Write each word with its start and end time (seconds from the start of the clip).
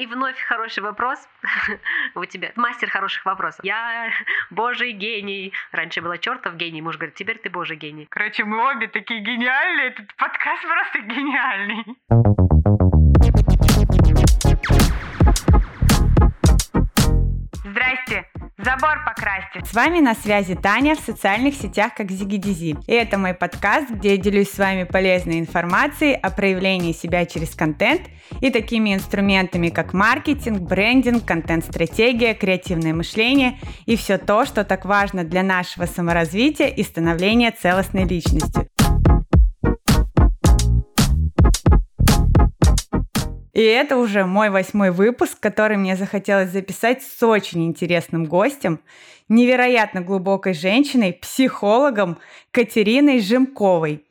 И 0.00 0.06
вновь 0.06 0.40
хороший 0.40 0.82
вопрос 0.82 1.28
у 2.14 2.24
тебя. 2.24 2.52
Мастер 2.56 2.88
хороших 2.88 3.26
вопросов. 3.26 3.62
Я 3.62 4.10
божий 4.50 4.92
гений. 4.92 5.52
Раньше 5.72 6.00
была 6.00 6.16
чертов 6.16 6.56
гений. 6.56 6.80
Муж 6.80 6.96
говорит, 6.96 7.16
теперь 7.16 7.36
ты 7.36 7.50
божий 7.50 7.76
гений. 7.76 8.06
Короче, 8.08 8.44
мы 8.44 8.70
обе 8.70 8.88
такие 8.88 9.20
гениальные. 9.20 9.88
Этот 9.88 10.14
подкаст 10.16 10.62
просто 10.62 11.00
гениальный. 11.06 11.84
Забор 18.80 19.04
покрасьте. 19.04 19.60
С 19.62 19.74
вами 19.74 20.00
на 20.00 20.14
связи 20.14 20.54
Таня 20.54 20.96
в 20.96 21.00
социальных 21.00 21.54
сетях 21.54 21.92
как 21.94 22.10
Зигидизи. 22.10 22.78
И 22.86 22.92
это 22.92 23.18
мой 23.18 23.34
подкаст, 23.34 23.90
где 23.90 24.12
я 24.12 24.16
делюсь 24.16 24.50
с 24.50 24.56
вами 24.56 24.84
полезной 24.84 25.38
информацией 25.38 26.14
о 26.14 26.30
проявлении 26.30 26.92
себя 26.92 27.26
через 27.26 27.54
контент 27.54 28.02
и 28.40 28.50
такими 28.50 28.94
инструментами, 28.94 29.68
как 29.68 29.92
маркетинг, 29.92 30.60
брендинг, 30.60 31.26
контент-стратегия, 31.26 32.32
креативное 32.32 32.94
мышление 32.94 33.58
и 33.84 33.96
все 33.96 34.16
то, 34.16 34.46
что 34.46 34.64
так 34.64 34.86
важно 34.86 35.24
для 35.24 35.42
нашего 35.42 35.84
саморазвития 35.84 36.68
и 36.68 36.82
становления 36.82 37.50
целостной 37.50 38.04
личностью. 38.04 38.69
И 43.52 43.60
это 43.60 43.96
уже 43.96 44.24
мой 44.24 44.50
восьмой 44.50 44.90
выпуск, 44.90 45.38
который 45.40 45.76
мне 45.76 45.96
захотелось 45.96 46.50
записать 46.50 47.02
с 47.02 47.22
очень 47.22 47.66
интересным 47.66 48.24
гостем, 48.24 48.80
невероятно 49.28 50.00
глубокой 50.00 50.54
женщиной, 50.54 51.12
психологом 51.12 52.18
Катериной 52.52 53.20
Жимковой. 53.20 54.04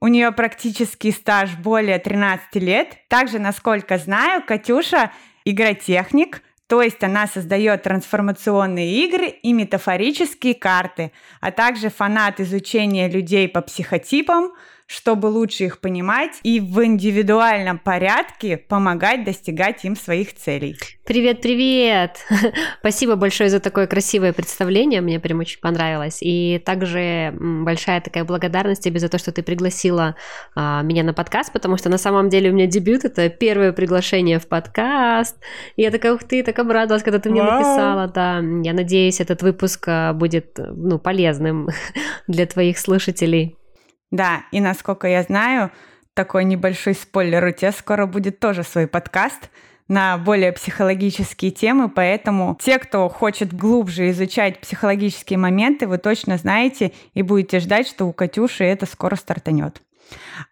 У 0.00 0.08
нее 0.08 0.32
практически 0.32 1.10
стаж 1.10 1.56
более 1.56 1.98
13 1.98 2.54
лет. 2.56 2.96
Также, 3.08 3.38
насколько 3.38 3.98
знаю, 3.98 4.42
Катюша 4.46 5.10
игротехник, 5.44 6.42
то 6.66 6.82
есть 6.82 7.02
она 7.02 7.26
создает 7.26 7.82
трансформационные 7.82 9.04
игры 9.04 9.28
и 9.28 9.52
метафорические 9.52 10.54
карты, 10.54 11.12
а 11.40 11.50
также 11.50 11.90
фанат 11.90 12.40
изучения 12.40 13.08
людей 13.08 13.48
по 13.48 13.60
психотипам– 13.60 14.52
чтобы 14.86 15.26
лучше 15.26 15.64
их 15.64 15.80
понимать 15.80 16.38
и 16.44 16.60
в 16.60 16.84
индивидуальном 16.84 17.78
порядке 17.78 18.56
помогать 18.56 19.24
достигать 19.24 19.84
им 19.84 19.96
своих 19.96 20.34
целей. 20.34 20.76
Привет, 21.04 21.40
привет! 21.40 22.18
Спасибо 22.80 23.16
большое 23.16 23.50
за 23.50 23.58
такое 23.58 23.88
красивое 23.88 24.32
представление, 24.32 25.00
мне 25.00 25.18
прям 25.18 25.40
очень 25.40 25.60
понравилось. 25.60 26.18
И 26.20 26.62
также 26.64 27.34
большая 27.36 28.00
такая 28.00 28.24
благодарность 28.24 28.82
тебе 28.82 29.00
за 29.00 29.08
то, 29.08 29.18
что 29.18 29.32
ты 29.32 29.42
пригласила 29.42 30.14
а, 30.54 30.82
меня 30.82 31.02
на 31.02 31.12
подкаст, 31.12 31.52
потому 31.52 31.76
что 31.76 31.88
на 31.88 31.98
самом 31.98 32.28
деле 32.28 32.50
у 32.50 32.52
меня 32.52 32.66
дебют, 32.66 33.04
это 33.04 33.28
первое 33.28 33.72
приглашение 33.72 34.38
в 34.38 34.46
подкаст. 34.46 35.36
И 35.74 35.82
я 35.82 35.90
такая, 35.90 36.14
ух 36.14 36.22
ты, 36.22 36.44
так 36.44 36.58
обрадовалась, 36.60 37.02
когда 37.02 37.18
ты 37.18 37.28
мне 37.30 37.42
Вау. 37.42 37.52
написала, 37.52 38.06
да. 38.06 38.38
Я 38.62 38.72
надеюсь, 38.72 39.20
этот 39.20 39.42
выпуск 39.42 39.84
а, 39.88 40.12
будет 40.12 40.58
ну, 40.58 41.00
полезным 41.00 41.70
для 42.28 42.46
твоих 42.46 42.78
слушателей. 42.78 43.56
Да, 44.10 44.44
и 44.52 44.60
насколько 44.60 45.08
я 45.08 45.22
знаю, 45.22 45.70
такой 46.14 46.44
небольшой 46.44 46.94
спойлер, 46.94 47.44
у 47.44 47.50
тебя 47.50 47.72
скоро 47.72 48.06
будет 48.06 48.38
тоже 48.38 48.62
свой 48.62 48.86
подкаст 48.86 49.50
на 49.88 50.16
более 50.18 50.52
психологические 50.52 51.50
темы, 51.50 51.88
поэтому 51.88 52.56
те, 52.60 52.78
кто 52.78 53.08
хочет 53.08 53.54
глубже 53.54 54.10
изучать 54.10 54.60
психологические 54.60 55.38
моменты, 55.38 55.86
вы 55.86 55.98
точно 55.98 56.38
знаете 56.38 56.92
и 57.14 57.22
будете 57.22 57.60
ждать, 57.60 57.86
что 57.86 58.06
у 58.06 58.12
Катюши 58.12 58.64
это 58.64 58.86
скоро 58.86 59.16
стартанет. 59.16 59.82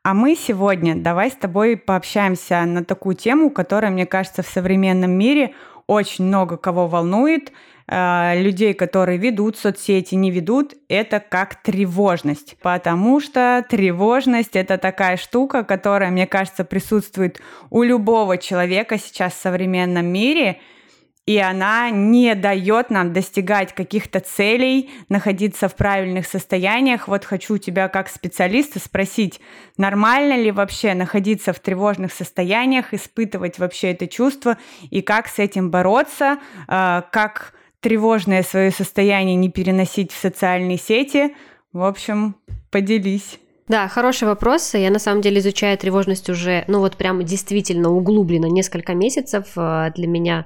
А 0.03 0.15
мы 0.15 0.37
сегодня 0.37 0.97
давай 0.97 1.31
с 1.31 1.35
тобой 1.35 1.77
пообщаемся 1.77 2.65
на 2.65 2.85
такую 2.85 3.17
тему, 3.17 3.51
которая, 3.51 3.91
мне 3.91 4.07
кажется, 4.07 4.43
в 4.43 4.49
современном 4.49 5.13
мире 5.13 5.55
очень 5.87 6.25
много 6.25 6.57
кого 6.57 6.89
волнует– 6.89 7.53
людей, 7.89 8.73
которые 8.73 9.19
ведут 9.19 9.59
соцсети, 9.59 10.15
не 10.15 10.31
ведут, 10.31 10.75
это 10.89 11.21
как 11.21 11.63
тревожность. 11.63 12.57
Потому 12.63 13.21
что 13.21 13.65
тревожность— 13.69 14.51
это 14.57 14.79
такая 14.79 15.17
штука, 15.17 15.65
которая, 15.65 16.11
мне 16.11 16.27
кажется, 16.27 16.65
присутствует 16.65 17.41
у 17.71 17.83
любого 17.83 18.39
человека 18.39 18.99
сейчас 18.99 19.35
в 19.35 19.41
современном 19.41 20.07
мире, 20.07 20.61
и 21.27 21.39
она 21.39 21.89
не 21.91 22.35
дает 22.35 22.91
нам 22.91 23.15
достигать 23.15 23.75
каких-то 23.75 24.21
целей, 24.21 24.91
находиться 25.09 25.69
в 25.69 25.75
правильных 25.75 26.27
состояниях. 26.27 27.09
Вот 27.09 27.25
хочу 27.25 27.57
тебя 27.57 27.89
как 27.89 28.11
специалиста 28.11 28.79
спросить, 28.79 29.41
нормально 29.79 30.37
ли 30.37 30.51
вообще 30.51 30.93
находиться 30.93 31.55
в 31.55 31.61
тревожных 31.61 32.13
состояниях, 32.13 32.93
испытывать 32.93 33.59
вообще 33.59 33.93
это 33.93 34.07
чувство, 34.07 34.59
и 34.91 35.01
как 35.01 35.29
с 35.29 35.39
этим 35.39 35.71
бороться, 35.71 36.39
э, 36.69 37.03
как 37.11 37.55
тревожное 37.85 38.43
свое 38.43 38.71
состояние 38.71 39.37
не 39.37 39.51
переносить 39.51 40.11
в 40.11 40.19
социальные 40.19 40.79
сети. 40.79 41.37
В 41.75 41.83
общем, 41.83 42.35
поделись. 42.71 43.39
Да, 43.67 43.89
хороший 43.89 44.29
вопрос. 44.29 44.75
Я 44.75 44.91
на 44.91 44.99
самом 44.99 45.23
деле 45.23 45.39
изучаю 45.39 45.79
тревожность 45.79 46.29
уже, 46.29 46.65
ну 46.69 46.81
вот 46.81 46.97
прямо 46.97 47.23
действительно 47.23 47.91
углубленно 47.95 48.45
несколько 48.45 48.93
месяцев. 48.93 49.53
Э, 49.57 49.91
для 49.97 50.07
меня 50.07 50.45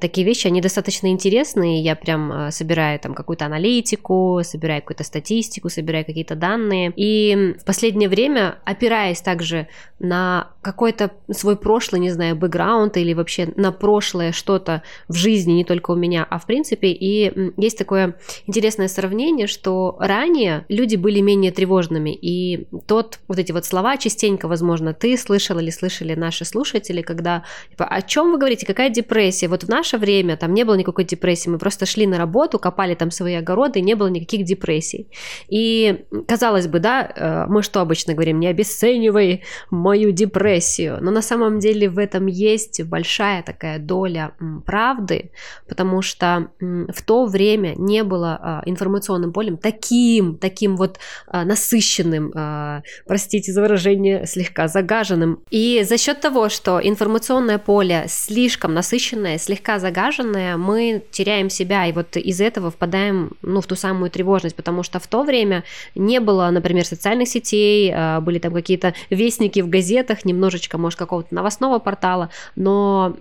такие 0.00 0.24
вещи, 0.24 0.46
они 0.46 0.60
достаточно 0.60 1.08
интересные. 1.08 1.82
Я 1.82 1.96
прям 1.96 2.32
э, 2.32 2.50
собираю 2.52 3.00
там 3.00 3.12
какую-то 3.14 3.46
аналитику, 3.46 4.40
собираю 4.44 4.82
какую-то 4.82 5.02
статистику, 5.02 5.68
собираю 5.68 6.04
какие-то 6.04 6.36
данные. 6.36 6.92
И 6.94 7.56
в 7.60 7.64
последнее 7.64 8.08
время, 8.08 8.58
опираясь 8.64 9.20
также 9.20 9.66
на 9.98 10.52
какой-то 10.62 11.10
свой 11.32 11.56
прошлый, 11.56 12.00
не 12.00 12.10
знаю, 12.10 12.36
бэкграунд 12.36 12.96
или 12.98 13.14
вообще 13.14 13.52
на 13.56 13.72
прошлое 13.72 14.30
что-то 14.30 14.82
в 15.08 15.14
жизни, 15.14 15.54
не 15.54 15.64
только 15.64 15.90
у 15.90 15.96
меня, 15.96 16.24
а 16.30 16.38
в 16.38 16.46
принципе, 16.46 16.88
и 16.88 17.52
есть 17.56 17.78
такое 17.78 18.16
интересное 18.46 18.86
сравнение, 18.86 19.48
что 19.48 19.96
ранее 19.98 20.64
люди 20.68 20.94
были 20.94 21.20
менее 21.20 21.50
тревожными, 21.50 22.10
и 22.14 22.43
тот, 22.86 23.18
вот 23.28 23.38
эти 23.38 23.52
вот 23.52 23.64
слова 23.64 23.96
частенько, 23.96 24.48
возможно, 24.48 24.92
ты 24.92 25.16
слышал 25.16 25.58
или 25.58 25.70
слышали 25.70 26.14
наши 26.14 26.44
слушатели, 26.44 27.02
когда, 27.02 27.44
типа, 27.70 27.84
о 27.86 28.02
чем 28.02 28.32
вы 28.32 28.38
говорите, 28.38 28.66
какая 28.66 28.90
депрессия? 28.90 29.48
Вот 29.48 29.64
в 29.64 29.68
наше 29.68 29.98
время 29.98 30.36
там 30.36 30.54
не 30.54 30.64
было 30.64 30.74
никакой 30.74 31.04
депрессии, 31.04 31.50
мы 31.50 31.58
просто 31.58 31.86
шли 31.86 32.06
на 32.06 32.18
работу, 32.18 32.58
копали 32.58 32.94
там 32.94 33.10
свои 33.10 33.34
огороды, 33.34 33.80
не 33.80 33.94
было 33.94 34.08
никаких 34.08 34.44
депрессий. 34.44 35.08
И, 35.48 36.04
казалось 36.28 36.66
бы, 36.66 36.78
да, 36.78 37.12
э, 37.14 37.46
мы 37.48 37.62
что 37.62 37.80
обычно 37.80 38.14
говорим, 38.14 38.40
не 38.40 38.48
обесценивай 38.48 39.42
мою 39.70 40.10
депрессию, 40.12 40.98
но 41.00 41.10
на 41.10 41.22
самом 41.22 41.58
деле 41.58 41.88
в 41.88 41.98
этом 41.98 42.26
есть 42.26 42.82
большая 42.84 43.42
такая 43.42 43.78
доля 43.78 44.32
правды, 44.66 45.30
потому 45.68 46.02
что 46.02 46.48
в 46.60 47.02
то 47.02 47.26
время 47.26 47.74
не 47.76 48.04
было 48.04 48.38
а, 48.40 48.62
информационным 48.66 49.32
полем 49.32 49.56
таким, 49.56 50.36
таким 50.38 50.76
вот 50.76 50.98
а, 51.26 51.44
насыщенным, 51.44 52.32
э, 52.34 52.80
простите 53.06 53.52
за 53.52 53.62
выражение, 53.62 54.26
слегка 54.26 54.68
загаженным. 54.68 55.40
И 55.50 55.82
за 55.84 55.98
счет 55.98 56.20
того, 56.20 56.48
что 56.48 56.80
информационное 56.82 57.58
поле 57.58 58.04
слишком 58.08 58.74
насыщенное, 58.74 59.38
слегка 59.38 59.78
загаженное, 59.78 60.56
мы 60.56 61.02
теряем 61.10 61.50
себя, 61.50 61.86
и 61.86 61.92
вот 61.92 62.16
из 62.16 62.40
этого 62.40 62.70
впадаем 62.70 63.32
ну, 63.42 63.60
в 63.60 63.66
ту 63.66 63.76
самую 63.76 64.10
тревожность, 64.10 64.56
потому 64.56 64.82
что 64.82 64.98
в 64.98 65.06
то 65.06 65.22
время 65.22 65.64
не 65.94 66.20
было, 66.20 66.50
например, 66.50 66.84
социальных 66.84 67.28
сетей, 67.28 67.92
э, 67.92 68.20
были 68.20 68.38
там 68.38 68.52
какие-то 68.52 68.94
вестники 69.10 69.60
в 69.60 69.68
газетах, 69.68 70.24
немножечко, 70.24 70.78
может, 70.78 70.98
какого-то 70.98 71.34
новостного 71.34 71.78
портала, 71.78 72.30
но 72.56 73.16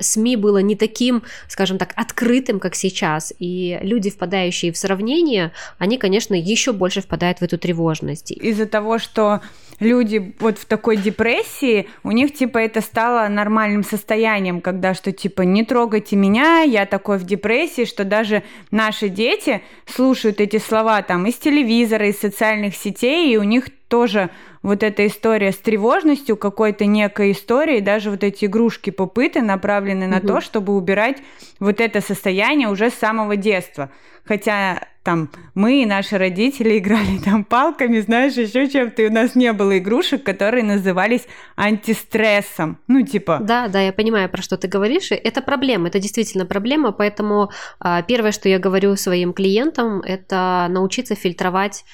СМИ 0.00 0.36
было 0.36 0.58
не 0.58 0.76
таким, 0.76 1.22
скажем 1.48 1.78
так, 1.78 1.92
открытым, 1.96 2.60
как 2.60 2.74
сейчас, 2.74 3.32
и 3.38 3.78
люди, 3.82 4.10
впадающие 4.10 4.72
в 4.72 4.76
сравнение, 4.76 5.52
они, 5.78 5.98
конечно, 5.98 6.34
еще 6.34 6.72
больше 6.72 7.00
впадают 7.00 7.38
в 7.38 7.42
эту 7.42 7.58
тревожность 7.58 8.32
из-за 8.48 8.66
того, 8.66 8.98
что 8.98 9.40
люди 9.80 10.34
вот 10.40 10.58
в 10.58 10.66
такой 10.66 10.96
депрессии, 10.96 11.88
у 12.02 12.10
них 12.10 12.34
типа 12.34 12.58
это 12.58 12.80
стало 12.80 13.28
нормальным 13.28 13.84
состоянием, 13.84 14.60
когда 14.60 14.94
что 14.94 15.12
типа 15.12 15.42
не 15.42 15.64
трогайте 15.64 16.16
меня, 16.16 16.60
я 16.62 16.86
такой 16.86 17.18
в 17.18 17.24
депрессии, 17.24 17.84
что 17.84 18.04
даже 18.04 18.42
наши 18.70 19.08
дети 19.08 19.62
слушают 19.86 20.40
эти 20.40 20.58
слова 20.58 21.02
там 21.02 21.26
из 21.26 21.36
телевизора, 21.36 22.08
из 22.08 22.18
социальных 22.18 22.74
сетей, 22.74 23.32
и 23.32 23.36
у 23.36 23.44
них 23.44 23.66
тоже 23.88 24.30
вот 24.62 24.82
эта 24.82 25.06
история 25.06 25.52
с 25.52 25.56
тревожностью, 25.56 26.36
какой-то 26.36 26.84
некой 26.84 27.32
историей, 27.32 27.80
даже 27.80 28.10
вот 28.10 28.22
эти 28.22 28.44
игрушки 28.44 28.90
попыты 28.90 29.42
направлены 29.42 30.06
на 30.06 30.18
угу. 30.18 30.26
то, 30.26 30.40
чтобы 30.40 30.76
убирать 30.76 31.18
вот 31.58 31.80
это 31.80 32.00
состояние 32.00 32.68
уже 32.68 32.90
с 32.90 32.94
самого 32.94 33.36
детства. 33.36 33.90
Хотя 34.24 34.88
там 35.04 35.30
мы 35.54 35.82
и 35.82 35.86
наши 35.86 36.18
родители 36.18 36.78
играли 36.78 37.18
там 37.24 37.44
палками, 37.44 37.98
знаешь, 38.00 38.34
еще 38.34 38.68
чем-то, 38.68 39.02
и 39.02 39.08
у 39.08 39.12
нас 39.12 39.34
не 39.34 39.52
было 39.54 39.78
игрушек, 39.78 40.22
которые 40.22 40.64
назывались 40.64 41.26
антистрессом. 41.56 42.78
Ну, 42.88 43.00
типа... 43.00 43.38
Да, 43.40 43.68
да, 43.68 43.80
я 43.80 43.92
понимаю, 43.94 44.28
про 44.28 44.42
что 44.42 44.58
ты 44.58 44.68
говоришь. 44.68 45.10
Это 45.12 45.40
проблема, 45.40 45.88
это 45.88 45.98
действительно 45.98 46.44
проблема, 46.44 46.92
поэтому 46.92 47.50
а, 47.80 48.02
первое, 48.02 48.32
что 48.32 48.50
я 48.50 48.58
говорю 48.58 48.96
своим 48.96 49.32
клиентам, 49.32 50.02
это 50.02 50.66
научиться 50.68 51.14
фильтровать 51.14 51.84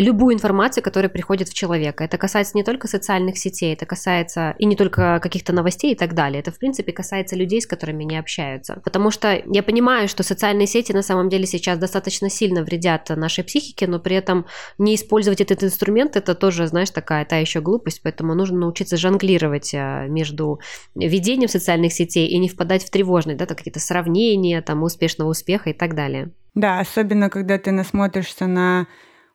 любую 0.00 0.34
информацию, 0.34 0.82
которая 0.82 1.08
приходит 1.08 1.48
в 1.48 1.54
человека. 1.54 2.04
Это 2.04 2.18
касается 2.18 2.56
не 2.56 2.64
только 2.64 2.88
социальных 2.88 3.38
сетей, 3.38 3.74
это 3.74 3.86
касается 3.86 4.54
и 4.58 4.64
не 4.66 4.76
только 4.76 5.20
каких-то 5.20 5.52
новостей 5.52 5.92
и 5.92 5.96
так 5.96 6.14
далее. 6.14 6.40
Это, 6.40 6.50
в 6.50 6.58
принципе, 6.58 6.92
касается 6.92 7.36
людей, 7.36 7.60
с 7.60 7.66
которыми 7.66 8.04
они 8.04 8.16
общаются. 8.16 8.80
Потому 8.84 9.10
что 9.10 9.42
я 9.46 9.62
понимаю, 9.62 10.08
что 10.08 10.22
социальные 10.22 10.66
сети 10.66 10.92
на 10.92 11.02
самом 11.02 11.28
деле 11.28 11.46
сейчас 11.46 11.78
достаточно 11.78 12.30
сильно 12.30 12.62
вредят 12.62 13.08
нашей 13.08 13.44
психике, 13.44 13.86
но 13.86 13.98
при 13.98 14.16
этом 14.16 14.46
не 14.78 14.94
использовать 14.94 15.40
этот 15.40 15.64
инструмент, 15.64 16.16
это 16.16 16.34
тоже, 16.34 16.66
знаешь, 16.66 16.90
такая 16.90 17.24
та 17.24 17.36
еще 17.36 17.60
глупость, 17.60 18.00
поэтому 18.02 18.34
нужно 18.34 18.58
научиться 18.58 18.96
жонглировать 18.96 19.74
а, 19.74 20.06
между 20.06 20.60
ведением 20.94 21.48
социальных 21.48 21.92
сетей 21.92 22.28
и 22.28 22.38
не 22.38 22.48
впадать 22.48 22.84
в 22.84 22.90
тревожность, 22.90 23.38
да, 23.38 23.46
какие-то 23.46 23.80
сравнения, 23.80 24.62
там, 24.62 24.82
успешного 24.82 25.30
успеха 25.30 25.70
и 25.70 25.72
так 25.72 25.94
далее. 25.94 26.30
Да, 26.54 26.80
особенно 26.80 27.30
когда 27.30 27.58
ты 27.58 27.70
насмотришься 27.70 28.46
на 28.46 28.86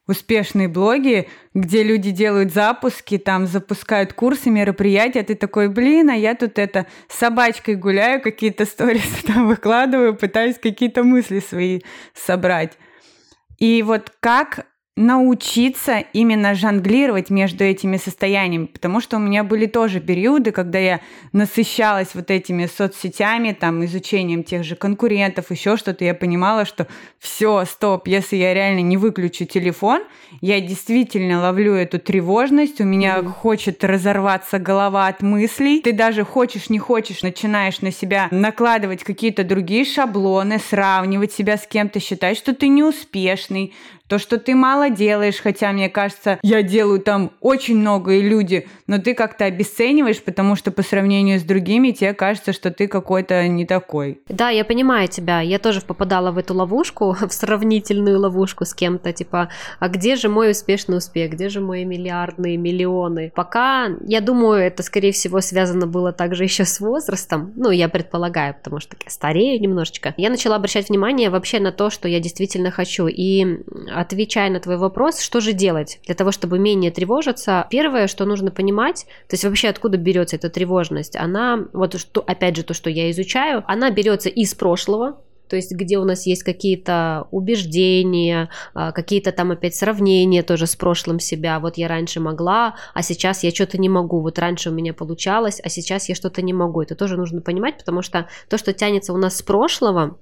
успешные 0.08 0.68
блоги, 0.68 1.30
где 1.54 1.84
люди 1.84 2.12
делают 2.12 2.54
запуски, 2.54 3.18
там 3.18 3.48
запускают 3.48 4.14
курсы, 4.14 4.50
мероприятия, 4.50 5.24
ты 5.24 5.36
такой, 5.36 5.70
блин, 5.70 6.10
а 6.10 6.16
я 6.16 6.36
тут 6.36 6.60
это 6.60 6.88
с 7.08 7.18
собачкой 7.18 7.76
гуляю, 7.76 8.22
какие-то 8.22 8.66
сторисы 8.66 9.24
там 9.26 9.48
выкладываю, 9.48 10.16
пытаюсь 10.16 10.58
какие-то 10.60 11.04
мысли 11.04 11.40
свои 11.40 11.82
собрать. 12.14 12.78
И 13.60 13.82
вот 13.84 14.12
как 14.20 14.66
научиться 14.95 16.04
именно 16.13 16.54
жонглировать 16.54 17.31
между 17.31 17.63
этими 17.63 17.98
состояниями, 17.98 18.68
потому 18.68 19.01
что 19.01 19.18
у 19.18 19.19
меня 19.19 19.44
были 19.44 19.66
тоже 19.66 20.00
периоды, 20.00 20.51
когда 20.51 20.78
я 20.78 21.01
насыщалась 21.31 22.10
вот 22.13 22.30
этими 22.30 22.68
соцсетями, 22.68 23.57
там, 23.60 23.84
изучением 23.86 24.44
тех 24.44 24.63
же 24.63 24.75
конкурентов, 24.75 25.50
еще 25.50 25.78
что-то, 25.78 26.06
я 26.06 26.13
понимала, 26.13 26.66
что 26.66 26.88
все, 27.18 27.66
стоп, 27.66 28.07
если 28.07 28.36
я 28.36 28.54
реально 28.54 28.81
не 28.81 28.98
выключу 28.98 29.45
телефон, 29.45 30.04
я 30.42 30.62
действительно 30.62 31.42
ловлю 31.42 31.74
эту 31.74 31.98
тревожность, 31.98 32.80
у 32.80 32.84
меня 32.84 33.18
mm-hmm. 33.18 33.31
хочет 33.31 33.84
разорваться 33.84 34.60
голова 34.60 35.07
от 35.07 35.24
мыслей, 35.24 35.81
ты 35.81 35.92
даже 35.94 36.24
хочешь, 36.24 36.69
не 36.69 36.78
хочешь, 36.78 37.24
начинаешь 37.24 37.81
на 37.81 37.92
себя 37.92 38.28
накладывать 38.30 39.04
какие-то 39.04 39.44
другие 39.44 39.86
шаблоны, 39.86 40.60
сравнивать 40.60 41.34
себя 41.34 41.57
с 41.57 41.66
кем-то, 41.66 42.00
считать, 42.00 42.38
что 42.38 42.54
ты 42.54 42.68
неуспешный, 42.68 43.74
то, 44.13 44.19
что 44.19 44.38
ты 44.38 44.54
мало 44.54 44.92
делаешь, 44.92 45.42
хотя, 45.42 45.71
мне 45.71 45.89
кажется, 45.89 46.38
я 46.44 46.62
делаю 46.62 47.00
там 47.00 47.31
очень 47.42 47.80
много, 47.80 48.12
и 48.12 48.21
люди, 48.21 48.68
но 48.86 49.00
ты 49.00 49.15
как-то 49.15 49.45
обесцениваешь, 49.45 50.21
потому 50.21 50.56
что 50.56 50.69
по 50.69 50.83
сравнению 50.83 51.39
с 51.39 51.42
другими 51.42 51.89
тебе 51.89 52.13
кажется, 52.13 52.54
что 52.54 52.69
ты 52.69 52.88
какой-то 52.88 53.48
не 53.48 53.65
такой. 53.65 54.21
Да, 54.30 54.51
я 54.51 54.65
понимаю 54.65 55.07
тебя. 55.07 55.42
Я 55.42 55.57
тоже 55.57 55.81
попадала 55.81 56.30
в 56.30 56.38
эту 56.38 56.54
ловушку, 56.54 57.18
в 57.27 57.33
сравнительную 57.33 58.19
ловушку 58.19 58.65
с 58.65 58.75
кем-то, 58.75 59.13
типа, 59.13 59.50
а 59.80 59.89
где 59.89 60.15
же 60.15 60.30
мой 60.30 60.51
успешный 60.51 60.98
успех, 60.98 61.31
где 61.31 61.50
же 61.50 61.60
мои 61.60 61.83
миллиардные 61.83 62.56
миллионы? 62.56 63.31
Пока, 63.33 63.89
я 64.06 64.21
думаю, 64.21 64.62
это, 64.62 64.83
скорее 64.83 65.12
всего, 65.12 65.42
связано 65.42 65.88
было 65.88 66.12
также 66.12 66.44
еще 66.44 66.65
с 66.65 66.80
возрастом, 66.80 67.51
ну, 67.56 67.71
я 67.71 67.89
предполагаю, 67.89 68.54
потому 68.54 68.80
что 68.80 68.95
я 69.04 69.10
старею 69.10 69.60
немножечко. 69.60 70.13
Я 70.18 70.30
начала 70.30 70.57
обращать 70.57 70.89
внимание 70.89 71.31
вообще 71.31 71.60
на 71.60 71.71
то, 71.71 71.89
что 71.89 72.07
я 72.07 72.19
действительно 72.19 72.69
хочу, 72.69 73.07
и 73.07 73.63
отвечая 74.04 74.50
на 74.50 74.60
твой 74.60 74.78
вопрос, 74.78 75.20
что 75.20 75.40
же 75.40 75.54
делать 75.54 76.00
для 76.06 76.14
того, 76.16 76.32
чтобы 76.32 76.60
менее 76.60 76.92
тревожиться? 76.92 77.66
Первое, 77.72 78.08
что 78.08 78.26
нужно 78.26 78.52
понимать, 78.52 79.06
то 79.28 79.34
есть 79.34 79.44
вообще 79.44 79.70
откуда 79.70 79.98
берется 79.98 80.36
эта 80.36 80.50
тревожность, 80.50 81.16
она, 81.16 81.66
вот 81.74 82.00
что, 82.00 82.22
опять 82.22 82.56
же, 82.56 82.64
то, 82.64 82.74
что 82.74 82.90
я 82.90 83.10
изучаю, 83.10 83.64
она 83.68 83.90
берется 83.90 84.30
из 84.30 84.54
прошлого, 84.54 85.18
то 85.50 85.56
есть 85.56 85.72
где 85.72 86.00
у 86.00 86.04
нас 86.04 86.26
есть 86.26 86.44
какие-то 86.44 87.28
убеждения, 87.32 88.50
а, 88.74 88.92
какие-то 88.92 89.32
там 89.32 89.52
опять 89.52 89.76
сравнения 89.76 90.42
тоже 90.42 90.66
с 90.66 90.76
прошлым 90.76 91.20
себя. 91.20 91.60
Вот 91.60 91.78
я 91.78 91.88
раньше 91.88 92.20
могла, 92.20 92.76
а 92.94 93.04
сейчас 93.04 93.44
я 93.44 93.52
что-то 93.52 93.78
не 93.78 93.90
могу. 93.90 94.22
Вот 94.22 94.40
раньше 94.40 94.72
у 94.72 94.74
меня 94.74 94.94
получалось, 94.94 95.62
а 95.64 95.70
сейчас 95.70 96.10
я 96.10 96.16
что-то 96.16 96.42
не 96.42 96.54
могу. 96.54 96.82
Это 96.82 96.96
тоже 96.96 97.18
нужно 97.18 97.42
понимать, 97.42 97.78
потому 97.78 98.02
что 98.02 98.28
то, 98.50 98.58
что 98.58 98.74
тянется 98.74 99.14
у 99.14 99.18
нас 99.18 99.38
с 99.38 99.42
прошлого, 99.44 100.18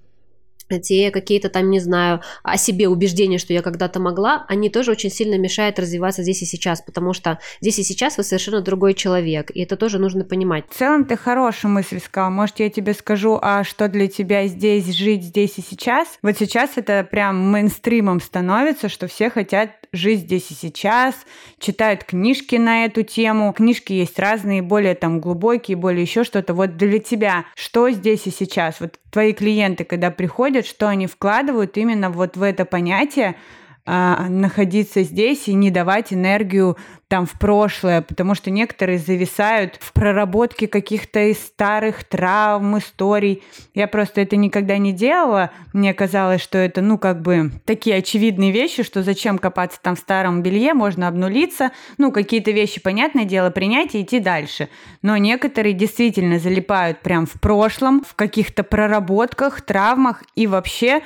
те 0.79 1.11
какие-то 1.11 1.49
там, 1.49 1.69
не 1.69 1.79
знаю, 1.79 2.21
о 2.43 2.57
себе 2.57 2.87
убеждения, 2.87 3.37
что 3.37 3.53
я 3.53 3.61
когда-то 3.61 3.99
могла, 3.99 4.45
они 4.47 4.69
тоже 4.69 4.91
очень 4.91 5.09
сильно 5.09 5.37
мешают 5.37 5.79
развиваться 5.79 6.23
здесь 6.23 6.41
и 6.41 6.45
сейчас, 6.45 6.81
потому 6.81 7.13
что 7.13 7.39
здесь 7.59 7.79
и 7.79 7.83
сейчас 7.83 8.17
вы 8.17 8.23
совершенно 8.23 8.61
другой 8.61 8.93
человек, 8.93 9.51
и 9.53 9.61
это 9.61 9.75
тоже 9.75 9.99
нужно 9.99 10.23
понимать. 10.23 10.65
В 10.69 10.77
целом 10.77 11.05
ты 11.05 11.17
хорошую 11.17 11.71
мысль 11.71 11.99
сказал. 11.99 12.31
Может, 12.31 12.59
я 12.59 12.69
тебе 12.69 12.93
скажу, 12.93 13.39
а 13.41 13.63
что 13.63 13.87
для 13.87 14.07
тебя 14.07 14.47
здесь 14.47 14.85
жить 14.85 15.23
здесь 15.23 15.57
и 15.57 15.61
сейчас? 15.61 16.07
Вот 16.21 16.37
сейчас 16.37 16.71
это 16.75 17.07
прям 17.09 17.51
мейнстримом 17.51 18.21
становится, 18.21 18.89
что 18.89 19.07
все 19.07 19.29
хотят 19.29 19.71
жить 19.93 20.21
здесь 20.21 20.51
и 20.51 20.53
сейчас, 20.53 21.15
читают 21.59 22.03
книжки 22.03 22.55
на 22.55 22.85
эту 22.85 23.03
тему. 23.03 23.53
Книжки 23.53 23.93
есть 23.93 24.17
разные, 24.19 24.61
более 24.61 24.95
там 24.95 25.19
глубокие, 25.19 25.75
более 25.75 26.03
еще 26.03 26.23
что-то. 26.23 26.53
Вот 26.53 26.77
для 26.77 26.99
тебя 26.99 27.45
что 27.55 27.89
здесь 27.89 28.25
и 28.27 28.31
сейчас? 28.31 28.79
Вот 28.79 28.99
твои 29.11 29.33
клиенты, 29.33 29.83
когда 29.83 30.09
приходят, 30.09 30.65
что 30.65 30.87
они 30.87 31.07
вкладывают 31.07 31.77
именно 31.77 32.09
вот 32.09 32.37
в 32.37 32.43
это 32.43 32.65
понятие, 32.65 33.35
а, 33.83 34.27
находиться 34.29 35.01
здесь 35.03 35.47
и 35.47 35.53
не 35.53 35.71
давать 35.71 36.13
энергию 36.13 36.77
там 37.07 37.25
в 37.25 37.33
прошлое, 37.33 38.01
потому 38.01 38.35
что 38.35 38.51
некоторые 38.51 38.97
зависают 38.97 39.77
в 39.81 39.91
проработке 39.91 40.67
каких-то 40.67 41.19
из 41.31 41.39
старых 41.39 42.05
травм, 42.05 42.77
историй. 42.77 43.43
Я 43.73 43.87
просто 43.87 44.21
это 44.21 44.37
никогда 44.37 44.77
не 44.77 44.93
делала. 44.93 45.51
Мне 45.73 45.93
казалось, 45.93 46.41
что 46.41 46.57
это, 46.57 46.81
ну, 46.81 46.97
как 46.97 47.21
бы 47.21 47.51
такие 47.65 47.97
очевидные 47.97 48.51
вещи, 48.51 48.83
что 48.83 49.03
зачем 49.03 49.39
копаться 49.39 49.79
там 49.81 49.95
в 49.95 49.99
старом 49.99 50.41
белье, 50.41 50.73
можно 50.73 51.09
обнулиться. 51.09 51.71
Ну, 51.97 52.13
какие-то 52.13 52.51
вещи, 52.51 52.79
понятное 52.79 53.25
дело, 53.25 53.49
принять 53.49 53.93
и 53.95 54.03
идти 54.03 54.19
дальше. 54.19 54.69
Но 55.01 55.17
некоторые 55.17 55.73
действительно 55.73 56.39
залипают 56.39 57.01
прям 57.01 57.25
в 57.25 57.41
прошлом, 57.41 58.03
в 58.07 58.15
каких-то 58.15 58.63
проработках, 58.63 59.61
травмах 59.61 60.23
и 60.35 60.47
вообще 60.47 61.01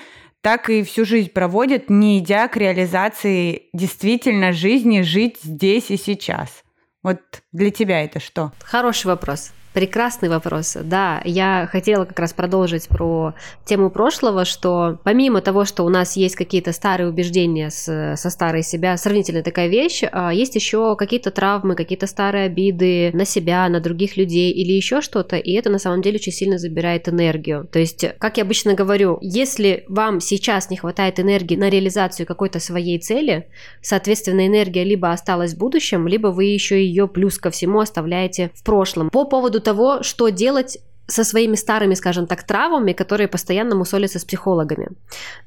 так 0.45 0.69
и 0.69 0.83
всю 0.83 1.06
жизнь 1.06 1.31
проводят, 1.31 1.89
не 1.89 2.19
идя 2.19 2.47
к 2.47 2.56
реализации 2.56 3.63
действительно 3.74 4.51
жизни, 4.51 5.01
жить 5.01 5.38
здесь 5.42 5.89
и 5.89 5.97
сейчас. 5.97 6.63
Вот 7.01 7.19
для 7.51 7.71
тебя 7.71 8.03
это 8.03 8.19
что? 8.19 8.51
Хороший 8.59 9.07
вопрос. 9.07 9.53
Прекрасный 9.75 10.30
вопрос. 10.30 10.77
Да, 10.81 11.22
я 11.25 11.68
хотела 11.69 12.06
как 12.06 12.18
раз 12.18 12.31
продолжить 12.31 12.88
про 12.88 13.33
тему 13.66 13.89
прошлого, 13.89 14.45
что 14.45 15.00
помимо 15.04 15.42
того, 15.42 15.66
что 15.66 15.83
у 15.83 15.89
нас 15.89 16.16
есть 16.16 16.38
какие-то 16.38 16.72
старые 16.72 17.10
убеждения 17.10 17.69
с, 17.69 18.16
со 18.16 18.30
старой 18.30 18.63
себя, 18.63 18.95
сравнительно 18.95 19.44
такая 19.44 19.68
вещь, 19.68 20.04
а, 20.10 20.33
есть 20.33 20.56
еще 20.56 20.95
какие-то 20.95 21.30
травмы, 21.30 21.75
какие-то 21.75 22.07
старые 22.07 22.45
обиды 22.45 23.12
на 23.13 23.25
себя, 23.25 23.68
на 23.68 23.81
других 23.81 24.16
людей 24.16 24.54
или 24.54 24.72
еще 24.72 25.01
что-то, 25.01 25.36
и 25.36 25.51
это 25.51 25.69
на 25.69 25.78
самом 25.78 26.01
деле 26.01 26.19
очень 26.19 26.31
сильно 26.31 26.57
забирает 26.57 27.10
энергию. 27.10 27.68
То 27.69 27.80
есть, 27.80 28.06
как 28.18 28.38
я 28.38 28.44
обычно 28.44 28.75
говорю, 28.75 29.18
если 29.19 29.83
вам 29.90 30.21
сейчас 30.21 30.69
не 30.69 30.78
хватает 30.78 31.19
энергии 31.19 31.57
на 31.57 31.69
реализацию 31.69 32.26
какой-то 32.26 32.61
своей 32.61 32.97
цели, 32.97 33.49
соответственно, 33.81 34.47
энергия 34.47 34.85
либо 34.85 35.11
осталась 35.11 35.54
в 35.54 35.57
будущем, 35.57 36.07
либо 36.07 36.28
вы 36.28 36.45
еще 36.45 36.81
ее 36.81 37.09
плюс 37.09 37.38
ко 37.38 37.49
всему 37.49 37.81
оставляете 37.81 38.52
в 38.54 38.64
прошлом. 38.64 39.09
По 39.09 39.26
поводу 39.26 39.65
того, 39.66 40.02
что 40.04 40.30
делать 40.30 40.78
со 41.07 41.24
своими 41.24 41.56
старыми, 41.56 41.94
скажем 41.94 42.26
так, 42.26 42.44
травмами, 42.44 42.94
которые 42.94 43.28
постоянно 43.28 43.76
мусолятся 43.76 44.19
с 44.19 44.26
психологами. 44.26 44.90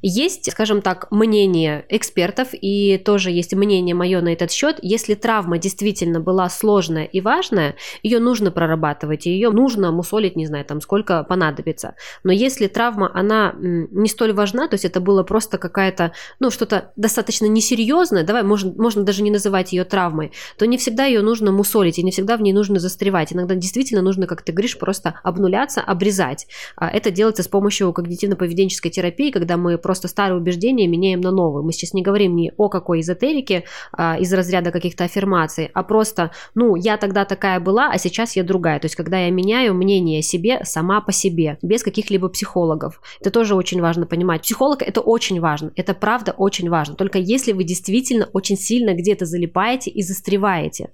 Есть, 0.03 0.51
скажем 0.53 0.83
так, 0.83 1.11
мнение 1.11 1.85
экспертов, 1.89 2.49
и 2.53 2.97
тоже 2.99 3.31
есть 3.31 3.55
мнение 3.55 3.95
мое 3.95 4.21
на 4.21 4.33
этот 4.33 4.53
счет. 4.53 4.79
Если 4.83 5.15
травма 5.15 5.59
действительно 5.59 6.21
была 6.21 6.49
сложная 6.49 7.05
и 7.05 7.21
важная, 7.21 7.75
ее 8.03 8.21
нужно 8.21 8.53
прорабатывать, 8.53 9.27
и 9.27 9.31
ее 9.31 9.51
нужно 9.51 9.91
мусолить, 9.91 10.37
не 10.37 10.47
знаю, 10.47 10.65
там 10.65 10.81
сколько 10.81 11.25
понадобится. 11.25 11.95
Но 12.23 12.33
если 12.33 12.69
травма, 12.69 13.11
она 13.13 13.55
не 13.59 14.09
столь 14.09 14.33
важна, 14.33 14.69
то 14.69 14.75
есть 14.75 14.85
это 14.85 15.01
было 15.01 15.25
просто 15.25 15.59
какая-то, 15.59 16.13
ну, 16.39 16.51
что-то 16.51 16.93
достаточно 16.95 17.47
несерьезное, 17.47 18.23
давай, 18.23 18.45
можно, 18.45 18.73
можно 18.77 19.03
даже 19.03 19.23
не 19.23 19.31
называть 19.31 19.73
ее 19.73 19.85
травмой, 19.85 20.31
то 20.57 20.67
не 20.67 20.79
всегда 20.79 21.07
ее 21.07 21.23
нужно 21.23 21.51
мусолить, 21.51 21.99
и 21.99 22.05
не 22.05 22.13
всегда 22.13 22.37
в 22.37 22.43
ней 22.43 22.53
нужно 22.53 22.79
застревать. 22.79 23.33
Иногда 23.33 23.57
действительно 23.57 24.03
нужно, 24.03 24.27
как 24.27 24.43
ты 24.43 24.53
говоришь, 24.53 24.79
просто 24.79 25.19
обнулить 25.25 25.48
обнуляться, 25.49 25.81
обрезать. 25.81 26.47
А 26.77 26.89
это 26.89 27.11
делается 27.11 27.43
с 27.43 27.49
помощью 27.49 27.93
когнитивно-поведенческой 27.93 28.91
терапии, 28.91 29.31
когда 29.31 29.57
мы 29.57 29.79
просто 29.79 30.09
старые 30.09 30.39
убеждения 30.39 30.87
меняем 30.87 31.21
на 31.21 31.31
новые. 31.31 31.65
Мы 31.65 31.73
сейчас 31.73 31.95
не 31.95 32.03
говорим 32.03 32.37
ни 32.37 32.53
о 32.57 32.69
какой 32.69 33.01
эзотерике 33.01 33.65
а, 33.93 34.17
из 34.19 34.33
разряда 34.33 34.71
каких-то 34.71 35.05
аффирмаций, 35.05 35.71
а 35.73 35.83
просто, 35.83 36.31
ну, 36.55 36.77
я 36.77 36.97
тогда 36.97 37.25
такая 37.25 37.61
была, 37.61 37.91
а 37.91 37.99
сейчас 37.99 38.37
я 38.37 38.45
другая. 38.45 38.79
То 38.79 38.87
есть, 38.87 38.97
когда 38.97 39.19
я 39.19 39.31
меняю 39.31 39.75
мнение 39.75 40.21
о 40.21 40.23
себе 40.23 40.61
сама 40.65 41.01
по 41.01 41.13
себе, 41.13 41.59
без 41.63 41.83
каких-либо 41.83 42.29
психологов. 42.29 43.01
Это 43.21 43.31
тоже 43.31 43.55
очень 43.55 43.81
важно 43.81 44.07
понимать. 44.07 44.43
Психолог 44.43 44.83
это 44.83 45.01
очень 45.01 45.41
важно, 45.41 45.73
это 45.77 45.95
правда 45.95 46.33
очень 46.37 46.69
важно. 46.69 46.95
Только 46.95 47.19
если 47.19 47.53
вы 47.53 47.65
действительно 47.65 48.29
очень 48.33 48.57
сильно 48.57 48.95
где-то 48.95 49.25
залипаете 49.25 49.91
и 49.91 50.03
застреваете. 50.03 50.91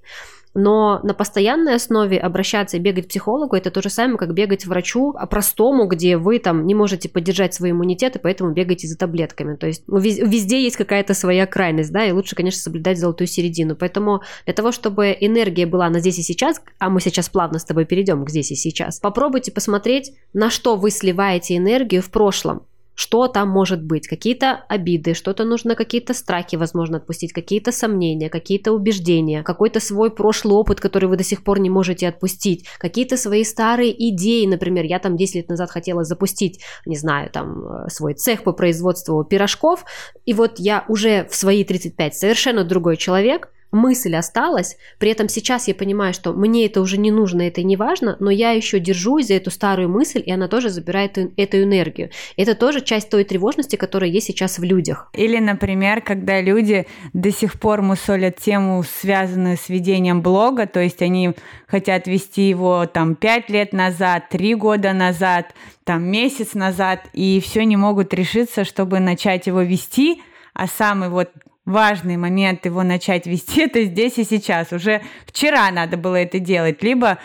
Но 0.54 1.00
на 1.02 1.14
постоянной 1.14 1.74
основе 1.74 2.18
обращаться 2.18 2.76
и 2.76 2.80
бегать 2.80 3.06
к 3.06 3.08
психологу 3.08 3.56
это 3.56 3.70
то 3.70 3.82
же 3.82 3.90
самое, 3.90 4.18
как 4.18 4.32
бегать 4.32 4.66
врачу 4.66 5.14
а 5.16 5.26
простому, 5.26 5.86
где 5.86 6.16
вы 6.16 6.38
там 6.38 6.66
не 6.66 6.74
можете 6.74 7.08
поддержать 7.08 7.54
свой 7.54 7.72
иммунитет, 7.72 8.16
и 8.16 8.18
поэтому 8.18 8.52
бегаете 8.52 8.86
за 8.86 8.96
таблетками. 8.96 9.56
То 9.56 9.66
есть 9.66 9.82
везде 9.88 10.62
есть 10.62 10.76
какая-то 10.76 11.14
своя 11.14 11.46
крайность, 11.46 11.92
да, 11.92 12.04
и 12.04 12.12
лучше, 12.12 12.36
конечно, 12.36 12.60
соблюдать 12.60 12.98
золотую 12.98 13.26
середину. 13.26 13.74
Поэтому 13.74 14.22
для 14.44 14.54
того, 14.54 14.70
чтобы 14.70 15.16
энергия 15.18 15.66
была 15.66 15.90
на 15.90 15.98
здесь 15.98 16.18
и 16.18 16.22
сейчас, 16.22 16.60
а 16.78 16.88
мы 16.88 17.00
сейчас 17.00 17.28
плавно 17.28 17.58
с 17.58 17.64
тобой 17.64 17.84
перейдем 17.84 18.24
к 18.24 18.30
здесь 18.30 18.52
и 18.52 18.54
сейчас, 18.54 19.00
попробуйте 19.00 19.50
посмотреть, 19.50 20.12
на 20.32 20.50
что 20.50 20.76
вы 20.76 20.90
сливаете 20.90 21.56
энергию 21.56 22.02
в 22.02 22.10
прошлом 22.10 22.62
что 22.94 23.28
там 23.28 23.48
может 23.48 23.82
быть, 23.82 24.06
какие-то 24.06 24.64
обиды, 24.68 25.14
что-то 25.14 25.44
нужно, 25.44 25.74
какие-то 25.74 26.14
страхи, 26.14 26.56
возможно, 26.56 26.98
отпустить, 26.98 27.32
какие-то 27.32 27.72
сомнения, 27.72 28.30
какие-то 28.30 28.72
убеждения, 28.72 29.42
какой-то 29.42 29.80
свой 29.80 30.10
прошлый 30.10 30.54
опыт, 30.54 30.80
который 30.80 31.08
вы 31.08 31.16
до 31.16 31.24
сих 31.24 31.42
пор 31.44 31.58
не 31.58 31.70
можете 31.70 32.08
отпустить, 32.08 32.66
какие-то 32.78 33.16
свои 33.16 33.44
старые 33.44 33.92
идеи, 34.10 34.46
например, 34.46 34.84
я 34.84 34.98
там 34.98 35.16
10 35.16 35.34
лет 35.34 35.48
назад 35.48 35.70
хотела 35.70 36.04
запустить, 36.04 36.60
не 36.86 36.96
знаю, 36.96 37.30
там 37.30 37.66
э, 37.66 37.88
свой 37.90 38.14
цех 38.14 38.44
по 38.44 38.52
производству 38.52 39.24
пирожков, 39.24 39.84
и 40.24 40.32
вот 40.32 40.58
я 40.58 40.84
уже 40.88 41.26
в 41.30 41.34
свои 41.34 41.64
35 41.64 42.14
совершенно 42.14 42.64
другой 42.64 42.96
человек, 42.96 43.50
мысль 43.74 44.16
осталась, 44.16 44.76
при 44.98 45.10
этом 45.10 45.28
сейчас 45.28 45.68
я 45.68 45.74
понимаю, 45.74 46.14
что 46.14 46.32
мне 46.32 46.66
это 46.66 46.80
уже 46.80 46.96
не 46.96 47.10
нужно, 47.10 47.42
это 47.42 47.62
не 47.62 47.76
важно, 47.76 48.16
но 48.20 48.30
я 48.30 48.52
еще 48.52 48.78
держусь 48.78 49.26
за 49.26 49.34
эту 49.34 49.50
старую 49.50 49.88
мысль, 49.88 50.22
и 50.24 50.32
она 50.32 50.48
тоже 50.48 50.70
забирает 50.70 51.18
эту 51.36 51.62
энергию. 51.62 52.10
Это 52.36 52.54
тоже 52.54 52.80
часть 52.80 53.10
той 53.10 53.24
тревожности, 53.24 53.76
которая 53.76 54.10
есть 54.10 54.26
сейчас 54.26 54.58
в 54.58 54.62
людях. 54.62 55.10
Или, 55.14 55.38
например, 55.38 56.00
когда 56.00 56.40
люди 56.40 56.86
до 57.12 57.30
сих 57.30 57.58
пор 57.60 57.82
мусолят 57.82 58.36
тему, 58.36 58.82
связанную 58.82 59.56
с 59.56 59.68
ведением 59.68 60.22
блога, 60.22 60.66
то 60.66 60.80
есть 60.80 61.02
они 61.02 61.34
хотят 61.66 62.06
вести 62.06 62.48
его 62.48 62.86
там 62.86 63.14
5 63.16 63.50
лет 63.50 63.72
назад, 63.72 64.28
3 64.30 64.54
года 64.54 64.92
назад, 64.92 65.54
там 65.84 66.04
месяц 66.04 66.54
назад, 66.54 67.00
и 67.12 67.40
все 67.40 67.64
не 67.64 67.76
могут 67.76 68.14
решиться, 68.14 68.64
чтобы 68.64 69.00
начать 69.00 69.46
его 69.46 69.62
вести, 69.62 70.22
а 70.54 70.66
самый 70.66 71.08
вот 71.08 71.30
важный 71.64 72.16
момент 72.16 72.66
его 72.66 72.82
начать 72.82 73.26
вести, 73.26 73.60
это 73.64 73.84
здесь 73.84 74.18
и 74.18 74.24
сейчас. 74.24 74.72
Уже 74.72 75.02
вчера 75.26 75.70
надо 75.70 75.96
было 75.96 76.16
это 76.16 76.38
делать. 76.38 76.82
Либо 76.82 77.18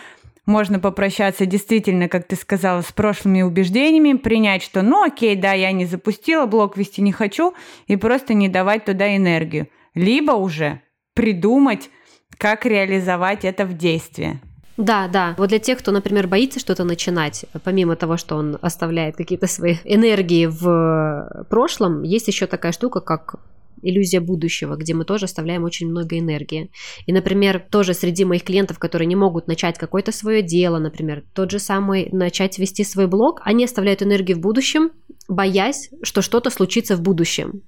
можно 0.46 0.80
попрощаться 0.80 1.46
действительно, 1.46 2.08
как 2.08 2.26
ты 2.26 2.36
сказала, 2.36 2.82
с 2.82 2.92
прошлыми 2.92 3.42
убеждениями, 3.42 4.16
принять, 4.16 4.62
что 4.62 4.82
ну 4.82 5.04
окей, 5.04 5.36
да, 5.36 5.52
я 5.52 5.72
не 5.72 5.86
запустила, 5.86 6.46
блок 6.46 6.76
вести 6.76 7.02
не 7.02 7.12
хочу, 7.12 7.54
и 7.86 7.96
просто 7.96 8.34
не 8.34 8.48
давать 8.48 8.84
туда 8.84 9.16
энергию. 9.16 9.68
Либо 9.94 10.32
уже 10.32 10.80
придумать, 11.14 11.90
как 12.38 12.64
реализовать 12.64 13.44
это 13.44 13.64
в 13.64 13.76
действии. 13.76 14.40
Да, 14.76 15.08
да. 15.08 15.34
Вот 15.36 15.50
для 15.50 15.58
тех, 15.58 15.78
кто, 15.78 15.90
например, 15.92 16.26
боится 16.26 16.58
что-то 16.58 16.84
начинать, 16.84 17.44
помимо 17.64 17.96
того, 17.96 18.16
что 18.16 18.36
он 18.36 18.58
оставляет 18.62 19.16
какие-то 19.16 19.46
свои 19.46 19.76
энергии 19.84 20.46
в 20.46 21.46
прошлом, 21.50 22.02
есть 22.02 22.28
еще 22.28 22.46
такая 22.46 22.72
штука, 22.72 23.00
как 23.00 23.36
иллюзия 23.82 24.20
будущего, 24.20 24.76
где 24.76 24.94
мы 24.94 25.04
тоже 25.04 25.26
оставляем 25.26 25.64
очень 25.64 25.88
много 25.88 26.18
энергии. 26.18 26.70
И, 27.06 27.12
например, 27.12 27.64
тоже 27.70 27.94
среди 27.94 28.24
моих 28.24 28.44
клиентов, 28.44 28.78
которые 28.78 29.06
не 29.06 29.16
могут 29.16 29.46
начать 29.46 29.78
какое-то 29.78 30.12
свое 30.12 30.42
дело, 30.42 30.78
например, 30.78 31.24
тот 31.34 31.50
же 31.50 31.58
самый 31.58 32.08
начать 32.12 32.58
вести 32.58 32.84
свой 32.84 33.06
блог, 33.06 33.40
они 33.44 33.64
оставляют 33.64 34.02
энергию 34.02 34.36
в 34.36 34.40
будущем, 34.40 34.90
боясь, 35.28 35.90
что 36.02 36.22
что-то 36.22 36.50
случится 36.50 36.96
в 36.96 37.02
будущем 37.02 37.62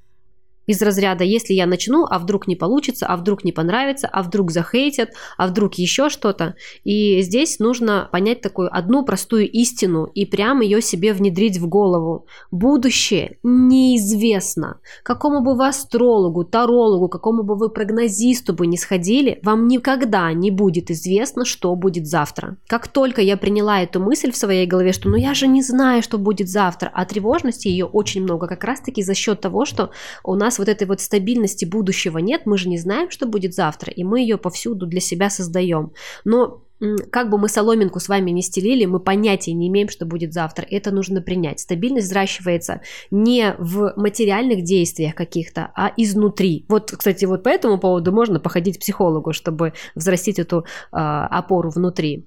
из 0.67 0.81
разряда, 0.83 1.25
если 1.25 1.55
я 1.55 1.67
начну, 1.67 2.07
а 2.09 2.19
вдруг 2.19 2.47
не 2.47 2.57
получится, 2.57 3.07
а 3.07 3.17
вдруг 3.17 3.45
не 3.45 3.53
понравится, 3.53 4.09
а 4.11 4.23
вдруг 4.23 4.51
захейтят, 4.51 5.11
а 5.37 5.47
вдруг 5.47 5.75
еще 5.75 6.09
что-то. 6.09 6.55
И 6.85 7.21
здесь 7.23 7.59
нужно 7.59 8.09
понять 8.13 8.41
такую 8.41 8.75
одну 8.75 9.05
простую 9.05 9.51
истину 9.51 10.05
и 10.05 10.25
прямо 10.27 10.63
ее 10.65 10.81
себе 10.81 11.13
внедрить 11.13 11.59
в 11.59 11.69
голову. 11.69 12.27
Будущее 12.51 13.39
неизвестно. 13.43 14.81
Какому 15.03 15.43
бы 15.43 15.57
вы 15.57 15.69
астрологу, 15.69 16.45
тарологу, 16.45 17.09
какому 17.09 17.43
бы 17.43 17.57
вы 17.57 17.69
прогнозисту 17.69 18.53
бы 18.53 18.67
не 18.67 18.77
сходили, 18.77 19.41
вам 19.43 19.67
никогда 19.67 20.33
не 20.33 20.51
будет 20.51 20.91
известно, 20.91 21.45
что 21.45 21.75
будет 21.75 22.07
завтра. 22.07 22.57
Как 22.69 22.89
только 22.89 23.21
я 23.21 23.37
приняла 23.37 23.81
эту 23.81 24.01
мысль 24.01 24.31
в 24.31 24.37
своей 24.37 24.67
голове, 24.67 24.93
что 24.93 25.09
ну 25.09 25.17
я 25.17 25.35
же 25.35 25.47
не 25.47 25.63
знаю, 25.63 26.03
что 26.03 26.19
будет 26.19 26.49
завтра, 26.49 26.91
а 26.93 27.05
тревожности 27.05 27.69
ее 27.69 27.87
очень 27.87 28.23
много 28.23 28.47
как 28.47 28.65
раз-таки 28.65 29.03
за 29.03 29.15
счет 29.15 29.41
того, 29.41 29.65
что 29.65 29.91
у 30.25 30.35
нас 30.35 30.52
нас 30.53 30.59
вот 30.59 30.69
этой 30.69 30.87
вот 30.87 31.01
стабильности 31.01 31.65
будущего 31.65 32.19
нет, 32.19 32.43
мы 32.45 32.59
же 32.59 32.69
не 32.69 32.79
знаем, 32.79 33.11
что 33.11 33.27
будет 33.27 33.55
завтра, 33.55 33.91
и 33.91 34.05
мы 34.05 34.21
ее 34.21 34.37
повсюду 34.37 34.87
для 34.87 35.01
себя 35.01 35.31
создаем. 35.31 35.93
Но 36.25 36.63
как 37.11 37.31
бы 37.31 37.39
мы 37.39 37.49
соломинку 37.49 38.01
с 38.01 38.09
вами 38.09 38.33
не 38.33 38.43
стелили, 38.43 38.87
мы 38.87 38.99
понятия 38.99 39.53
не 39.53 39.69
имеем, 39.69 39.89
что 39.89 40.05
будет 40.05 40.33
завтра. 40.33 40.67
Это 40.69 40.91
нужно 40.91 41.23
принять. 41.23 41.61
Стабильность 41.61 42.09
взращивается 42.09 42.81
не 43.11 43.55
в 43.59 43.95
материальных 43.97 44.65
действиях 44.65 45.15
каких-то, 45.15 45.71
а 45.77 45.93
изнутри. 45.97 46.67
Вот, 46.69 46.91
кстати, 46.91 47.25
вот 47.25 47.45
по 47.45 47.49
этому 47.49 47.79
поводу 47.79 48.13
можно 48.13 48.41
походить 48.41 48.79
к 48.79 48.81
психологу, 48.81 49.33
чтобы 49.33 49.75
взрастить 49.95 50.41
эту 50.41 50.59
э, 50.59 50.65
опору 50.97 51.71
внутри. 51.71 52.27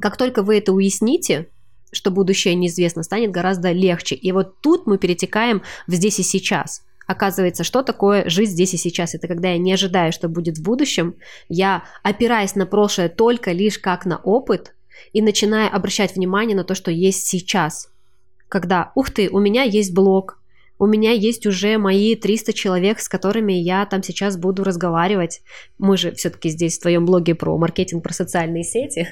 Как 0.00 0.16
только 0.16 0.42
вы 0.42 0.58
это 0.58 0.72
уясните, 0.72 1.48
что 1.90 2.10
будущее 2.10 2.54
неизвестно, 2.54 3.02
станет 3.02 3.32
гораздо 3.32 3.72
легче. 3.72 4.14
И 4.14 4.30
вот 4.32 4.60
тут 4.60 4.86
мы 4.86 4.98
перетекаем 4.98 5.62
в 5.88 5.94
здесь 5.94 6.20
и 6.20 6.22
сейчас– 6.22 6.84
Оказывается, 7.06 7.64
что 7.64 7.82
такое 7.82 8.28
жить 8.28 8.50
здесь 8.50 8.74
и 8.74 8.78
сейчас? 8.78 9.14
Это 9.14 9.28
когда 9.28 9.50
я 9.50 9.58
не 9.58 9.72
ожидаю, 9.72 10.12
что 10.12 10.28
будет 10.28 10.58
в 10.58 10.62
будущем, 10.62 11.14
я 11.48 11.84
опираясь 12.02 12.54
на 12.54 12.66
прошлое 12.66 13.08
только 13.08 13.52
лишь 13.52 13.78
как 13.78 14.06
на 14.06 14.18
опыт 14.18 14.74
и 15.12 15.20
начинаю 15.20 15.74
обращать 15.74 16.16
внимание 16.16 16.56
на 16.56 16.64
то, 16.64 16.74
что 16.74 16.90
есть 16.90 17.26
сейчас. 17.26 17.88
Когда, 18.48 18.92
ух 18.94 19.10
ты, 19.10 19.28
у 19.30 19.38
меня 19.40 19.62
есть 19.62 19.92
блог, 19.92 20.38
у 20.78 20.86
меня 20.86 21.12
есть 21.12 21.46
уже 21.46 21.78
мои 21.78 22.16
300 22.16 22.52
человек, 22.52 23.00
с 23.00 23.08
которыми 23.08 23.52
я 23.52 23.86
там 23.86 24.02
сейчас 24.02 24.36
буду 24.36 24.64
разговаривать. 24.64 25.40
Мы 25.78 25.96
же 25.96 26.12
все-таки 26.12 26.48
здесь 26.48 26.78
в 26.78 26.82
твоем 26.82 27.06
блоге 27.06 27.34
про 27.34 27.56
маркетинг, 27.56 28.02
про 28.02 28.12
социальные 28.12 28.64
сети. 28.64 29.08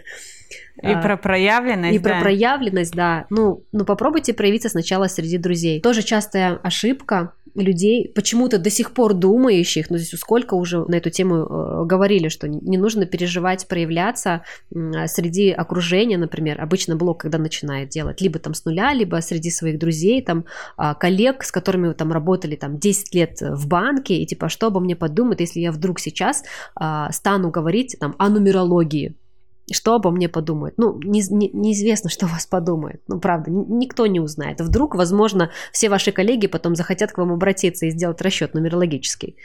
И 0.82 0.86
а, 0.86 1.00
про 1.00 1.16
проявленность. 1.16 1.94
И 1.94 1.98
да. 1.98 2.10
про 2.10 2.20
проявленность, 2.20 2.94
да. 2.94 3.26
Ну, 3.30 3.64
ну, 3.72 3.84
попробуйте 3.84 4.34
проявиться 4.34 4.68
сначала 4.68 5.08
среди 5.08 5.38
друзей. 5.38 5.80
Тоже 5.80 6.02
частая 6.02 6.56
ошибка 6.62 7.32
людей, 7.54 8.10
почему-то 8.14 8.58
до 8.58 8.70
сих 8.70 8.92
пор 8.92 9.14
думающих, 9.14 9.90
ну, 9.90 9.98
здесь 9.98 10.18
сколько 10.18 10.54
уже 10.54 10.84
на 10.86 10.94
эту 10.94 11.10
тему 11.10 11.36
э, 11.36 11.84
говорили, 11.84 12.28
что 12.28 12.48
не 12.48 12.78
нужно 12.78 13.04
переживать, 13.04 13.68
проявляться 13.68 14.42
э, 14.74 15.06
среди 15.06 15.50
окружения, 15.50 16.16
например, 16.16 16.60
обычно 16.60 16.96
блог, 16.96 17.20
когда 17.20 17.38
начинает 17.38 17.90
делать, 17.90 18.20
либо 18.20 18.38
там 18.38 18.54
с 18.54 18.64
нуля, 18.64 18.94
либо 18.94 19.20
среди 19.20 19.50
своих 19.50 19.78
друзей, 19.78 20.22
там, 20.22 20.46
э, 20.78 20.94
коллег, 20.98 21.44
с 21.44 21.52
которыми 21.52 21.88
вы 21.88 21.94
там 21.94 22.12
работали 22.12 22.56
там 22.56 22.78
10 22.78 23.14
лет 23.14 23.40
в 23.40 23.68
банке, 23.68 24.14
и 24.14 24.26
типа, 24.26 24.48
что 24.48 24.68
обо 24.68 24.80
мне 24.80 24.96
подумают, 24.96 25.40
если 25.40 25.60
я 25.60 25.72
вдруг 25.72 26.00
сейчас 26.00 26.44
э, 26.80 27.06
стану 27.10 27.50
говорить 27.50 27.96
там 28.00 28.14
о 28.18 28.30
нумерологии, 28.30 29.14
что 29.70 29.94
обо 29.94 30.10
мне 30.10 30.28
подумают. 30.28 30.74
Ну, 30.76 30.98
не, 31.02 31.22
не, 31.30 31.50
неизвестно, 31.52 32.10
что 32.10 32.26
вас 32.26 32.46
подумает. 32.46 33.02
Ну, 33.08 33.20
правда, 33.20 33.50
никто 33.50 34.06
не 34.06 34.20
узнает. 34.20 34.60
Вдруг, 34.60 34.94
возможно, 34.94 35.50
все 35.72 35.88
ваши 35.88 36.12
коллеги 36.12 36.46
потом 36.46 36.74
захотят 36.74 37.12
к 37.12 37.18
вам 37.18 37.32
обратиться 37.32 37.86
и 37.86 37.90
сделать 37.90 38.20
расчет 38.20 38.54
нумерологический. 38.54 39.36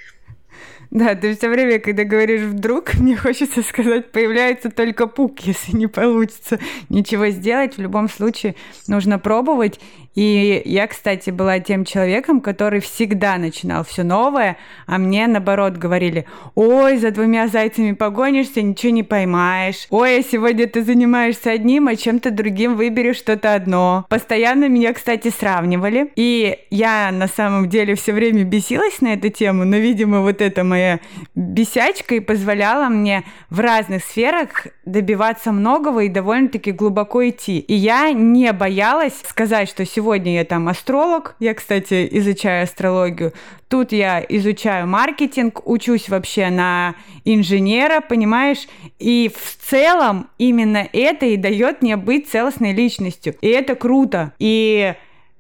Да, 0.90 1.16
ты 1.16 1.36
все 1.36 1.50
время, 1.50 1.80
когда 1.80 2.04
говоришь 2.04 2.42
вдруг, 2.42 2.94
мне 3.00 3.16
хочется 3.16 3.62
сказать, 3.62 4.12
появляется 4.12 4.70
только 4.70 5.08
пук, 5.08 5.40
если 5.42 5.76
не 5.76 5.88
получится 5.88 6.60
ничего 6.90 7.28
сделать. 7.30 7.78
В 7.78 7.82
любом 7.82 8.10
случае 8.10 8.56
нужно 8.88 9.20
пробовать. 9.20 9.80
И 10.18 10.64
я, 10.66 10.88
кстати, 10.88 11.30
была 11.30 11.60
тем 11.60 11.86
человеком, 11.86 12.42
который 12.42 12.80
всегда 12.80 13.38
начинал 13.38 13.86
все 13.86 14.02
новое, 14.02 14.58
а 14.88 14.98
мне, 14.98 15.28
наоборот, 15.28 15.78
говорили, 15.78 16.26
ой, 16.56 16.98
за 16.98 17.12
двумя 17.12 17.48
зайцами 17.48 17.92
погонишься, 17.92 18.64
ничего 18.64 18.92
не 18.92 19.04
поймаешь. 19.04 19.86
Ой, 19.92 20.18
а 20.18 20.24
сегодня 20.24 20.66
ты 20.66 20.84
занимаешься 20.84 21.52
одним, 21.52 21.88
а 21.88 21.96
чем-то 21.96 22.32
другим 22.32 22.78
выберешь 22.78 23.18
что-то 23.18 23.54
одно. 23.54 24.08
Постоянно 24.10 24.68
меня, 24.68 24.92
кстати, 24.94 25.30
сравнивали. 25.30 26.12
И 26.16 26.62
я 26.72 27.12
на 27.12 27.28
самом 27.28 27.70
деле 27.70 27.94
все 27.94 28.12
время 28.12 28.44
бесилась 28.44 29.02
на 29.02 29.14
эту 29.14 29.30
тему, 29.30 29.66
но, 29.66 29.78
видимо, 29.78 30.22
вот 30.22 30.42
эта 30.42 30.64
моя 30.64 31.00
бесячка 31.36 32.16
и 32.16 32.22
позволяла 32.22 32.90
мне 32.90 33.24
в 33.52 33.60
разных 33.60 34.04
сферах 34.04 34.66
добиваться 34.84 35.52
многого 35.52 36.06
и 36.06 36.10
довольно-таки 36.10 36.72
глубоко 36.72 37.30
идти. 37.30 37.60
И 37.60 37.76
я 37.76 38.14
не 38.14 38.52
боялась 38.52 39.14
сказать, 39.24 39.70
что 39.70 39.86
сегодня 39.86 40.07
Сегодня 40.08 40.36
я 40.36 40.46
там 40.46 40.70
астролог, 40.70 41.36
я, 41.42 41.54
кстати, 41.54 42.08
изучаю 42.12 42.64
астрологию. 42.64 43.34
Тут 43.68 43.92
я 43.92 44.26
изучаю 44.30 44.88
маркетинг, 44.88 45.68
учусь 45.68 46.08
вообще 46.08 46.50
на 46.50 46.96
инженера, 47.26 48.00
понимаешь? 48.00 48.70
И 49.00 49.30
в 49.36 49.58
целом 49.70 50.30
именно 50.38 50.88
это 50.94 51.26
и 51.26 51.36
дает 51.36 51.82
мне 51.82 51.98
быть 51.98 52.30
целостной 52.30 52.72
личностью. 52.72 53.36
И 53.42 53.50
это 53.50 53.76
круто. 53.76 54.32
И 54.40 54.94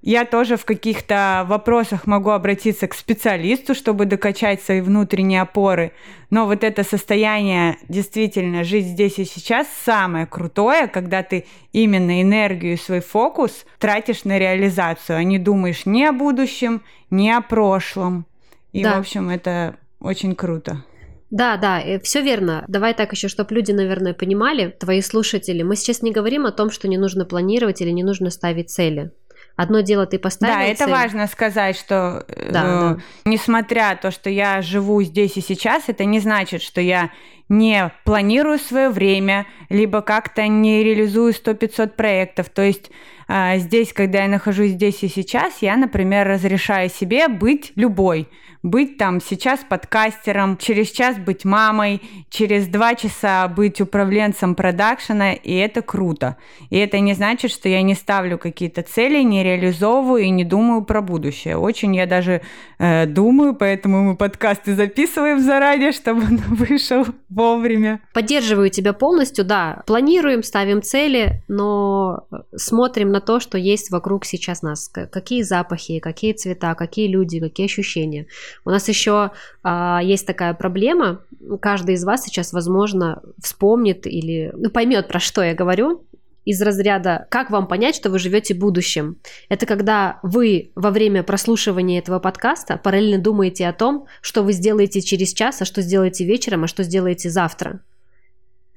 я 0.10 0.24
тоже 0.24 0.56
в 0.56 0.64
каких-то 0.64 1.46
вопросах 1.50 2.08
могу 2.08 2.30
обратиться 2.30 2.88
к 2.88 2.94
специалисту, 2.94 3.76
чтобы 3.76 4.06
докачать 4.06 4.62
свои 4.62 4.80
внутренние 4.80 5.42
опоры. 5.42 5.92
Но 6.30 6.46
вот 6.46 6.64
это 6.64 6.86
состояние 6.86 7.78
действительно 7.90 8.64
жить 8.64 8.86
здесь 8.86 9.20
и 9.20 9.26
сейчас 9.26 9.68
самое 9.84 10.26
крутое, 10.26 10.88
когда 10.88 11.24
ты 11.24 11.46
именно 11.74 12.22
энергию 12.22 12.76
и 12.76 12.78
свой 12.78 13.02
фокус 13.02 13.66
тратишь 13.80 14.24
на 14.24 14.40
реализацию, 14.40 15.18
а 15.18 15.24
не 15.24 15.40
думаешь 15.40 15.86
ни 15.86 16.04
о 16.04 16.14
будущем, 16.14 16.84
ни 17.10 17.30
о 17.30 17.42
прошлом. 17.42 18.26
И, 18.72 18.84
да. 18.84 18.96
в 18.96 19.00
общем, 19.00 19.30
это 19.30 19.76
очень 20.00 20.36
круто. 20.36 20.86
Да, 21.32 21.58
да, 21.58 21.82
э, 21.82 22.00
все 22.00 22.22
верно. 22.22 22.64
Давай 22.70 22.94
так 22.94 23.12
еще, 23.12 23.28
чтобы 23.28 23.54
люди, 23.54 23.74
наверное, 23.74 24.14
понимали, 24.14 24.74
твои 24.80 25.02
слушатели. 25.02 25.64
Мы 25.64 25.76
сейчас 25.76 26.02
не 26.02 26.14
говорим 26.14 26.46
о 26.46 26.54
том, 26.54 26.72
что 26.72 26.88
не 26.88 26.98
нужно 26.98 27.26
планировать 27.26 27.82
или 27.82 27.90
не 27.90 28.04
нужно 28.04 28.30
ставить 28.30 28.70
цели. 28.70 29.12
Одно 29.58 29.82
дело 29.82 30.06
ты 30.06 30.20
поставил 30.20 30.54
Да, 30.54 30.64
это 30.64 30.86
цель. 30.86 30.92
важно 30.94 31.28
сказать, 31.28 31.76
что 31.76 32.26
да, 32.28 32.36
э, 32.36 32.52
да. 32.52 32.98
несмотря 33.26 33.98
то, 34.02 34.12
что 34.12 34.30
я 34.30 34.62
живу 34.62 35.02
здесь 35.02 35.36
и 35.36 35.42
сейчас, 35.42 35.86
это 35.88 36.06
не 36.06 36.20
значит, 36.20 36.62
что 36.62 36.80
я 36.80 37.10
не 37.50 37.92
планирую 38.04 38.60
свое 38.60 38.90
время, 38.90 39.46
либо 39.70 40.02
как-то 40.02 40.48
не 40.48 40.84
реализую 40.84 41.34
100-500 41.34 41.90
проектов. 41.90 42.50
То 42.50 42.62
есть 42.62 42.92
э, 43.28 43.58
здесь, 43.58 43.94
когда 43.94 44.24
я 44.24 44.28
нахожусь 44.28 44.72
здесь 44.72 45.04
и 45.04 45.08
сейчас, 45.08 45.62
я, 45.62 45.78
например, 45.78 46.28
разрешаю 46.28 46.90
себе 46.90 47.28
быть 47.28 47.72
любой– 47.76 48.28
быть 48.64 48.98
там 48.98 49.22
сейчас 49.22 49.62
подкастером, 49.68 50.58
через 50.58 50.92
час 50.92 51.18
быть 51.18 51.46
мамой, 51.46 52.02
через 52.30 52.68
два 52.68 52.96
часа 52.96 53.48
быть 53.48 53.82
управленцем 53.82 54.56
продакшена, 54.56 55.34
и 55.34 55.54
это 55.54 55.82
круто. 55.82 56.38
И 56.70 56.78
это 56.78 57.00
не 57.00 57.14
значит, 57.14 57.52
что 57.52 57.70
я 57.70 57.82
не 57.82 57.96
ставлю 57.96 58.38
какие-то 58.38 58.82
цели, 58.82 59.22
не 59.22 59.44
реализовываю 59.44 60.24
и 60.24 60.30
не 60.30 60.44
думаю 60.44 60.84
про 60.84 61.02
будущее. 61.02 61.58
Очень 61.58 61.96
я 61.96 62.06
даже 62.06 62.42
э, 62.80 63.06
думаю, 63.06 63.54
поэтому 63.54 64.04
мы 64.04 64.16
подкасты 64.16 64.76
записываем 64.76 65.40
заранее, 65.40 65.92
чтобы 65.92 66.24
он 66.24 66.38
вышел 66.48 67.06
вовремя. 67.38 68.02
Поддерживаю 68.14 68.70
тебя 68.70 68.94
полностью, 68.94 69.46
да. 69.46 69.84
Планируем, 69.86 70.44
ставим 70.44 70.82
цели, 70.82 71.44
но 71.48 72.28
смотрим 72.56 73.12
на 73.12 73.22
то, 73.22 73.40
что 73.40 73.58
есть 73.58 73.92
вокруг 73.92 74.26
сейчас 74.26 74.62
нас. 74.62 74.90
Какие 74.90 75.44
запахи, 75.44 76.00
какие 76.00 76.34
цвета, 76.34 76.76
какие 76.76 77.08
люди, 77.08 77.40
какие 77.40 77.68
ощущения. 77.68 78.28
У 78.66 78.70
нас 78.72 78.88
еще 78.90 79.32
а, 79.64 80.02
есть 80.04 80.26
такая 80.26 80.54
проблема. 80.54 81.22
Каждый 81.62 81.96
из 81.96 82.04
вас 82.04 82.24
сейчас, 82.24 82.54
возможно, 82.54 83.22
вспомнит 83.42 84.08
или 84.08 84.52
ну, 84.56 84.70
поймет, 84.70 85.08
про 85.08 85.20
что 85.20 85.44
я 85.44 85.54
говорю 85.54 86.04
из 86.48 86.62
разряда 86.62 87.28
«Как 87.30 87.50
вам 87.50 87.68
понять, 87.68 87.96
что 87.96 88.10
вы 88.10 88.20
живете 88.20 88.54
будущим?» 88.54 89.20
Это 89.50 89.66
когда 89.66 90.20
вы 90.24 90.72
во 90.76 90.92
время 90.92 91.22
прослушивания 91.22 92.00
этого 92.00 92.20
подкаста 92.20 92.78
параллельно 92.78 93.22
думаете 93.22 93.68
о 93.68 93.74
том, 93.74 94.08
что 94.22 94.44
вы 94.44 94.54
сделаете 94.54 95.02
через 95.02 95.34
час, 95.34 95.62
а 95.62 95.66
что 95.66 95.82
сделаете 95.82 96.24
вечером, 96.24 96.64
а 96.64 96.68
что 96.68 96.84
сделаете 96.84 97.30
завтра. 97.30 97.82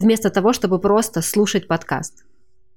Вместо 0.01 0.31
того, 0.31 0.53
чтобы 0.53 0.81
просто 0.81 1.23
слушать 1.23 1.69
подкаст. 1.69 2.25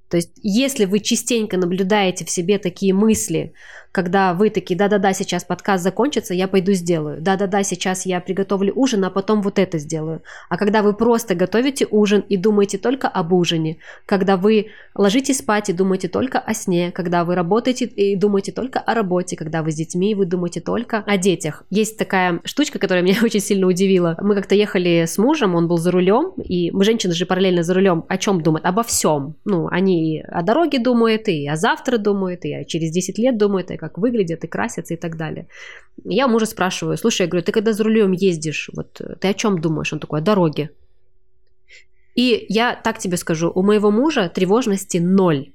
То 0.09 0.17
есть, 0.17 0.33
если 0.43 0.85
вы 0.85 0.99
частенько 0.99 1.57
наблюдаете 1.57 2.23
в 2.23 2.29
себе 2.29 2.59
такие 2.59 2.93
мысли, 2.93 3.53
когда 3.93 4.33
вы 4.33 4.49
такие, 4.49 4.75
да-да-да, 4.75 5.13
сейчас 5.13 5.43
подкаст 5.43 5.83
закончится, 5.83 6.33
я 6.33 6.47
пойду 6.47 6.73
сделаю, 6.73 7.21
да-да-да, 7.21 7.61
сейчас 7.61 8.07
я 8.07 8.19
приготовлю 8.19 8.73
ужин, 8.75 9.05
а 9.05 9.11
потом 9.11 9.43
вот 9.43 9.59
это 9.59 9.77
сделаю. 9.77 10.23
А 10.49 10.57
когда 10.57 10.81
вы 10.81 10.93
просто 10.93 11.35
готовите 11.35 11.85
ужин 11.89 12.25
и 12.27 12.35
думаете 12.35 12.79
только 12.79 13.07
об 13.07 13.31
ужине, 13.33 13.77
когда 14.07 14.35
вы 14.35 14.71
ложитесь 14.95 15.37
спать 15.37 15.69
и 15.69 15.73
думаете 15.73 16.07
только 16.07 16.39
о 16.39 16.55
сне, 16.55 16.91
когда 16.91 17.23
вы 17.23 17.35
работаете 17.35 17.85
и 17.85 18.15
думаете 18.15 18.51
только 18.51 18.79
о 18.79 18.95
работе, 18.95 19.35
когда 19.35 19.61
вы 19.61 19.71
с 19.71 19.75
детьми 19.75 20.11
и 20.11 20.15
вы 20.15 20.25
думаете 20.25 20.59
только 20.59 21.03
о 21.05 21.17
детях. 21.17 21.63
Есть 21.69 21.99
такая 21.99 22.41
штучка, 22.45 22.79
которая 22.79 23.03
меня 23.03 23.17
очень 23.23 23.41
сильно 23.41 23.67
удивила. 23.67 24.17
Мы 24.19 24.33
как-то 24.33 24.55
ехали 24.55 25.05
с 25.05 25.19
мужем, 25.19 25.53
он 25.53 25.67
был 25.67 25.77
за 25.77 25.91
рулем, 25.91 26.33
и 26.37 26.71
мы, 26.71 26.83
женщины 26.83 27.13
же 27.13 27.27
параллельно 27.27 27.61
за 27.61 27.75
рулем, 27.75 28.05
о 28.09 28.17
чем 28.17 28.41
думают? 28.41 28.65
Обо 28.65 28.81
всем. 28.81 29.35
Ну, 29.45 29.67
они 29.67 30.23
о 30.27 30.41
дороге 30.41 30.79
думают, 30.79 31.27
и 31.27 31.47
о 31.47 31.57
завтра 31.57 31.99
думают, 31.99 32.43
и 32.43 32.65
через 32.67 32.89
10 32.89 33.19
лет 33.19 33.37
думают, 33.37 33.69
и 33.69 33.82
как 33.83 33.97
выглядят, 33.97 34.43
и 34.43 34.47
красятся, 34.47 34.93
и 34.93 34.97
так 34.97 35.17
далее. 35.17 35.47
Я 36.03 36.27
мужа 36.27 36.45
спрашиваю, 36.45 36.97
слушай, 36.97 37.23
я 37.23 37.27
говорю, 37.27 37.45
ты 37.45 37.51
когда 37.51 37.73
за 37.73 37.83
рулем 37.83 38.11
ездишь, 38.11 38.69
вот 38.73 39.01
ты 39.19 39.27
о 39.27 39.33
чем 39.33 39.59
думаешь? 39.59 39.93
Он 39.93 39.99
такой, 39.99 40.19
о 40.19 40.23
дороге. 40.23 40.71
И 42.15 42.45
я 42.49 42.75
так 42.75 42.99
тебе 42.99 43.17
скажу, 43.17 43.51
у 43.53 43.63
моего 43.63 43.91
мужа 43.91 44.29
тревожности 44.29 44.97
ноль. 44.97 45.51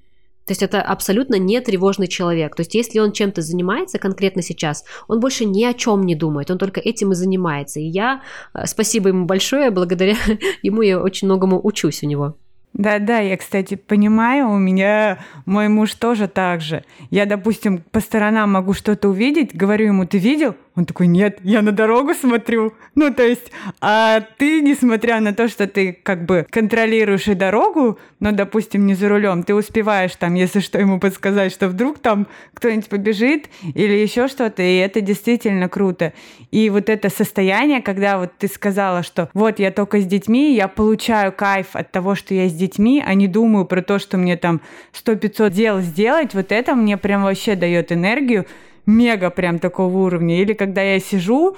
То 0.48 0.52
есть 0.52 0.62
это 0.62 0.80
абсолютно 0.80 1.38
не 1.38 1.60
тревожный 1.60 2.06
человек. 2.06 2.56
То 2.56 2.62
есть 2.62 2.74
если 2.74 3.00
он 3.00 3.12
чем-то 3.12 3.42
занимается 3.42 3.98
конкретно 3.98 4.42
сейчас, 4.42 4.84
он 5.06 5.20
больше 5.20 5.44
ни 5.44 5.62
о 5.64 5.74
чем 5.74 6.04
не 6.04 6.14
думает, 6.14 6.50
он 6.50 6.56
только 6.56 6.80
этим 6.80 7.12
и 7.12 7.14
занимается. 7.14 7.80
И 7.80 7.84
я, 7.84 8.22
э, 8.54 8.66
спасибо 8.66 9.08
ему 9.08 9.26
большое, 9.26 9.70
благодаря 9.70 10.16
ему 10.62 10.82
я 10.82 11.00
очень 11.00 11.28
многому 11.28 11.60
учусь 11.62 12.02
у 12.02 12.06
него. 12.06 12.36
Да-да, 12.74 13.18
я, 13.18 13.36
кстати, 13.36 13.74
понимаю, 13.74 14.50
у 14.50 14.58
меня 14.58 15.18
мой 15.46 15.68
муж 15.68 15.94
тоже 15.94 16.28
так 16.28 16.60
же. 16.60 16.84
Я, 17.10 17.26
допустим, 17.26 17.82
по 17.90 18.00
сторонам 18.00 18.52
могу 18.52 18.72
что-то 18.72 19.08
увидеть, 19.08 19.54
говорю 19.54 19.86
ему, 19.86 20.06
ты 20.06 20.18
видел? 20.18 20.54
Он 20.78 20.84
такой, 20.84 21.08
нет, 21.08 21.40
я 21.42 21.60
на 21.60 21.72
дорогу 21.72 22.14
смотрю. 22.14 22.72
Ну, 22.94 23.12
то 23.12 23.26
есть, 23.26 23.50
а 23.80 24.20
ты, 24.20 24.60
несмотря 24.60 25.18
на 25.18 25.34
то, 25.34 25.48
что 25.48 25.66
ты 25.66 25.92
как 25.92 26.24
бы 26.24 26.46
контролируешь 26.48 27.26
и 27.26 27.34
дорогу, 27.34 27.98
но, 28.20 28.30
допустим, 28.30 28.86
не 28.86 28.94
за 28.94 29.08
рулем, 29.08 29.42
ты 29.42 29.56
успеваешь 29.56 30.14
там, 30.14 30.34
если 30.34 30.60
что, 30.60 30.78
ему 30.78 31.00
подсказать, 31.00 31.52
что 31.52 31.66
вдруг 31.66 31.98
там 31.98 32.28
кто-нибудь 32.54 32.88
побежит 32.88 33.48
или 33.74 33.94
еще 33.94 34.28
что-то, 34.28 34.62
и 34.62 34.76
это 34.76 35.00
действительно 35.00 35.68
круто. 35.68 36.12
И 36.52 36.70
вот 36.70 36.88
это 36.88 37.10
состояние, 37.10 37.82
когда 37.82 38.16
вот 38.16 38.30
ты 38.38 38.46
сказала, 38.46 39.02
что 39.02 39.30
вот 39.34 39.58
я 39.58 39.72
только 39.72 40.00
с 40.00 40.06
детьми, 40.06 40.54
я 40.54 40.68
получаю 40.68 41.32
кайф 41.32 41.74
от 41.74 41.90
того, 41.90 42.14
что 42.14 42.34
я 42.34 42.48
с 42.48 42.54
детьми, 42.54 43.02
а 43.04 43.14
не 43.14 43.26
думаю 43.26 43.64
про 43.64 43.82
то, 43.82 43.98
что 43.98 44.16
мне 44.16 44.36
там 44.36 44.60
100-500 44.92 45.50
дел 45.50 45.80
сделать, 45.80 46.34
вот 46.34 46.52
это 46.52 46.76
мне 46.76 46.96
прям 46.96 47.24
вообще 47.24 47.56
дает 47.56 47.90
энергию, 47.90 48.46
мега 48.88 49.30
прям 49.30 49.58
такого 49.58 49.96
уровня. 49.98 50.40
Или 50.40 50.54
когда 50.54 50.82
я 50.82 50.98
сижу 50.98 51.56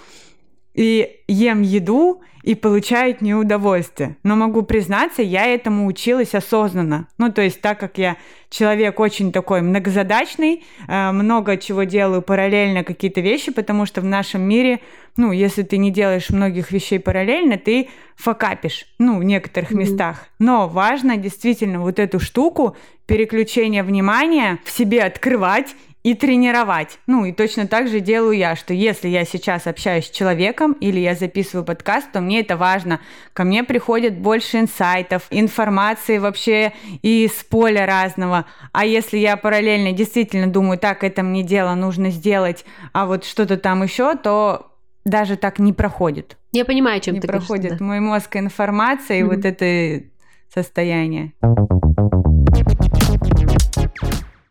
и 0.75 1.21
ем 1.27 1.63
еду 1.63 2.23
и 2.43 2.55
получаю 2.55 3.13
от 3.13 3.21
нее 3.21 3.37
удовольствие. 3.37 4.17
Но 4.23 4.35
могу 4.35 4.63
признаться, 4.63 5.21
я 5.23 5.47
этому 5.47 5.87
училась 5.87 6.35
осознанно. 6.35 7.07
Ну, 7.19 7.31
то 7.31 7.43
есть 7.43 7.61
так 7.61 7.79
как 7.79 7.99
я 7.99 8.17
человек 8.49 8.99
очень 8.99 9.31
такой 9.31 9.61
многозадачный, 9.61 10.65
э, 10.89 11.13
много 11.13 11.59
чего 11.59 11.83
делаю 11.83 12.23
параллельно 12.23 12.83
какие-то 12.83 13.21
вещи, 13.21 13.53
потому 13.53 13.85
что 13.85 14.01
в 14.01 14.07
нашем 14.07 14.41
мире, 14.43 14.81
ну, 15.17 15.33
если 15.33 15.63
ты 15.63 15.77
не 15.77 15.91
делаешь 15.91 16.31
многих 16.31 16.73
вещей 16.73 16.99
параллельно, 16.99 17.59
ты 17.59 17.91
факапишь, 18.17 18.87
ну, 18.99 19.19
в 19.19 19.25
некоторых 19.25 19.73
mm-hmm. 19.73 19.77
местах. 19.77 20.27
Но 20.39 20.67
важно 20.67 21.19
действительно 21.19 21.81
вот 21.81 21.99
эту 21.99 22.21
штуку 22.21 22.75
переключения 23.07 23.85
внимания 23.85 24.61
в 24.65 24.71
себе 24.71 25.03
открывать 25.03 25.75
и 26.03 26.15
тренировать. 26.15 26.99
Ну, 27.07 27.25
и 27.27 27.33
точно 27.33 27.67
так 27.67 27.89
же 27.89 28.01
делаю 28.01 28.37
я, 28.37 28.57
что 28.57 28.73
если 28.73 29.09
я 29.09 29.25
сейчас 29.25 29.67
общаюсь 29.67 30.07
с 30.07 30.11
человеком 30.11 30.73
или 30.73 30.99
я 30.99 31.15
записываю 31.15 31.65
подкаст, 31.65 32.11
то 32.13 32.21
мне 32.21 32.41
это 32.41 32.57
важно. 32.57 33.01
Ко 33.33 33.45
мне 33.45 33.65
приходит 33.65 34.19
больше 34.19 34.61
инсайтов, 34.61 35.27
информации 35.31 36.19
вообще 36.19 36.73
из 37.03 37.33
поля 37.45 37.85
разного. 37.85 38.47
А 38.73 38.87
если 38.87 39.19
я 39.19 39.37
параллельно 39.37 39.93
действительно 39.93 40.47
думаю, 40.47 40.79
так, 40.79 41.05
это 41.05 41.23
мне 41.23 41.43
дело 41.43 41.75
нужно 41.75 42.11
сделать, 42.11 42.65
а 42.93 43.05
вот 43.07 43.25
что-то 43.25 43.59
там 43.59 43.83
еще, 43.83 44.17
то 44.17 44.73
даже 45.05 45.37
так 45.37 45.59
не 45.59 45.73
проходит. 45.73 46.37
Я 46.53 46.65
понимаю, 46.65 47.01
чем 47.01 47.15
не 47.15 47.21
ты 47.21 47.29
проходит 47.29 47.63
говоришь, 47.63 47.79
да. 47.79 47.85
мой 47.85 48.01
мозг 48.01 48.37
информация 48.37 49.19
и 49.19 49.23
mm-hmm. 49.23 49.27
вот 49.27 49.45
это 49.45 50.05
состояние. 50.53 51.33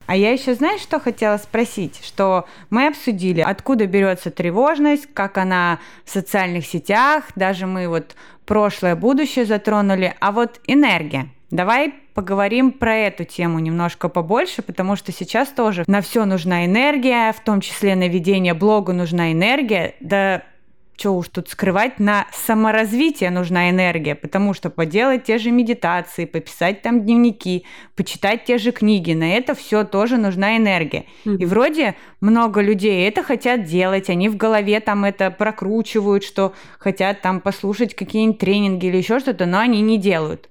А 0.09 0.15
я 0.15 0.31
еще, 0.31 0.55
знаешь, 0.55 0.81
что 0.81 0.99
хотела 0.99 1.37
спросить? 1.37 2.01
Что 2.03 2.47
мы 2.71 2.87
обсудили, 2.87 3.41
откуда 3.41 3.85
берется 3.85 4.31
тревожность, 4.31 5.05
как 5.13 5.37
она 5.37 5.77
в 6.03 6.09
социальных 6.09 6.65
сетях, 6.65 7.25
даже 7.35 7.67
мы 7.67 7.87
вот 7.87 8.15
прошлое, 8.47 8.95
будущее 8.95 9.45
затронули, 9.45 10.15
а 10.19 10.31
вот 10.31 10.61
энергия. 10.65 11.29
Давай 11.51 11.93
поговорим 12.15 12.71
про 12.71 12.95
эту 12.95 13.23
тему 13.23 13.59
немножко 13.59 14.09
побольше, 14.09 14.63
потому 14.63 14.95
что 14.95 15.11
сейчас 15.11 15.49
тоже 15.49 15.83
на 15.85 16.01
все 16.01 16.25
нужна 16.25 16.65
энергия, 16.65 17.31
в 17.31 17.41
том 17.41 17.61
числе 17.61 17.95
на 17.95 18.07
ведение 18.07 18.55
блога 18.55 18.93
нужна 18.93 19.31
энергия. 19.31 19.93
Да 19.99 20.41
что 20.99 21.15
уж 21.15 21.29
тут 21.29 21.47
скрывать, 21.47 21.99
на 21.99 22.27
саморазвитие 22.33 23.29
нужна 23.31 23.69
энергия, 23.69 24.15
потому 24.15 24.53
что 24.53 24.69
поделать 24.69 25.23
те 25.23 25.37
же 25.37 25.49
медитации, 25.49 26.25
пописать 26.25 26.81
там 26.81 27.05
дневники, 27.05 27.65
почитать 27.95 28.43
те 28.43 28.57
же 28.57 28.71
книги, 28.71 29.13
на 29.13 29.33
это 29.35 29.55
все 29.55 29.85
тоже 29.85 30.17
нужна 30.17 30.57
энергия. 30.57 31.05
Mm-hmm. 31.25 31.37
И 31.37 31.45
вроде 31.45 31.95
много 32.19 32.61
людей 32.61 33.07
это 33.07 33.23
хотят 33.23 33.63
делать, 33.63 34.09
они 34.09 34.27
в 34.27 34.35
голове 34.35 34.81
там 34.81 35.05
это 35.05 35.31
прокручивают, 35.31 36.23
что 36.23 36.53
хотят 36.77 37.21
там 37.21 37.39
послушать 37.39 37.95
какие-нибудь 37.95 38.39
тренинги 38.39 38.87
или 38.87 38.97
еще 38.97 39.19
что-то, 39.19 39.45
но 39.45 39.59
они 39.59 39.81
не 39.81 39.97
делают. 39.97 40.49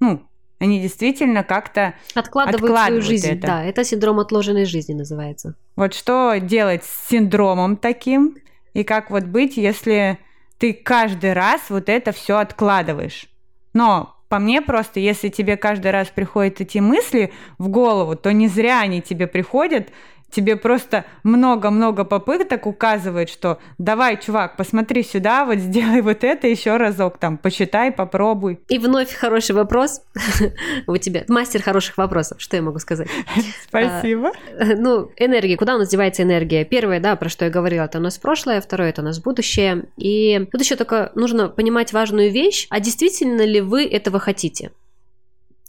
Ну, 0.00 0.22
Они 0.58 0.80
действительно 0.80 1.44
как-то 1.44 1.94
откладывают, 2.14 2.62
откладывают 2.62 3.04
свою 3.04 3.18
жизнь. 3.18 3.28
это. 3.36 3.46
Да, 3.46 3.64
это 3.64 3.84
синдром 3.84 4.20
отложенной 4.20 4.64
жизни 4.64 4.94
называется. 4.94 5.54
Вот 5.76 5.92
что 5.92 6.38
делать 6.40 6.84
с 6.84 7.08
синдромом 7.08 7.76
таким, 7.76 8.36
и 8.74 8.84
как 8.84 9.10
вот 9.10 9.24
быть, 9.24 9.56
если 9.56 10.18
ты 10.58 10.72
каждый 10.72 11.32
раз 11.32 11.60
вот 11.68 11.88
это 11.88 12.12
все 12.12 12.38
откладываешь. 12.38 13.26
Но 13.72 14.16
по 14.28 14.38
мне 14.38 14.62
просто, 14.62 15.00
если 15.00 15.28
тебе 15.28 15.56
каждый 15.56 15.90
раз 15.90 16.08
приходят 16.08 16.60
эти 16.60 16.78
мысли 16.78 17.32
в 17.58 17.68
голову, 17.68 18.16
то 18.16 18.32
не 18.32 18.48
зря 18.48 18.80
они 18.80 19.02
тебе 19.02 19.26
приходят, 19.26 19.90
тебе 20.32 20.56
просто 20.56 21.04
много-много 21.22 22.04
попыток 22.04 22.66
указывает, 22.66 23.28
что 23.28 23.58
давай, 23.78 24.20
чувак, 24.20 24.56
посмотри 24.56 25.02
сюда, 25.02 25.44
вот 25.44 25.58
сделай 25.58 26.00
вот 26.00 26.24
это 26.24 26.48
еще 26.48 26.76
разок, 26.76 27.18
там, 27.18 27.36
почитай, 27.36 27.92
попробуй. 27.92 28.58
И 28.68 28.78
вновь 28.78 29.12
хороший 29.12 29.52
вопрос 29.52 30.02
у 30.86 30.96
тебя. 30.96 31.24
Мастер 31.28 31.62
хороших 31.62 31.98
вопросов, 31.98 32.40
что 32.40 32.56
я 32.56 32.62
могу 32.62 32.78
сказать? 32.78 33.08
Спасибо. 33.68 34.32
А, 34.58 34.64
ну, 34.76 35.10
энергия, 35.16 35.56
куда 35.56 35.76
у 35.76 35.78
нас 35.78 35.88
девается 35.88 36.22
энергия? 36.22 36.64
Первое, 36.64 37.00
да, 37.00 37.14
про 37.16 37.28
что 37.28 37.44
я 37.44 37.50
говорила, 37.50 37.84
это 37.84 37.98
у 37.98 38.02
нас 38.02 38.18
прошлое, 38.18 38.60
второе, 38.60 38.90
это 38.90 39.02
у 39.02 39.04
нас 39.04 39.20
будущее. 39.20 39.84
И 39.96 40.46
тут 40.50 40.60
еще 40.60 40.76
только 40.76 41.12
нужно 41.14 41.48
понимать 41.48 41.92
важную 41.92 42.30
вещь, 42.32 42.66
а 42.70 42.80
действительно 42.80 43.42
ли 43.42 43.60
вы 43.60 43.84
этого 43.84 44.18
хотите? 44.18 44.72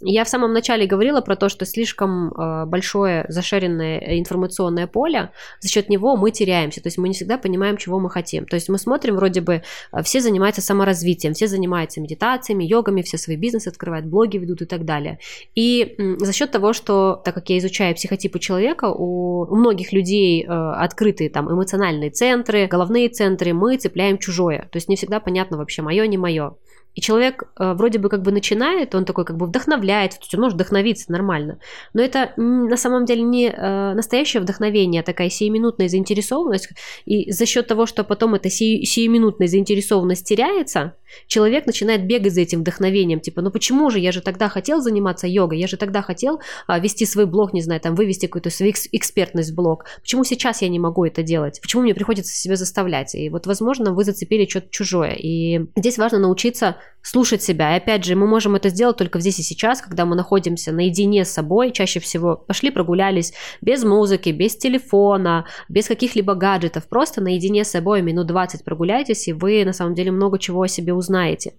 Я 0.06 0.26
в 0.26 0.30
самом 0.30 0.54
начале 0.54 0.86
говорила 0.86 1.22
про 1.22 1.36
то, 1.36 1.50
что 1.50 1.66
слишком 1.66 2.32
э, 2.34 2.66
большое 2.66 3.26
зашеренное 3.30 4.20
информационное 4.20 4.88
поле, 4.88 5.32
за 5.60 5.70
счет 5.70 5.89
него 5.89 6.18
мы 6.18 6.32
теряемся, 6.32 6.82
то 6.82 6.88
есть 6.88 6.98
мы 6.98 7.08
не 7.08 7.13
всегда 7.13 7.38
понимаем, 7.38 7.78
чего 7.78 8.00
мы 8.00 8.10
хотим. 8.10 8.46
То 8.46 8.56
есть 8.56 8.68
мы 8.70 8.78
смотрим, 8.78 9.16
вроде 9.16 9.42
бы, 9.42 9.63
э, 9.92 10.04
все 10.04 10.20
занимаются 10.20 10.62
саморазвитием, 10.62 11.34
все 11.34 11.48
занимаются 11.48 12.02
медитациями, 12.02 12.66
йогами, 12.66 13.02
все 13.02 13.18
свои 13.18 13.38
бизнесы 13.38 13.70
открывают, 13.70 14.06
блоги 14.06 14.38
ведут 14.38 14.62
и 14.62 14.66
так 14.66 14.84
далее. 14.84 15.20
И 15.56 15.96
за 16.18 16.34
счет 16.34 16.52
того, 16.52 16.74
что, 16.74 17.22
так 17.24 17.34
как 17.34 17.50
я 17.50 17.58
изучаю 17.60 17.96
психотипы 17.96 18.39
человека, 18.39 18.86
у, 18.89 19.44
у 19.44 19.56
многих 19.56 19.94
людей 19.94 20.44
э, 20.44 20.48
открытые 20.48 21.30
там 21.30 21.52
эмоциональные 21.52 22.10
центры, 22.10 22.68
головные 22.68 23.08
центры, 23.10 23.54
мы 23.54 23.78
цепляем 23.78 24.18
чужое. 24.18 24.68
То 24.72 24.78
есть 24.78 24.89
не 24.89 24.96
всегда 24.96 25.20
понятно 25.20 25.58
вообще, 25.58 25.82
мое, 25.82 26.06
не 26.08 26.18
мое. 26.18 26.56
И 26.95 27.01
человек 27.01 27.43
э, 27.58 27.73
вроде 27.73 27.99
бы 27.99 28.10
как 28.10 28.21
бы 28.21 28.32
начинает, 28.32 28.93
он 28.95 29.06
такой 29.06 29.25
как 29.25 29.38
бы 29.38 29.47
вдохновляет, 29.47 30.13
он 30.34 30.41
может 30.41 30.56
вдохновиться 30.56 31.12
нормально. 31.12 31.60
Но 31.93 32.01
это 32.01 32.34
на 32.38 32.77
самом 32.77 33.06
деле 33.06 33.21
не 33.23 33.49
э, 33.49 33.93
настоящее 33.93 34.41
вдохновение, 34.41 35.01
а 35.01 35.03
такая 35.03 35.29
сиюминутная 35.29 35.88
заинтересованность. 35.88 36.69
И 37.06 37.32
за 37.32 37.45
счет 37.45 37.67
того, 37.67 37.86
что 37.86 38.03
потом 38.03 38.36
эта 38.36 38.49
си- 38.49 38.84
сиюминутная 38.86 39.47
заинтересованность 39.47 40.27
теряется, 40.27 40.95
человек 41.27 41.65
начинает 41.65 42.06
бегать 42.06 42.34
за 42.34 42.41
этим 42.41 42.62
вдохновением. 42.62 43.19
Типа, 43.19 43.41
ну 43.41 43.51
почему 43.51 43.89
же, 43.89 43.99
я 43.99 44.12
же 44.12 44.21
тогда 44.21 44.49
хотел 44.49 44.82
заниматься 44.82 45.27
йогой, 45.27 45.60
я 45.60 45.67
же 45.67 45.77
тогда 45.77 46.01
хотел 46.01 46.41
а, 46.67 46.79
вести 46.79 47.06
свой 47.06 47.25
блог, 47.25 47.53
не 47.53 47.62
знаю, 47.62 47.82
там 47.82 47.95
вывести 47.95 48.27
какую-то 48.27 48.49
свою 48.49 48.73
экспертность 48.91 49.51
в 49.51 49.56
блог. 49.56 49.86
Почему 50.01 50.23
сейчас 50.23 50.62
я 50.62 50.69
не 50.69 50.79
могу 50.79 51.06
это 51.06 51.23
делать? 51.23 51.60
Почему 51.62 51.84
мне 51.84 51.93
приходится 51.93 52.36
себя 52.36 52.56
заставлять? 52.56 53.15
И 53.15 53.29
вот, 53.29 53.47
возможно, 53.47 53.93
вы 53.93 54.03
зацепили 54.03 54.47
что-то 54.47 54.67
чужое. 54.69 55.15
И 55.17 55.65
здесь 55.75 55.97
важно 55.97 56.19
научиться 56.19 56.77
слушать 57.04 57.43
себя. 57.43 57.74
И 57.74 57.78
опять 57.78 58.06
же, 58.06 58.15
мы 58.15 58.26
можем 58.26 58.56
это 58.56 58.69
сделать 58.69 58.98
только 58.98 59.19
здесь 59.19 59.38
и 59.38 59.43
сейчас, 59.43 59.82
когда 59.82 60.06
мы 60.06 60.15
находимся 60.15 60.72
наедине 60.72 61.26
с 61.26 61.32
собой. 61.32 61.72
Чаще 61.72 62.00
всего 62.00 62.38
пошли 62.38 62.72
прогулялись 62.72 63.34
без 63.62 63.84
музыки, 63.84 64.30
без 64.30 64.56
телефона, 64.56 65.46
без 65.67 65.88
каких-либо 65.88 66.34
гаджетов. 66.34 66.88
Просто 66.88 67.22
наедине 67.22 67.65
с 67.65 67.72
собой 67.72 68.02
минут 68.02 68.28
20 68.28 68.63
прогуляйтесь, 68.63 69.28
и 69.28 69.34
вы 69.34 69.65
на 69.65 69.74
самом 69.74 69.93
деле 69.93 70.12
много 70.12 70.39
чего 70.39 70.62
о 70.62 70.67
себе 70.67 70.93
узнаете. 70.93 71.56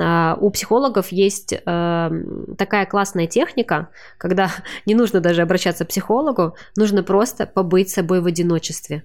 А, 0.00 0.36
у 0.40 0.50
психологов 0.50 1.12
есть 1.12 1.52
э, 1.52 2.10
такая 2.56 2.86
классная 2.86 3.26
техника, 3.26 3.90
когда 4.16 4.50
не 4.86 4.94
нужно 4.94 5.20
даже 5.20 5.42
обращаться 5.42 5.84
к 5.84 5.88
психологу, 5.88 6.56
нужно 6.76 7.02
просто 7.02 7.46
побыть 7.46 7.90
собой 7.90 8.22
в 8.22 8.26
одиночестве 8.26 9.04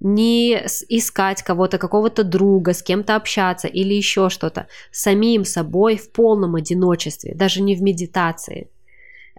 не 0.00 0.54
искать 0.88 1.42
кого-то, 1.42 1.78
какого-то 1.78 2.24
друга, 2.24 2.72
с 2.72 2.82
кем-то 2.82 3.16
общаться 3.16 3.68
или 3.68 3.94
еще 3.94 4.30
что-то. 4.30 4.66
Самим 4.90 5.44
собой 5.44 5.96
в 5.96 6.10
полном 6.10 6.54
одиночестве, 6.54 7.34
даже 7.34 7.60
не 7.60 7.76
в 7.76 7.82
медитации. 7.82 8.68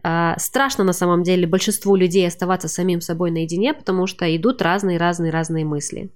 А, 0.03 0.35
страшно 0.37 0.83
на 0.83 0.93
самом 0.93 1.23
деле 1.23 1.47
большинству 1.47 1.95
людей 1.95 2.27
оставаться 2.27 2.67
самим 2.67 3.01
собой 3.01 3.31
наедине, 3.31 3.73
потому 3.73 4.07
что 4.07 4.35
идут 4.35 4.61
разные-разные-разные 4.61 5.65
мысли. 5.65 6.09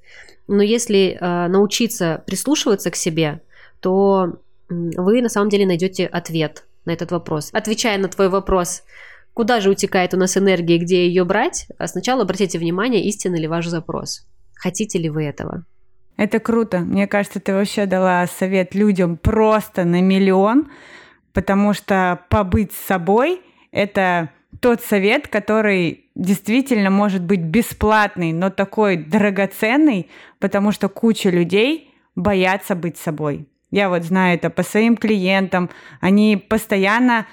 Но 0.47 0.61
если 0.61 1.17
а, 1.19 1.47
научиться 1.47 2.23
прислушиваться 2.25 2.91
к 2.91 2.95
себе, 2.95 3.41
то 3.79 4.37
вы 4.69 5.21
на 5.21 5.29
самом 5.29 5.49
деле 5.49 5.65
найдете 5.65 6.05
ответ 6.05 6.65
на 6.85 6.91
этот 6.91 7.11
вопрос. 7.11 7.49
Отвечая 7.51 7.97
на 7.97 8.07
твой 8.07 8.29
вопрос, 8.29 8.83
куда 9.33 9.59
же 9.59 9.69
утекает 9.69 10.13
у 10.13 10.17
нас 10.17 10.37
энергия, 10.37 10.77
где 10.77 11.07
ее 11.07 11.23
брать, 11.23 11.67
сначала 11.85 12.23
обратите 12.23 12.57
внимание, 12.57 13.03
истинный 13.03 13.39
ли 13.39 13.47
ваш 13.47 13.67
запрос. 13.67 14.25
Хотите 14.65 14.97
ли 14.97 15.11
вы 15.11 15.25
этого? 15.25 15.63
Это 16.17 16.39
круто. 16.39 16.79
Мне 16.79 17.05
кажется, 17.05 17.39
ты 17.39 17.53
вообще 17.53 17.85
дала 17.85 18.25
совет 18.25 18.73
людям 18.73 19.15
просто 19.15 19.83
на 19.85 20.01
миллион, 20.01 20.71
потому 21.33 21.73
что 21.73 22.21
побыть 22.29 22.71
с 22.71 22.87
собой— 22.87 23.43
это 23.71 24.31
тот 24.61 24.81
совет, 24.81 25.27
который 25.27 26.09
действительно 26.15 26.89
может 26.89 27.21
быть 27.21 27.41
бесплатный, 27.41 28.33
но 28.33 28.49
такой 28.49 28.97
драгоценный, 28.97 30.09
потому 30.39 30.71
что 30.71 30.89
куча 30.89 31.29
людей 31.29 31.93
боятся 32.15 32.73
быть 32.73 32.97
собой. 32.97 33.47
Я 33.69 33.87
вот 33.87 34.01
знаю 34.01 34.33
это 34.33 34.49
по 34.49 34.63
своим 34.63 34.97
клиентам. 34.97 35.69
Они 36.01 36.37
постоянно 36.37 37.27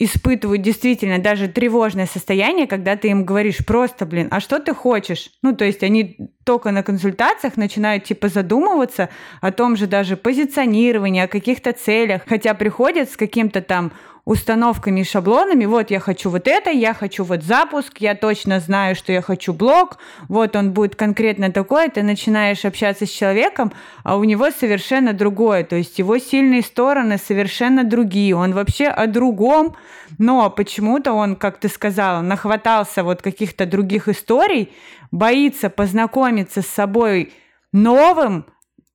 испытывают 0.00 0.62
действительно 0.62 1.18
даже 1.18 1.46
тревожное 1.46 2.06
состояние, 2.06 2.66
когда 2.66 2.96
ты 2.96 3.08
им 3.08 3.26
говоришь 3.26 3.58
просто, 3.64 4.06
блин, 4.06 4.28
а 4.30 4.40
что 4.40 4.58
ты 4.58 4.74
хочешь? 4.74 5.30
Ну, 5.42 5.54
то 5.54 5.66
есть 5.66 5.82
они 5.82 6.16
только 6.44 6.70
на 6.70 6.82
консультациях 6.82 7.58
начинают 7.58 8.04
типа 8.04 8.28
задумываться 8.28 9.10
о 9.42 9.52
том 9.52 9.76
же 9.76 9.86
даже 9.86 10.16
позиционировании, 10.16 11.22
о 11.22 11.28
каких-то 11.28 11.72
целях, 11.72 12.22
хотя 12.26 12.54
приходят 12.54 13.10
с 13.10 13.16
каким-то 13.16 13.60
там 13.60 13.92
установками 14.30 15.00
и 15.00 15.04
шаблонами. 15.04 15.64
Вот 15.64 15.90
я 15.90 15.98
хочу 15.98 16.30
вот 16.30 16.46
это, 16.46 16.70
я 16.70 16.94
хочу 16.94 17.24
вот 17.24 17.42
запуск, 17.42 17.98
я 17.98 18.14
точно 18.14 18.60
знаю, 18.60 18.94
что 18.94 19.12
я 19.12 19.22
хочу 19.22 19.52
блог, 19.52 19.98
вот 20.28 20.54
он 20.54 20.70
будет 20.70 20.94
конкретно 20.94 21.50
такой, 21.50 21.88
ты 21.88 22.04
начинаешь 22.04 22.64
общаться 22.64 23.06
с 23.06 23.10
человеком, 23.10 23.72
а 24.04 24.16
у 24.16 24.22
него 24.22 24.52
совершенно 24.52 25.12
другое, 25.14 25.64
то 25.64 25.74
есть 25.74 25.98
его 25.98 26.16
сильные 26.18 26.62
стороны 26.62 27.18
совершенно 27.18 27.82
другие, 27.82 28.36
он 28.36 28.52
вообще 28.52 28.86
о 28.86 29.08
другом, 29.08 29.74
но 30.18 30.48
почему-то 30.48 31.12
он, 31.12 31.34
как 31.34 31.58
ты 31.58 31.68
сказала, 31.68 32.20
нахватался 32.20 33.02
вот 33.02 33.22
каких-то 33.22 33.66
других 33.66 34.06
историй, 34.06 34.70
боится 35.10 35.70
познакомиться 35.70 36.62
с 36.62 36.66
собой 36.66 37.32
новым, 37.72 38.46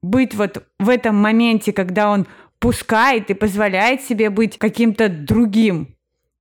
быть 0.01 0.33
вот 0.33 0.63
в 0.79 0.87
этом 0.87 1.15
моменте, 1.17 1.73
когда 1.73 2.09
он 2.09 2.25
пускает 2.65 3.29
и 3.29 3.35
позволяет 3.35 4.01
себе 4.01 4.31
быть 4.31 4.57
каким-то 4.57 5.07
другим. 5.07 5.95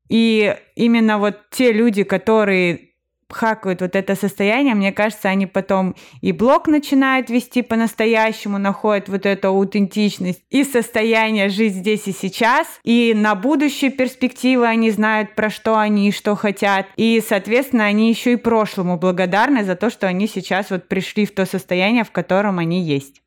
И 0.09 0.57
именно 0.75 1.19
вот 1.19 1.51
те 1.51 1.71
люди, 1.71 2.03
которые 2.03 2.93
хакают 3.29 3.83
вот 3.83 3.95
это 3.95 4.15
состояние, 4.15 4.75
мне 4.75 4.91
кажется, 4.91 5.29
они 5.29 5.47
потом 5.47 5.95
и 6.23 6.33
блог 6.33 6.67
начинают 6.67 7.29
вести 7.29 7.61
по-настоящему, 7.61 8.57
находят 8.57 9.11
вот 9.11 9.27
эту 9.27 9.49
аутентичность 9.49 10.43
и 10.49 10.65
состояние 10.65 11.51
жить 11.51 11.75
здесь 11.75 12.07
и 12.07 12.13
сейчас, 12.13 12.69
и 12.85 13.13
на 13.15 13.35
будущие 13.35 13.91
перспективы 13.91 14.67
они 14.67 14.91
знают, 14.91 15.35
про 15.35 15.51
что 15.51 15.77
они 15.77 16.09
и 16.09 16.13
что 16.13 16.37
хотят, 16.37 16.87
и, 16.97 17.23
соответственно, 17.27 17.85
они 17.85 18.09
еще 18.09 18.33
и 18.33 18.37
прошлому 18.37 18.97
благодарны 18.97 19.63
за 19.63 19.77
то, 19.77 19.91
что 19.91 20.07
они 20.07 20.27
сейчас 20.27 20.71
вот 20.71 20.89
пришли 20.89 21.27
в 21.27 21.35
то 21.35 21.45
состояние, 21.45 22.05
в 22.05 22.13
котором 22.13 22.59
они 22.59 22.83
есть. 22.83 23.24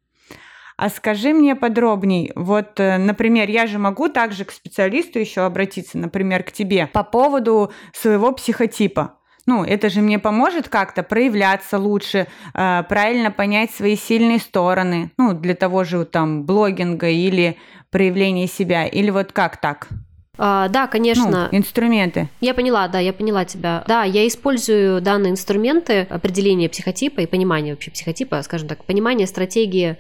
А 0.78 0.90
скажи 0.90 1.34
мне 1.34 1.56
подробней, 1.56 2.32
вот, 2.36 2.80
э, 2.80 3.00
например, 3.00 3.50
я 3.50 3.66
же 3.66 3.80
могу 3.80 4.10
также 4.10 4.46
к 4.46 4.52
специалисту 4.52 5.18
еще 5.18 5.42
обратиться, 5.42 5.98
например, 5.98 6.44
к 6.44 6.52
тебе 6.52 6.86
по 6.86 7.04
поводу 7.04 7.72
своего 7.94 8.32
психотипа. 8.32 9.16
Ну, 9.48 9.64
это 9.64 9.90
же 9.90 10.02
мне 10.02 10.20
поможет 10.20 10.70
как-то 10.70 11.02
проявляться 11.02 11.80
лучше, 11.80 12.28
э, 12.54 12.84
правильно 12.88 13.32
понять 13.32 13.72
свои 13.72 13.96
сильные 13.96 14.38
стороны, 14.38 15.10
ну, 15.18 15.34
для 15.34 15.56
того 15.56 15.84
же 15.84 16.06
там 16.06 16.44
блогинга 16.44 17.10
или 17.10 17.58
проявления 17.90 18.46
себя, 18.46 18.86
или 18.86 19.10
вот 19.10 19.32
как 19.32 19.58
так? 19.58 19.88
А, 20.38 20.68
да, 20.68 20.86
конечно. 20.86 21.50
Ну, 21.52 21.58
инструменты. 21.58 22.30
Я 22.40 22.54
поняла, 22.54 22.88
да, 22.88 23.00
я 23.00 23.14
поняла 23.14 23.46
тебя. 23.46 23.84
Да, 23.88 24.04
я 24.04 24.28
использую 24.28 25.02
данные 25.02 25.32
инструменты 25.32 26.02
определения 26.02 26.70
психотипа 26.70 27.22
и 27.22 27.26
понимания 27.26 27.72
вообще 27.72 27.90
психотипа, 27.90 28.44
скажем 28.44 28.68
так, 28.68 28.86
понимания 28.86 29.26
стратегии 29.26 29.98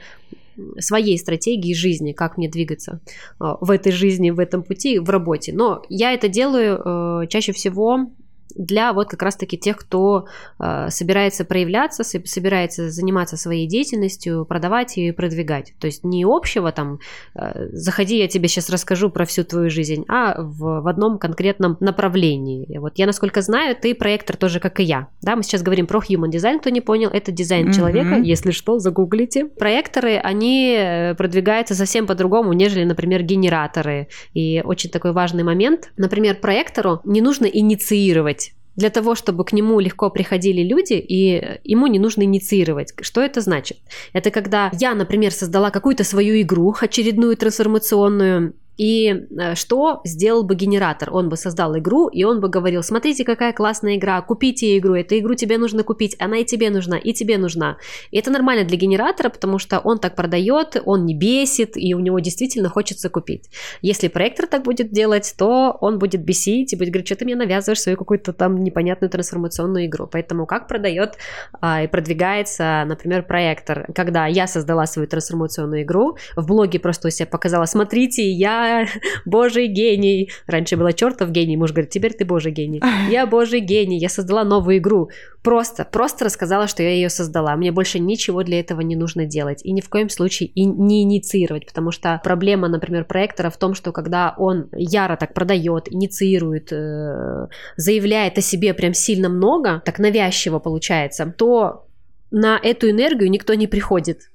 своей 0.79 1.17
стратегии 1.17 1.73
жизни, 1.73 2.13
как 2.13 2.37
мне 2.37 2.49
двигаться 2.49 3.01
а, 3.39 3.57
в 3.59 3.71
этой 3.71 3.91
жизни, 3.91 4.31
в 4.31 4.39
этом 4.39 4.63
пути, 4.63 4.99
в 4.99 5.09
работе. 5.09 5.53
Но 5.53 5.83
я 5.89 6.13
это 6.13 6.27
делаю 6.27 7.23
э, 7.23 7.27
чаще 7.27 7.51
всего 7.51 8.11
для 8.55 8.93
вот 8.93 9.09
как 9.09 9.21
раз-таки 9.21 9.57
тех, 9.57 9.77
кто 9.77 10.27
э, 10.59 10.89
собирается 10.89 11.45
проявляться, 11.45 12.03
собирается 12.03 12.89
заниматься 12.89 13.37
своей 13.37 13.67
деятельностью, 13.67 14.45
продавать 14.45 14.97
ее 14.97 15.09
и 15.09 15.11
продвигать. 15.11 15.73
То 15.79 15.87
есть 15.87 16.03
не 16.03 16.25
общего 16.25 16.71
там, 16.71 16.99
э, 17.35 17.69
заходи, 17.71 18.17
я 18.17 18.27
тебе 18.27 18.47
сейчас 18.47 18.69
расскажу 18.69 19.09
про 19.09 19.25
всю 19.25 19.43
твою 19.43 19.69
жизнь, 19.69 20.05
а 20.07 20.41
в, 20.41 20.81
в 20.81 20.87
одном 20.87 21.17
конкретном 21.17 21.77
направлении. 21.79 22.77
Вот 22.77 22.93
я, 22.97 23.05
насколько 23.05 23.41
знаю, 23.41 23.75
ты 23.75 23.95
проектор 23.95 24.37
тоже, 24.37 24.59
как 24.59 24.79
и 24.79 24.83
я. 24.83 25.07
Да, 25.21 25.35
мы 25.35 25.43
сейчас 25.43 25.61
говорим 25.61 25.87
про 25.87 25.99
human 25.99 26.29
design, 26.29 26.59
кто 26.59 26.69
не 26.69 26.81
понял, 26.81 27.09
это 27.09 27.31
дизайн 27.31 27.69
mm-hmm. 27.69 27.73
человека, 27.73 28.15
если 28.15 28.51
что, 28.51 28.79
загуглите. 28.79 29.45
Проекторы, 29.45 30.17
они 30.17 30.75
э, 30.77 31.15
продвигаются 31.15 31.75
совсем 31.75 32.07
по-другому, 32.07 32.53
нежели, 32.53 32.83
например, 32.83 33.23
генераторы. 33.23 34.07
И 34.33 34.61
очень 34.63 34.89
такой 34.89 35.11
важный 35.11 35.43
момент. 35.43 35.91
Например, 35.97 36.35
проектору 36.35 37.01
не 37.03 37.21
нужно 37.21 37.45
инициировать 37.45 38.36
для 38.77 38.89
того, 38.89 39.15
чтобы 39.15 39.43
к 39.43 39.51
нему 39.51 39.79
легко 39.79 40.09
приходили 40.09 40.61
люди, 40.61 40.93
и 40.93 41.59
ему 41.63 41.87
не 41.87 41.99
нужно 41.99 42.23
инициировать. 42.23 42.93
Что 43.01 43.21
это 43.21 43.41
значит? 43.41 43.79
Это 44.13 44.31
когда 44.31 44.71
я, 44.79 44.93
например, 44.93 45.33
создала 45.33 45.71
какую-то 45.71 46.03
свою 46.03 46.39
игру, 46.41 46.75
очередную 46.79 47.35
трансформационную, 47.35 48.53
и 48.77 49.09
э, 49.09 49.55
что 49.55 50.01
сделал 50.05 50.43
бы 50.43 50.55
генератор? 50.55 51.09
Он 51.11 51.29
бы 51.29 51.37
создал 51.37 51.77
игру, 51.77 52.07
и 52.07 52.23
он 52.23 52.39
бы 52.39 52.47
говорил, 52.47 52.83
смотрите, 52.83 53.23
какая 53.23 53.51
классная 53.53 53.95
игра, 53.95 54.21
купите 54.21 54.77
игру, 54.77 54.93
эту 54.93 55.17
игру 55.17 55.33
тебе 55.33 55.57
нужно 55.57 55.83
купить, 55.83 56.15
она 56.19 56.37
и 56.37 56.45
тебе 56.45 56.69
нужна, 56.69 56.97
и 56.97 57.13
тебе 57.13 57.37
нужна. 57.37 57.77
И 58.11 58.17
это 58.17 58.31
нормально 58.31 58.65
для 58.65 58.77
генератора, 58.77 59.29
потому 59.29 59.57
что 59.59 59.79
он 59.79 59.99
так 59.99 60.15
продает, 60.15 60.81
он 60.85 61.05
не 61.05 61.15
бесит, 61.15 61.75
и 61.75 61.93
у 61.93 61.99
него 61.99 62.19
действительно 62.19 62.69
хочется 62.69 63.09
купить. 63.09 63.49
Если 63.81 64.07
проектор 64.07 64.47
так 64.47 64.63
будет 64.63 64.91
делать, 64.91 65.33
то 65.37 65.75
он 65.81 65.97
будет 65.97 66.23
бесить 66.23 66.73
и 66.73 66.75
будет 66.75 66.89
говорить, 66.89 67.07
что 67.07 67.15
ты 67.15 67.25
мне 67.25 67.35
навязываешь 67.35 67.81
свою 67.81 67.97
какую-то 67.97 68.33
там 68.33 68.63
непонятную 68.63 69.09
трансформационную 69.09 69.87
игру. 69.87 70.07
Поэтому 70.07 70.45
как 70.45 70.67
продает 70.67 71.15
а, 71.59 71.83
и 71.83 71.87
продвигается, 71.87 72.83
например, 72.85 73.23
проектор? 73.23 73.87
Когда 73.95 74.27
я 74.27 74.47
создала 74.47 74.85
свою 74.85 75.07
трансформационную 75.07 75.81
игру, 75.81 76.17
в 76.35 76.45
блоге 76.45 76.79
просто 76.79 77.07
у 77.07 77.11
себя 77.11 77.25
показала, 77.25 77.65
смотрите, 77.65 78.29
я 78.29 78.66
божий 79.25 79.67
гений. 79.67 80.31
Раньше 80.47 80.77
была 80.77 80.93
чертов 80.93 81.31
гений, 81.31 81.57
муж 81.57 81.71
говорит, 81.71 81.89
теперь 81.89 82.13
ты 82.13 82.25
божий 82.25 82.51
гений. 82.51 82.81
Я 83.09 83.25
божий 83.25 83.59
гений, 83.59 83.99
я 83.99 84.09
создала 84.09 84.43
новую 84.43 84.77
игру. 84.77 85.09
Просто, 85.43 85.85
просто 85.85 86.25
рассказала, 86.25 86.67
что 86.67 86.83
я 86.83 86.89
ее 86.89 87.09
создала. 87.09 87.55
Мне 87.55 87.71
больше 87.71 87.99
ничего 87.99 88.43
для 88.43 88.59
этого 88.59 88.81
не 88.81 88.95
нужно 88.95 89.25
делать. 89.25 89.61
И 89.63 89.71
ни 89.71 89.79
в 89.79 89.89
коем 89.89 90.09
случае 90.09 90.49
и 90.49 90.65
не 90.65 91.03
инициировать, 91.03 91.65
потому 91.65 91.91
что 91.91 92.19
проблема, 92.23 92.67
например, 92.67 93.05
проектора 93.05 93.49
в 93.49 93.57
том, 93.57 93.73
что 93.73 93.91
когда 93.93 94.35
он 94.37 94.69
яро 94.73 95.15
так 95.15 95.33
продает, 95.33 95.91
инициирует, 95.91 96.73
э, 96.73 97.47
заявляет 97.77 98.37
о 98.37 98.41
себе 98.41 98.73
прям 98.73 98.93
сильно 98.93 99.29
много, 99.29 99.81
так 99.85 99.99
навязчиво 99.99 100.59
получается, 100.59 101.33
то 101.37 101.87
на 102.31 102.59
эту 102.61 102.89
энергию 102.89 103.29
никто 103.29 103.53
не 103.53 103.67
приходит. 103.67 104.29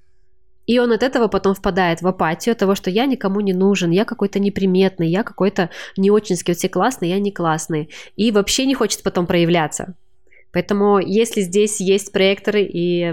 И 0.66 0.78
он 0.78 0.92
от 0.92 1.02
этого 1.02 1.28
потом 1.28 1.54
впадает 1.54 2.02
в 2.02 2.06
апатию 2.06 2.54
того, 2.54 2.74
что 2.74 2.90
я 2.90 3.06
никому 3.06 3.40
не 3.40 3.52
нужен, 3.52 3.90
я 3.90 4.04
какой-то 4.04 4.38
неприметный, 4.38 5.08
я 5.08 5.22
какой-то 5.22 5.70
не 5.96 6.10
очень 6.10 6.36
все 6.36 6.68
классный, 6.68 7.08
я 7.08 7.18
не 7.18 7.32
классный. 7.32 7.90
И 8.16 8.30
вообще 8.30 8.66
не 8.66 8.74
хочет 8.74 9.02
потом 9.02 9.26
проявляться. 9.26 9.94
Поэтому, 10.52 10.98
если 10.98 11.40
здесь 11.40 11.80
есть 11.80 12.12
проекторы, 12.12 12.62
и 12.62 13.12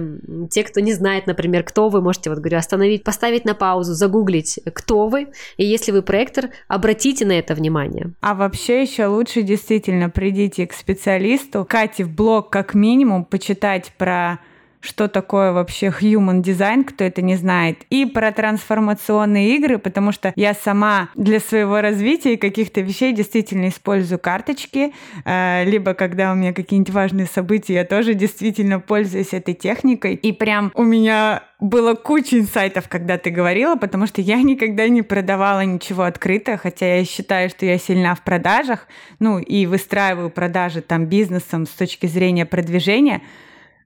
те, 0.52 0.64
кто 0.64 0.82
не 0.82 0.94
знает, 0.94 1.26
например, 1.26 1.64
кто 1.64 1.88
вы, 1.88 2.02
можете, 2.02 2.30
вот 2.30 2.40
говорю, 2.40 2.58
остановить, 2.58 3.04
поставить 3.04 3.46
на 3.46 3.56
паузу, 3.56 3.94
загуглить, 3.94 4.60
кто 4.74 5.08
вы, 5.08 5.30
и 5.56 5.66
если 5.66 5.92
вы 5.92 6.02
проектор, 6.02 6.50
обратите 6.68 7.26
на 7.26 7.32
это 7.32 7.56
внимание. 7.56 8.12
А 8.20 8.36
вообще 8.36 8.82
еще 8.82 9.06
лучше 9.06 9.42
действительно 9.42 10.10
придите 10.10 10.68
к 10.68 10.74
специалисту, 10.74 11.66
Кате 11.68 12.04
в 12.04 12.14
блог 12.14 12.50
как 12.50 12.74
минимум, 12.74 13.24
почитать 13.24 13.94
про 13.98 14.40
что 14.82 15.08
такое 15.08 15.52
вообще 15.52 15.88
human 15.88 16.42
design, 16.42 16.84
кто 16.84 17.04
это 17.04 17.22
не 17.22 17.36
знает, 17.36 17.80
и 17.90 18.06
про 18.06 18.32
трансформационные 18.32 19.56
игры, 19.56 19.78
потому 19.78 20.12
что 20.12 20.32
я 20.36 20.54
сама 20.54 21.10
для 21.16 21.40
своего 21.40 21.82
развития 21.82 22.34
и 22.34 22.38
каких-то 22.38 22.82
вещей 22.82 23.14
действительно 23.14 23.68
использую 23.68 24.20
карточки, 24.20 24.94
э, 25.26 25.64
либо 25.66 25.94
когда 25.94 26.32
у 26.32 26.36
меня 26.36 26.54
какие-нибудь 26.54 26.94
важные 26.94 27.28
события, 27.28 27.74
я 27.76 27.86
тоже 27.86 28.14
действительно 28.14 28.80
пользуюсь 28.80 29.34
этой 29.34 29.54
техникой, 29.54 30.16
и 30.16 30.32
прям 30.32 30.72
у 30.76 30.84
меня 30.84 31.44
было 31.60 31.94
куча 31.94 32.40
инсайтов, 32.40 32.88
когда 32.88 33.18
ты 33.18 33.32
говорила, 33.32 33.76
потому 33.76 34.08
что 34.08 34.22
я 34.22 34.42
никогда 34.42 34.88
не 34.88 35.02
продавала 35.02 35.62
ничего 35.66 36.04
открыто, 36.04 36.58
хотя 36.58 36.96
я 36.96 37.06
считаю, 37.06 37.50
что 37.50 37.66
я 37.66 37.78
сильна 37.78 38.16
в 38.16 38.22
продажах, 38.22 38.88
ну 39.20 39.40
и 39.40 39.66
выстраиваю 39.66 40.30
продажи 40.30 40.82
там 40.82 41.06
бизнесом 41.06 41.66
с 41.66 41.72
точки 41.72 42.06
зрения 42.06 42.46
продвижения, 42.46 43.22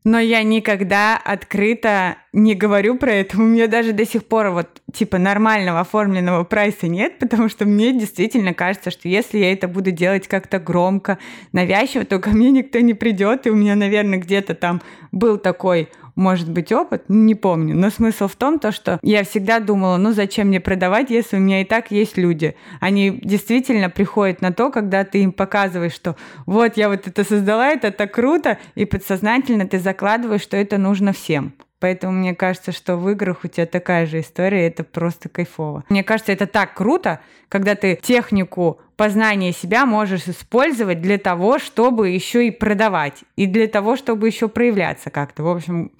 но 0.04 0.20
я 0.20 0.44
никогда 0.44 1.18
открыто 1.18 2.18
не 2.34 2.56
говорю 2.56 2.98
про 2.98 3.14
это. 3.14 3.38
У 3.38 3.42
меня 3.42 3.68
даже 3.68 3.94
до 3.94 4.06
сих 4.06 4.26
пор 4.26 4.50
вот 4.50 4.82
типа 4.92 5.18
нормального 5.18 5.80
оформленного 5.80 6.44
прайса 6.44 6.88
нет, 6.88 7.20
потому 7.20 7.48
что 7.50 7.66
мне 7.66 7.94
действительно 7.94 8.54
кажется, 8.54 8.92
что 8.92 9.08
если 9.08 9.38
я 9.38 9.54
это 9.54 9.68
буду 9.68 9.92
делать 9.92 10.28
как-то 10.28 10.60
громко, 10.60 11.20
навязчиво, 11.52 12.06
то 12.06 12.20
ко 12.20 12.32
мне 12.32 12.52
никто 12.52 12.80
не 12.80 12.94
придет, 12.94 13.48
и 13.48 13.50
у 13.50 13.56
меня, 13.56 13.76
наверное, 13.76 14.20
где-то 14.20 14.56
там 14.56 14.82
был 15.12 15.38
такой 15.38 15.90
может 16.16 16.50
быть, 16.50 16.72
опыт, 16.72 17.06
не 17.08 17.36
помню. 17.36 17.76
Но 17.76 17.90
смысл 17.90 18.28
в 18.28 18.36
том, 18.36 18.60
то, 18.60 18.72
что 18.72 19.00
я 19.02 19.24
всегда 19.24 19.60
думала, 19.60 19.98
ну 19.98 20.12
зачем 20.12 20.48
мне 20.48 20.60
продавать, 20.60 21.10
если 21.10 21.38
у 21.38 21.40
меня 21.40 21.62
и 21.62 21.66
так 21.66 21.92
есть 21.92 22.18
люди. 22.18 22.56
Они 22.80 23.12
действительно 23.12 23.90
приходят 23.90 24.42
на 24.42 24.52
то, 24.52 24.70
когда 24.70 25.04
ты 25.04 25.24
им 25.24 25.32
показываешь, 25.32 25.94
что 25.94 26.16
вот 26.46 26.78
я 26.78 26.90
вот 26.90 27.08
это 27.08 27.24
создала, 27.24 27.70
это 27.70 27.92
так 27.92 28.14
круто, 28.14 28.58
и 28.76 28.86
подсознательно 28.86 29.68
ты 29.68 29.80
закладываешь, 29.80 30.42
что 30.42 30.58
это 30.58 30.78
нужно 30.78 31.14
всем. 31.14 31.54
Поэтому 31.84 32.14
мне 32.14 32.34
кажется, 32.34 32.72
что 32.72 32.96
в 32.96 33.10
играх 33.10 33.44
у 33.44 33.50
тебя 33.50 33.66
такая 33.66 34.06
же 34.06 34.22
история, 34.22 34.68
это 34.68 34.86
просто 34.86 35.28
кайфово. 35.28 35.84
Мне 35.90 36.02
кажется, 36.02 36.32
это 36.32 36.48
так 36.48 36.76
круто, 36.76 37.20
когда 37.50 37.76
ты 37.76 38.00
технику 38.02 38.80
познания 38.96 39.52
себя 39.52 39.86
можешь 39.86 40.30
использовать 40.30 41.02
для 41.02 41.18
того, 41.18 41.60
чтобы 41.60 42.08
еще 42.08 42.48
и 42.48 42.52
продавать, 42.52 43.26
и 43.36 43.48
для 43.48 43.68
того, 43.68 43.98
чтобы 43.98 44.28
еще 44.28 44.48
проявляться 44.48 45.10
как-то. 45.10 45.44
В 45.44 45.50
общем, 45.50 45.92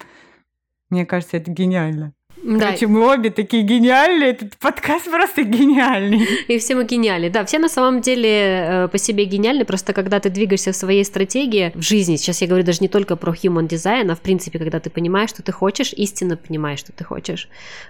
мне 0.88 1.04
кажется, 1.04 1.36
это 1.36 1.50
гениально. 1.50 2.14
Да. 2.44 2.66
Короче, 2.66 2.86
мы 2.88 3.10
обе 3.10 3.30
такие 3.30 3.62
гениальные, 3.62 4.30
этот 4.30 4.56
подкаст 4.58 5.10
просто 5.10 5.44
гениальный. 5.44 6.28
И 6.48 6.58
все 6.58 6.74
мы 6.74 6.84
гениальны. 6.84 7.30
Да, 7.30 7.42
все 7.46 7.58
на 7.58 7.70
самом 7.70 8.02
деле 8.02 8.28
э, 8.28 8.88
по 8.88 8.98
себе 8.98 9.24
гениальны, 9.24 9.64
просто 9.64 9.94
когда 9.94 10.20
ты 10.20 10.28
двигаешься 10.28 10.72
в 10.72 10.76
своей 10.76 11.06
стратегии 11.06 11.72
в 11.74 11.80
жизни, 11.80 12.16
сейчас 12.16 12.42
я 12.42 12.46
говорю 12.46 12.62
даже 12.62 12.80
не 12.82 12.88
только 12.88 13.16
про 13.16 13.32
human 13.32 13.66
design, 13.66 14.12
а 14.12 14.14
в 14.14 14.20
принципе, 14.20 14.58
когда 14.58 14.78
ты 14.78 14.90
понимаешь, 14.90 15.30
что 15.30 15.42
ты 15.42 15.52
хочешь, 15.52 15.94
истинно 15.94 16.36
понимаешь, 16.36 16.80
что 16.80 16.92
ты 16.92 17.02
хочешь, 17.02 17.48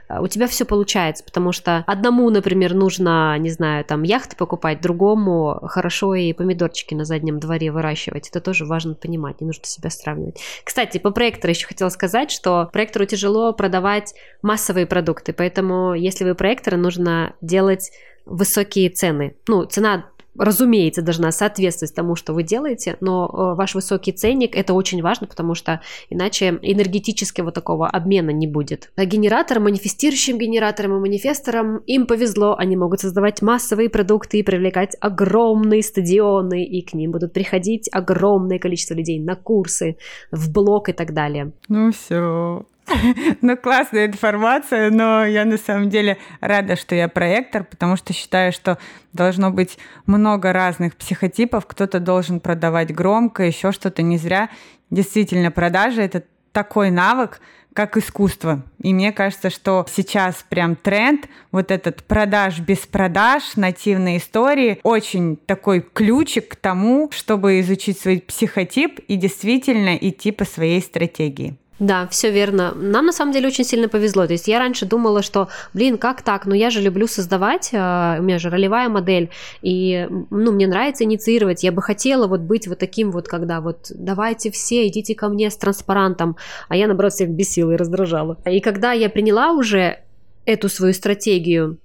э, 0.08 0.20
у 0.20 0.28
тебя 0.28 0.46
все 0.46 0.64
получается, 0.64 1.24
потому 1.24 1.50
что 1.50 1.82
одному, 1.88 2.30
например, 2.30 2.74
нужно, 2.74 3.36
не 3.38 3.50
знаю, 3.50 3.84
там 3.84 4.04
яхты 4.04 4.36
покупать, 4.36 4.80
другому 4.80 5.58
хорошо 5.64 6.14
и 6.14 6.32
помидорчики 6.32 6.94
на 6.94 7.04
заднем 7.04 7.40
дворе 7.40 7.72
выращивать. 7.72 8.28
Это 8.28 8.40
тоже 8.40 8.66
важно 8.66 8.94
понимать, 8.94 9.40
не 9.40 9.48
нужно 9.48 9.64
себя 9.64 9.90
сравнивать. 9.90 10.40
Кстати, 10.62 10.98
по 10.98 11.10
проектору 11.10 11.50
еще 11.50 11.66
хотела 11.66 11.88
сказать, 11.88 12.30
что 12.30 12.70
проектору 12.72 13.04
тяжело 13.04 13.52
продавать 13.52 14.14
массовые 14.44 14.86
продукты, 14.86 15.32
поэтому 15.32 15.94
если 15.94 16.24
вы 16.24 16.34
проектор, 16.34 16.76
нужно 16.76 17.34
делать 17.40 17.90
высокие 18.26 18.90
цены. 18.90 19.36
Ну, 19.48 19.64
цена 19.64 20.04
разумеется, 20.36 21.02
должна 21.02 21.30
соответствовать 21.30 21.94
тому, 21.94 22.16
что 22.16 22.32
вы 22.32 22.42
делаете, 22.42 22.96
но 23.00 23.26
э, 23.26 23.56
ваш 23.56 23.74
высокий 23.74 24.12
ценник 24.12 24.56
это 24.56 24.74
очень 24.74 25.02
важно, 25.02 25.26
потому 25.26 25.54
что 25.54 25.80
иначе 26.10 26.58
энергетического 26.62 27.52
такого 27.52 27.88
обмена 27.88 28.30
не 28.30 28.46
будет. 28.46 28.90
А 28.96 29.04
генераторам, 29.04 29.64
манифестирующим 29.64 30.38
генераторам 30.38 30.96
и 30.96 31.00
манифесторам 31.00 31.78
им 31.86 32.06
повезло, 32.06 32.56
они 32.56 32.76
могут 32.76 33.00
создавать 33.00 33.42
массовые 33.42 33.88
продукты 33.88 34.38
и 34.38 34.42
привлекать 34.42 34.96
огромные 35.00 35.82
стадионы, 35.82 36.64
и 36.64 36.82
к 36.82 36.94
ним 36.94 37.12
будут 37.12 37.32
приходить 37.32 37.88
огромное 37.92 38.58
количество 38.58 38.94
людей 38.94 39.20
на 39.20 39.36
курсы, 39.36 39.96
в 40.32 40.52
блог 40.52 40.88
и 40.88 40.92
так 40.92 41.14
далее. 41.14 41.52
Ну 41.68 41.92
все, 41.92 42.64
ну, 43.40 43.56
классная 43.56 44.06
информация, 44.06 44.90
но 44.90 45.24
я 45.24 45.44
на 45.44 45.56
самом 45.56 45.90
деле 45.90 46.18
рада, 46.40 46.76
что 46.76 46.94
я 46.94 47.08
проектор, 47.08 47.64
потому 47.64 47.96
что 47.96 48.12
считаю, 48.12 48.52
что 48.52 48.78
должно 49.12 49.50
быть 49.50 49.78
много 50.06 50.52
разных 50.52 50.96
психотипов. 50.96 51.66
Кто-то 51.66 52.00
должен 52.00 52.40
продавать 52.40 52.94
громко, 52.94 53.44
еще 53.44 53.72
что-то 53.72 54.02
не 54.02 54.18
зря. 54.18 54.50
Действительно, 54.90 55.50
продажи— 55.50 56.02
это 56.02 56.24
такой 56.52 56.90
навык, 56.90 57.40
как 57.72 57.96
искусство. 57.96 58.62
И 58.80 58.94
мне 58.94 59.12
кажется, 59.12 59.50
что 59.50 59.84
сейчас 59.90 60.44
прям 60.48 60.76
тренд, 60.76 61.28
вот 61.50 61.70
этот 61.70 62.04
продаж 62.04 62.60
без 62.60 62.78
продаж, 62.78 63.56
нативные 63.56 64.18
истории, 64.18 64.78
очень 64.84 65.36
такой 65.36 65.80
ключик 65.80 66.50
к 66.50 66.56
тому, 66.56 67.10
чтобы 67.12 67.58
изучить 67.60 67.98
свой 67.98 68.20
психотип 68.20 69.00
и 69.00 69.16
действительно 69.16 69.96
идти 69.96 70.30
по 70.30 70.44
своей 70.44 70.80
стратегии. 70.80 71.56
Да, 71.80 72.06
все 72.06 72.30
верно. 72.30 72.72
Нам 72.74 73.06
на 73.06 73.12
самом 73.12 73.32
деле 73.32 73.48
очень 73.48 73.64
сильно 73.64 73.88
повезло. 73.88 74.26
То 74.26 74.32
есть 74.32 74.46
я 74.46 74.58
раньше 74.60 74.86
думала, 74.86 75.22
что, 75.22 75.48
блин, 75.72 75.98
как 75.98 76.22
так? 76.22 76.46
Ну 76.46 76.54
я 76.54 76.70
же 76.70 76.80
люблю 76.80 77.08
создавать, 77.08 77.70
а, 77.72 78.16
у 78.20 78.22
меня 78.22 78.38
же 78.38 78.48
ролевая 78.48 78.88
модель, 78.88 79.30
и 79.60 80.06
ну 80.30 80.52
мне 80.52 80.68
нравится 80.68 81.02
инициировать. 81.02 81.64
Я 81.64 81.72
бы 81.72 81.82
хотела 81.82 82.28
вот 82.28 82.40
быть 82.40 82.68
вот 82.68 82.78
таким 82.78 83.10
вот, 83.10 83.26
когда 83.26 83.60
вот 83.60 83.90
давайте 83.92 84.52
все, 84.52 84.86
идите 84.86 85.14
ко 85.16 85.28
мне 85.28 85.50
с 85.50 85.56
транспарантом, 85.56 86.36
а 86.68 86.76
я 86.76 86.86
наоборот 86.86 87.12
всех 87.12 87.30
бесила 87.30 87.72
и 87.72 87.76
раздражала. 87.76 88.38
И 88.44 88.60
когда 88.60 88.92
я 88.92 89.08
приняла 89.08 89.52
уже 89.52 89.98
эту 90.46 90.68
свою 90.68 90.94
стратегию, 90.94 91.78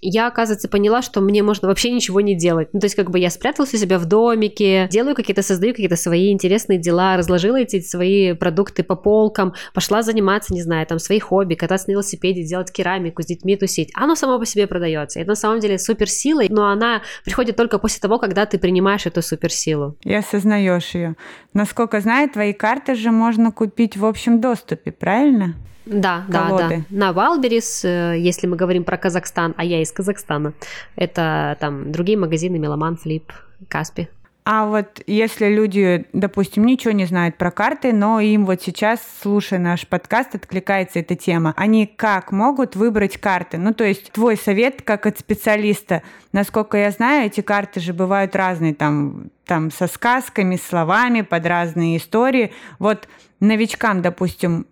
я, 0.00 0.26
оказывается, 0.26 0.68
поняла, 0.68 1.02
что 1.02 1.20
мне 1.20 1.42
можно 1.42 1.68
вообще 1.68 1.90
ничего 1.90 2.20
не 2.20 2.36
делать. 2.36 2.68
Ну, 2.72 2.80
то 2.80 2.86
есть, 2.86 2.96
как 2.96 3.10
бы 3.10 3.18
я 3.18 3.30
спряталась 3.30 3.72
у 3.74 3.76
себя 3.76 3.98
в 3.98 4.04
домике, 4.04 4.88
делаю 4.90 5.14
какие-то, 5.14 5.42
создаю 5.42 5.72
какие-то 5.72 5.96
свои 5.96 6.32
интересные 6.32 6.78
дела, 6.78 7.16
разложила 7.16 7.56
эти 7.56 7.80
свои 7.80 8.34
продукты 8.34 8.82
по 8.82 8.94
полкам, 8.94 9.54
пошла 9.74 10.02
заниматься, 10.02 10.52
не 10.52 10.62
знаю, 10.62 10.86
там, 10.86 10.98
свои 10.98 11.18
хобби, 11.18 11.54
кататься 11.54 11.88
на 11.88 11.92
велосипеде, 11.92 12.42
делать 12.42 12.70
керамику, 12.72 13.22
с 13.22 13.26
детьми 13.26 13.56
тусить. 13.56 13.90
Оно 13.94 14.14
само 14.14 14.38
по 14.38 14.46
себе 14.46 14.66
продается. 14.66 15.20
Это 15.20 15.30
на 15.30 15.36
самом 15.36 15.60
деле 15.60 15.78
суперсила, 15.78 16.42
но 16.48 16.68
она 16.68 17.02
приходит 17.24 17.56
только 17.56 17.78
после 17.78 18.00
того, 18.00 18.18
когда 18.18 18.46
ты 18.46 18.58
принимаешь 18.58 19.06
эту 19.06 19.22
суперсилу. 19.22 19.96
И 20.02 20.14
осознаешь 20.14 20.94
ее. 20.94 21.16
Насколько 21.54 22.00
знаю, 22.00 22.28
твои 22.28 22.52
карты 22.52 22.94
же 22.94 23.10
можно 23.10 23.50
купить 23.50 23.96
в 23.96 24.04
общем 24.04 24.40
доступе, 24.40 24.92
правильно? 24.92 25.54
Да, 25.86 26.24
колоды. 26.30 26.62
да, 26.62 26.68
да. 26.68 26.84
На 26.90 27.12
Валберис, 27.12 27.84
э, 27.84 28.16
если 28.18 28.46
мы 28.46 28.56
говорим 28.56 28.84
про 28.84 28.96
Казахстан, 28.98 29.54
а 29.56 29.64
я 29.64 29.80
из 29.80 29.92
Казахстана, 29.92 30.52
это 30.96 31.56
там 31.60 31.92
другие 31.92 32.18
магазины 32.18 32.58
Меломан, 32.58 32.96
Флип, 32.96 33.32
Каспи. 33.68 34.08
А 34.48 34.66
вот 34.66 35.02
если 35.08 35.46
люди, 35.48 36.06
допустим, 36.12 36.66
ничего 36.66 36.92
не 36.92 37.04
знают 37.04 37.36
про 37.36 37.50
карты, 37.50 37.92
но 37.92 38.20
им 38.20 38.46
вот 38.46 38.62
сейчас, 38.62 39.00
слушая 39.20 39.58
наш 39.58 39.88
подкаст, 39.88 40.36
откликается 40.36 41.00
эта 41.00 41.16
тема, 41.16 41.52
они 41.56 41.84
как 41.86 42.30
могут 42.30 42.76
выбрать 42.76 43.18
карты? 43.18 43.58
Ну, 43.58 43.74
то 43.74 43.82
есть 43.82 44.12
твой 44.12 44.36
совет 44.36 44.82
как 44.82 45.06
от 45.06 45.18
специалиста. 45.18 46.02
Насколько 46.30 46.78
я 46.78 46.92
знаю, 46.92 47.26
эти 47.26 47.40
карты 47.40 47.80
же 47.80 47.92
бывают 47.92 48.36
разные, 48.36 48.72
там, 48.72 49.30
там 49.46 49.72
со 49.72 49.88
сказками, 49.88 50.54
словами, 50.54 51.22
под 51.22 51.44
разные 51.44 51.96
истории. 51.96 52.52
Вот 52.78 53.08
новичкам, 53.40 54.00
допустим, 54.00 54.66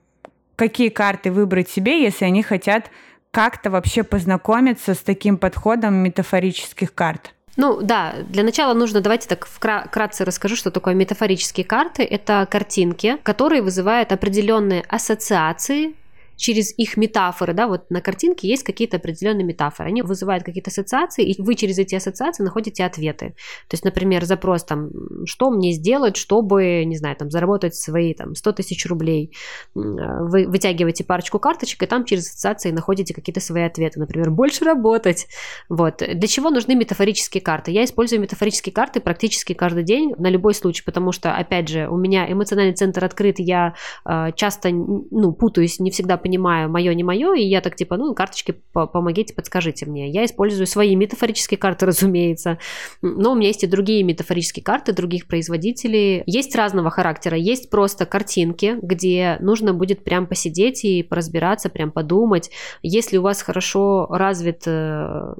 какие 0.56 0.88
карты 0.88 1.30
выбрать 1.30 1.68
себе, 1.68 2.02
если 2.02 2.24
они 2.24 2.42
хотят 2.42 2.90
как-то 3.30 3.70
вообще 3.70 4.04
познакомиться 4.04 4.94
с 4.94 4.98
таким 4.98 5.38
подходом 5.38 5.94
метафорических 5.94 6.94
карт? 6.94 7.34
Ну 7.56 7.80
да, 7.82 8.14
для 8.28 8.42
начала 8.42 8.74
нужно, 8.74 9.00
давайте 9.00 9.28
так 9.28 9.46
вкратце 9.46 10.24
расскажу, 10.24 10.56
что 10.56 10.70
такое 10.70 10.94
метафорические 10.94 11.64
карты. 11.64 12.02
Это 12.02 12.48
картинки, 12.50 13.18
которые 13.22 13.62
вызывают 13.62 14.12
определенные 14.12 14.82
ассоциации 14.88 15.94
через 16.36 16.76
их 16.78 16.96
метафоры, 16.96 17.54
да, 17.54 17.66
вот 17.66 17.90
на 17.90 18.00
картинке 18.00 18.48
есть 18.48 18.62
какие-то 18.62 18.96
определенные 18.96 19.44
метафоры, 19.44 19.88
они 19.88 20.02
вызывают 20.02 20.44
какие-то 20.44 20.70
ассоциации, 20.70 21.24
и 21.24 21.40
вы 21.40 21.54
через 21.54 21.78
эти 21.78 21.94
ассоциации 21.94 22.42
находите 22.42 22.84
ответы. 22.84 23.34
То 23.68 23.74
есть, 23.74 23.84
например, 23.84 24.24
запрос 24.24 24.64
там, 24.64 24.90
что 25.26 25.50
мне 25.50 25.72
сделать, 25.72 26.16
чтобы, 26.16 26.84
не 26.84 26.96
знаю, 26.96 27.16
там, 27.16 27.30
заработать 27.30 27.74
свои 27.74 28.14
там 28.14 28.34
100 28.34 28.52
тысяч 28.52 28.86
рублей. 28.86 29.32
Вы 29.74 30.46
вытягиваете 30.46 31.04
парочку 31.04 31.38
карточек, 31.38 31.82
и 31.82 31.86
там 31.86 32.04
через 32.04 32.28
ассоциации 32.28 32.70
находите 32.70 33.14
какие-то 33.14 33.40
свои 33.40 33.64
ответы. 33.64 34.00
Например, 34.00 34.30
больше 34.30 34.64
работать. 34.64 35.26
Вот. 35.68 35.98
Для 35.98 36.28
чего 36.28 36.50
нужны 36.50 36.74
метафорические 36.74 37.42
карты? 37.42 37.70
Я 37.70 37.84
использую 37.84 38.20
метафорические 38.20 38.72
карты 38.72 39.00
практически 39.00 39.52
каждый 39.52 39.84
день 39.84 40.14
на 40.18 40.28
любой 40.28 40.54
случай, 40.54 40.82
потому 40.84 41.12
что, 41.12 41.34
опять 41.34 41.68
же, 41.68 41.88
у 41.88 41.96
меня 41.96 42.30
эмоциональный 42.30 42.74
центр 42.74 43.04
открыт, 43.04 43.38
я 43.38 43.74
э, 44.08 44.32
часто, 44.34 44.70
ну, 44.70 45.32
путаюсь, 45.32 45.80
не 45.80 45.90
всегда 45.90 46.16
понимаю, 46.24 46.70
мое, 46.70 46.94
не 46.94 47.04
мое, 47.04 47.34
и 47.34 47.42
я 47.44 47.60
так 47.60 47.76
типа, 47.76 47.98
ну, 47.98 48.14
карточки 48.14 48.56
помогите, 48.72 49.34
подскажите 49.34 49.84
мне. 49.84 50.10
Я 50.10 50.24
использую 50.24 50.66
свои 50.66 50.96
метафорические 50.96 51.58
карты, 51.58 51.84
разумеется, 51.92 52.58
но 53.02 53.32
у 53.32 53.34
меня 53.34 53.48
есть 53.48 53.62
и 53.62 53.66
другие 53.66 54.02
метафорические 54.02 54.64
карты 54.64 54.94
других 54.94 55.26
производителей. 55.26 56.22
Есть 56.26 56.56
разного 56.56 56.90
характера, 56.90 57.36
есть 57.36 57.68
просто 57.68 58.06
картинки, 58.06 58.78
где 58.80 59.36
нужно 59.40 59.74
будет 59.74 60.02
прям 60.02 60.26
посидеть 60.26 60.84
и 60.84 61.02
поразбираться, 61.02 61.68
прям 61.68 61.90
подумать. 61.92 62.50
Если 62.82 63.18
у 63.18 63.22
вас 63.22 63.42
хорошо 63.42 64.06
развит 64.08 64.62
э, 64.66 65.34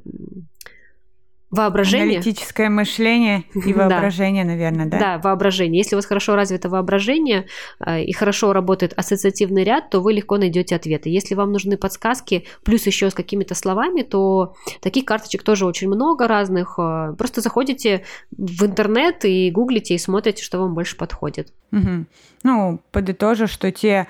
Воображение. 1.55 2.19
Аналитическое 2.19 2.69
мышление 2.71 3.45
и 3.55 3.73
воображение, 3.75 4.45
да. 4.45 4.51
наверное, 4.51 4.87
да? 4.87 4.99
Да, 4.99 5.19
воображение. 5.19 5.79
Если 5.79 5.95
у 5.95 5.99
вас 5.99 6.07
хорошо 6.07 6.37
развито 6.37 6.69
воображение 6.69 7.47
э, 7.85 8.03
и 8.03 8.13
хорошо 8.13 8.53
работает 8.53 8.93
ассоциативный 8.97 9.65
ряд, 9.65 9.91
то 9.91 10.01
вы 10.01 10.13
легко 10.13 10.37
найдете 10.37 10.77
ответы. 10.77 11.11
Если 11.11 11.35
вам 11.35 11.53
нужны 11.53 11.77
подсказки, 11.77 12.47
плюс 12.65 12.87
еще 12.87 13.11
с 13.11 13.15
какими-то 13.15 13.55
словами, 13.55 14.03
то 14.03 14.55
таких 14.81 15.05
карточек 15.05 15.43
тоже 15.43 15.67
очень 15.67 15.89
много 15.89 16.27
разных. 16.27 16.79
Э, 16.79 17.15
просто 17.17 17.41
заходите 17.41 18.05
в 18.33 18.65
интернет 18.65 19.25
и 19.25 19.51
гуглите 19.51 19.95
и 19.95 19.99
смотрите, 19.99 20.43
что 20.43 20.59
вам 20.59 20.75
больше 20.75 20.97
подходит. 20.97 21.53
Угу. 21.73 22.07
Ну, 22.43 22.81
подытожу, 22.93 23.47
что 23.47 23.71
те, 23.71 24.07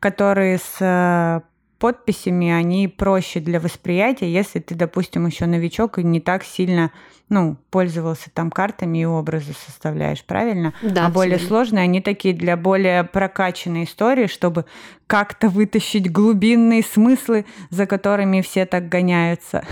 которые 0.00 0.58
с 0.58 0.76
э, 0.80 1.40
подписями, 1.84 2.48
они 2.50 2.88
проще 2.88 3.40
для 3.40 3.60
восприятия, 3.60 4.32
если 4.32 4.58
ты, 4.58 4.74
допустим, 4.74 5.26
еще 5.26 5.44
новичок 5.44 5.98
и 5.98 6.02
не 6.02 6.18
так 6.18 6.42
сильно 6.42 6.92
ну, 7.28 7.58
пользовался 7.68 8.30
там 8.32 8.50
картами 8.50 9.02
и 9.02 9.04
образы 9.04 9.52
составляешь, 9.66 10.24
правильно? 10.24 10.72
Да. 10.80 11.04
А 11.04 11.10
более 11.10 11.38
сложные, 11.38 11.82
они 11.82 12.00
такие 12.00 12.34
для 12.34 12.56
более 12.56 13.04
прокачанной 13.04 13.84
истории, 13.84 14.28
чтобы 14.28 14.64
как-то 15.06 15.50
вытащить 15.50 16.10
глубинные 16.10 16.82
смыслы, 16.82 17.44
за 17.68 17.84
которыми 17.84 18.40
все 18.40 18.64
так 18.64 18.88
гоняются. 18.88 19.62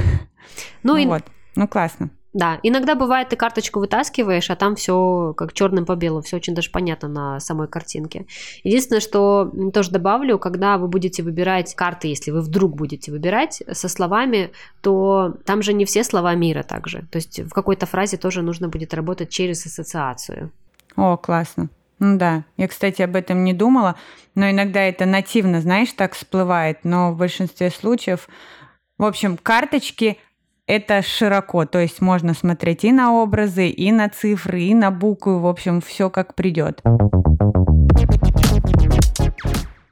Ну, 0.83 0.93
ну 0.93 0.97
и... 0.99 1.07
вот. 1.07 1.23
Ну, 1.57 1.67
классно. 1.67 2.11
Да, 2.33 2.59
иногда 2.63 2.95
бывает, 2.95 3.29
ты 3.29 3.37
карточку 3.37 3.79
вытаскиваешь, 3.79 4.49
а 4.49 4.57
там 4.57 4.75
все 4.75 5.35
как 5.37 5.53
черным 5.53 5.85
по 5.85 5.97
белому, 5.97 6.23
все 6.23 6.37
очень 6.37 6.55
даже 6.55 6.71
понятно 6.71 7.09
на 7.09 7.41
самой 7.41 7.69
картинке. 7.69 8.27
Единственное, 8.65 9.01
что 9.01 9.53
тоже 9.75 9.91
добавлю, 9.91 10.39
когда 10.39 10.79
вы 10.79 10.89
будете 10.89 11.23
выбирать 11.23 11.75
карты, 11.75 12.09
если 12.09 12.31
вы 12.31 12.41
вдруг 12.41 12.75
будете 12.75 13.13
выбирать 13.13 13.63
со 13.71 13.89
словами, 13.89 14.51
то 14.81 15.37
там 15.45 15.63
же 15.63 15.75
не 15.75 15.85
все 15.85 16.05
слова 16.05 16.35
мира 16.35 16.63
также. 16.63 17.03
То 17.11 17.17
есть 17.17 17.41
в 17.41 17.51
какой-то 17.51 17.85
фразе 17.85 18.17
тоже 18.17 18.41
нужно 18.41 18.69
будет 18.69 18.95
работать 18.95 19.29
через 19.29 19.67
ассоциацию. 19.67 20.51
О, 20.97 21.19
классно. 21.19 21.69
Ну 21.99 22.17
да, 22.17 22.45
я, 22.57 22.67
кстати, 22.67 23.03
об 23.03 23.15
этом 23.15 23.45
не 23.45 23.53
думала, 23.53 23.95
но 24.35 24.51
иногда 24.51 24.81
это 24.81 25.05
нативно, 25.05 25.61
знаешь, 25.61 25.93
так 25.93 26.15
всплывает, 26.15 26.79
но 26.83 27.13
в 27.13 27.17
большинстве 27.17 27.71
случаев, 27.71 28.29
в 28.99 29.05
общем, 29.05 29.37
карточки 29.37 30.19
это 30.67 31.03
широко, 31.03 31.67
то 31.67 31.79
есть 31.79 32.01
можно 32.01 32.35
смотреть 32.35 32.85
и 32.85 32.93
на 32.93 33.13
образы, 33.13 33.69
и 33.69 33.91
на 33.93 34.09
цифры, 34.09 34.63
и 34.63 34.75
на 34.75 34.91
буквы, 34.91 35.41
в 35.41 35.47
общем, 35.47 35.81
все 35.81 36.11
как 36.11 36.35
придет. 36.35 36.81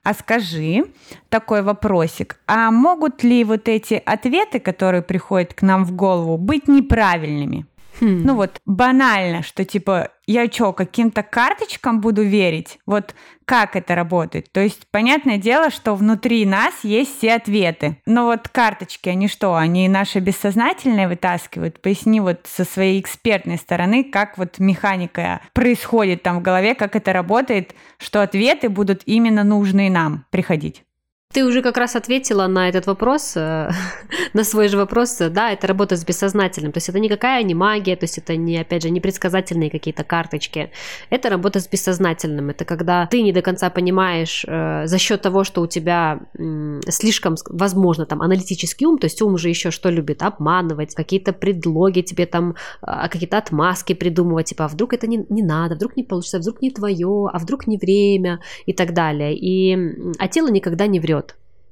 А 0.02 0.14
скажи 0.14 0.86
такой 1.28 1.62
вопросик, 1.62 2.38
а 2.46 2.70
могут 2.70 3.22
ли 3.22 3.44
вот 3.44 3.68
эти 3.68 4.02
ответы, 4.04 4.58
которые 4.58 5.02
приходят 5.02 5.52
к 5.52 5.62
нам 5.62 5.84
в 5.84 5.92
голову, 5.92 6.38
быть 6.38 6.68
неправильными? 6.68 7.66
Хм. 8.00 8.22
Ну 8.24 8.34
вот 8.34 8.60
банально, 8.64 9.42
что 9.42 9.64
типа 9.64 10.10
я 10.26 10.46
что, 10.50 10.72
каким-то 10.72 11.22
карточкам 11.22 12.00
буду 12.00 12.22
верить? 12.22 12.78
Вот 12.86 13.14
как 13.44 13.76
это 13.76 13.94
работает? 13.94 14.50
То 14.52 14.60
есть 14.60 14.86
понятное 14.90 15.38
дело, 15.38 15.70
что 15.70 15.94
внутри 15.94 16.46
нас 16.46 16.72
есть 16.82 17.18
все 17.18 17.34
ответы. 17.34 17.98
Но 18.06 18.26
вот 18.26 18.48
карточки, 18.48 19.08
они 19.08 19.28
что, 19.28 19.56
они 19.56 19.88
наши 19.88 20.20
бессознательные 20.20 21.08
вытаскивают? 21.08 21.82
Поясни 21.82 22.20
вот 22.20 22.40
со 22.44 22.64
своей 22.64 23.00
экспертной 23.00 23.58
стороны, 23.58 24.04
как 24.04 24.38
вот 24.38 24.58
механика 24.58 25.40
происходит 25.52 26.22
там 26.22 26.38
в 26.38 26.42
голове, 26.42 26.74
как 26.74 26.96
это 26.96 27.12
работает, 27.12 27.74
что 27.98 28.22
ответы 28.22 28.68
будут 28.68 29.02
именно 29.06 29.44
нужные 29.44 29.90
нам 29.90 30.24
приходить. 30.30 30.84
Ты 31.32 31.44
уже 31.44 31.62
как 31.62 31.76
раз 31.76 31.94
ответила 31.94 32.48
на 32.48 32.68
этот 32.68 32.86
вопрос, 32.86 33.36
э, 33.36 33.70
на 34.34 34.42
свой 34.42 34.66
же 34.66 34.76
вопрос. 34.76 35.16
Да, 35.30 35.52
это 35.52 35.68
работа 35.68 35.94
с 35.96 36.04
бессознательным. 36.04 36.72
То 36.72 36.78
есть 36.78 36.88
это 36.88 36.98
никакая 36.98 37.44
не 37.44 37.54
магия, 37.54 37.94
то 37.94 38.02
есть 38.02 38.18
это 38.18 38.34
не, 38.34 38.58
опять 38.58 38.82
же, 38.82 38.90
не 38.90 39.00
предсказательные 39.00 39.70
какие-то 39.70 40.02
карточки. 40.02 40.72
Это 41.08 41.28
работа 41.28 41.60
с 41.60 41.68
бессознательным. 41.68 42.50
Это 42.50 42.64
когда 42.64 43.06
ты 43.06 43.22
не 43.22 43.32
до 43.32 43.42
конца 43.42 43.70
понимаешь 43.70 44.44
э, 44.48 44.88
за 44.88 44.98
счет 44.98 45.22
того, 45.22 45.44
что 45.44 45.62
у 45.62 45.68
тебя 45.68 46.18
э, 46.36 46.80
слишком, 46.88 47.36
возможно, 47.48 48.06
там 48.06 48.22
аналитический 48.22 48.86
ум, 48.86 48.98
то 48.98 49.04
есть 49.04 49.22
ум 49.22 49.34
уже 49.34 49.50
еще 49.50 49.70
что 49.70 49.88
любит? 49.88 50.24
Обманывать, 50.24 50.96
какие-то 50.96 51.32
предлоги 51.32 52.00
тебе 52.00 52.26
там, 52.26 52.56
э, 52.82 53.08
какие-то 53.08 53.38
отмазки 53.38 53.92
придумывать, 53.92 54.46
типа, 54.46 54.64
а 54.64 54.68
вдруг 54.68 54.94
это 54.94 55.06
не, 55.06 55.24
не 55.28 55.44
надо, 55.44 55.76
вдруг 55.76 55.96
не 55.96 56.02
получится, 56.02 56.40
вдруг 56.40 56.60
не 56.60 56.72
твое, 56.72 57.28
а 57.32 57.38
вдруг 57.38 57.68
не 57.68 57.78
время 57.78 58.40
и 58.66 58.72
так 58.72 58.94
далее. 58.94 59.36
И, 59.36 59.78
а 60.18 60.26
тело 60.26 60.48
никогда 60.48 60.88
не 60.88 60.98
врет. 60.98 61.19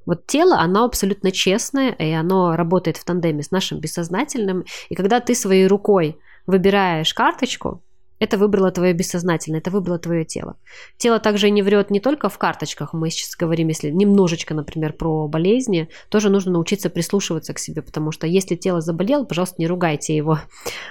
Вот 0.09 0.27
тело, 0.27 0.57
оно 0.59 0.85
абсолютно 0.85 1.31
честное, 1.31 1.91
и 1.91 2.11
оно 2.13 2.57
работает 2.57 2.97
в 2.97 3.05
тандеме 3.05 3.43
с 3.43 3.51
нашим 3.51 3.79
бессознательным. 3.79 4.65
И 4.89 4.95
когда 4.95 5.21
ты 5.21 5.35
своей 5.35 5.67
рукой 5.67 6.19
выбираешь 6.47 7.13
карточку, 7.13 7.83
это 8.19 8.37
выбрало 8.39 8.71
твое 8.71 8.93
бессознательное, 8.93 9.61
это 9.61 9.71
выбрало 9.71 9.99
твое 9.99 10.25
тело. 10.25 10.57
Тело 10.97 11.19
также 11.19 11.51
не 11.51 11.63
врет 11.63 11.91
не 11.91 12.01
только 12.01 12.29
в 12.29 12.39
карточках, 12.39 12.93
мы 12.93 13.11
сейчас 13.11 13.37
говорим, 13.37 13.69
если 13.69 13.91
немножечко, 13.91 14.55
например, 14.55 14.93
про 14.93 15.29
болезни, 15.29 15.89
тоже 16.09 16.31
нужно 16.31 16.53
научиться 16.53 16.91
прислушиваться 16.91 17.55
к 17.55 17.59
себе, 17.59 17.83
потому 17.83 18.13
что 18.13 18.27
если 18.27 18.57
тело 18.57 18.81
заболело, 18.81 19.25
пожалуйста, 19.25 19.57
не 19.59 19.67
ругайте 19.67 20.17
его. 20.17 20.41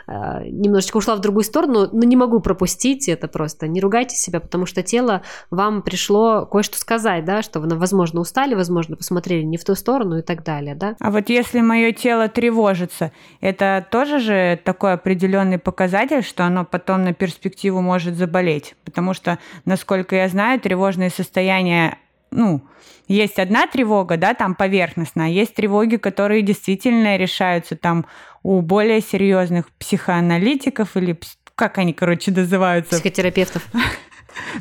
А, 0.08 0.44
немножечко 0.44 0.98
ушла 0.98 1.16
в 1.16 1.20
другую 1.20 1.44
сторону, 1.44 1.90
но 1.92 2.04
не 2.04 2.16
могу 2.16 2.40
пропустить 2.40 3.10
это 3.10 3.28
просто. 3.28 3.68
Не 3.68 3.82
ругайте 3.82 4.16
себя, 4.16 4.40
потому 4.40 4.66
что 4.66 4.84
тело 4.84 5.22
вам 5.50 5.82
пришло 5.82 6.46
кое-что 6.46 6.78
сказать, 6.78 7.26
да, 7.26 7.42
что 7.42 7.60
вы, 7.60 7.68
возможно, 7.76 8.22
устали, 8.22 8.56
возможно, 8.56 8.96
посмотрели 8.96 9.44
не 9.44 9.58
в 9.58 9.66
ту 9.66 9.76
сторону 9.76 10.20
и 10.20 10.22
так 10.22 10.44
далее, 10.44 10.76
да. 10.76 10.96
А 11.00 11.12
вот 11.12 11.30
если 11.30 11.62
мое 11.62 11.92
тело 11.92 12.28
тревожится, 12.28 13.12
это 13.42 13.86
тоже 13.92 14.20
же 14.20 14.60
такой 14.64 14.94
определенный 14.94 15.60
показатель, 15.60 16.24
что 16.24 16.46
оно 16.46 16.66
потом 16.66 17.04
на 17.04 17.14
перспективу 17.18 17.82
может 17.82 18.16
заболеть. 18.16 18.76
Потому 18.84 19.14
что, 19.14 19.40
насколько 19.66 20.16
я 20.16 20.28
знаю, 20.30 20.60
тревожные 20.60 21.10
состояния 21.10 21.98
ну, 22.32 22.62
есть 23.08 23.40
одна 23.40 23.68
тревога, 23.68 24.18
да, 24.18 24.34
там 24.34 24.56
поверхностная, 24.56 25.30
есть 25.30 25.56
тревоги, 25.56 25.96
которые 25.96 26.42
действительно 26.42 27.18
решаются 27.18 27.76
там 27.76 28.06
у 28.44 28.62
более 28.62 29.02
серьезных 29.02 29.70
психоаналитиков 29.80 30.96
или 30.98 31.18
как 31.56 31.80
они, 31.80 31.94
короче, 31.94 32.32
называются? 32.32 32.96
Психотерапевтов. 32.96 33.66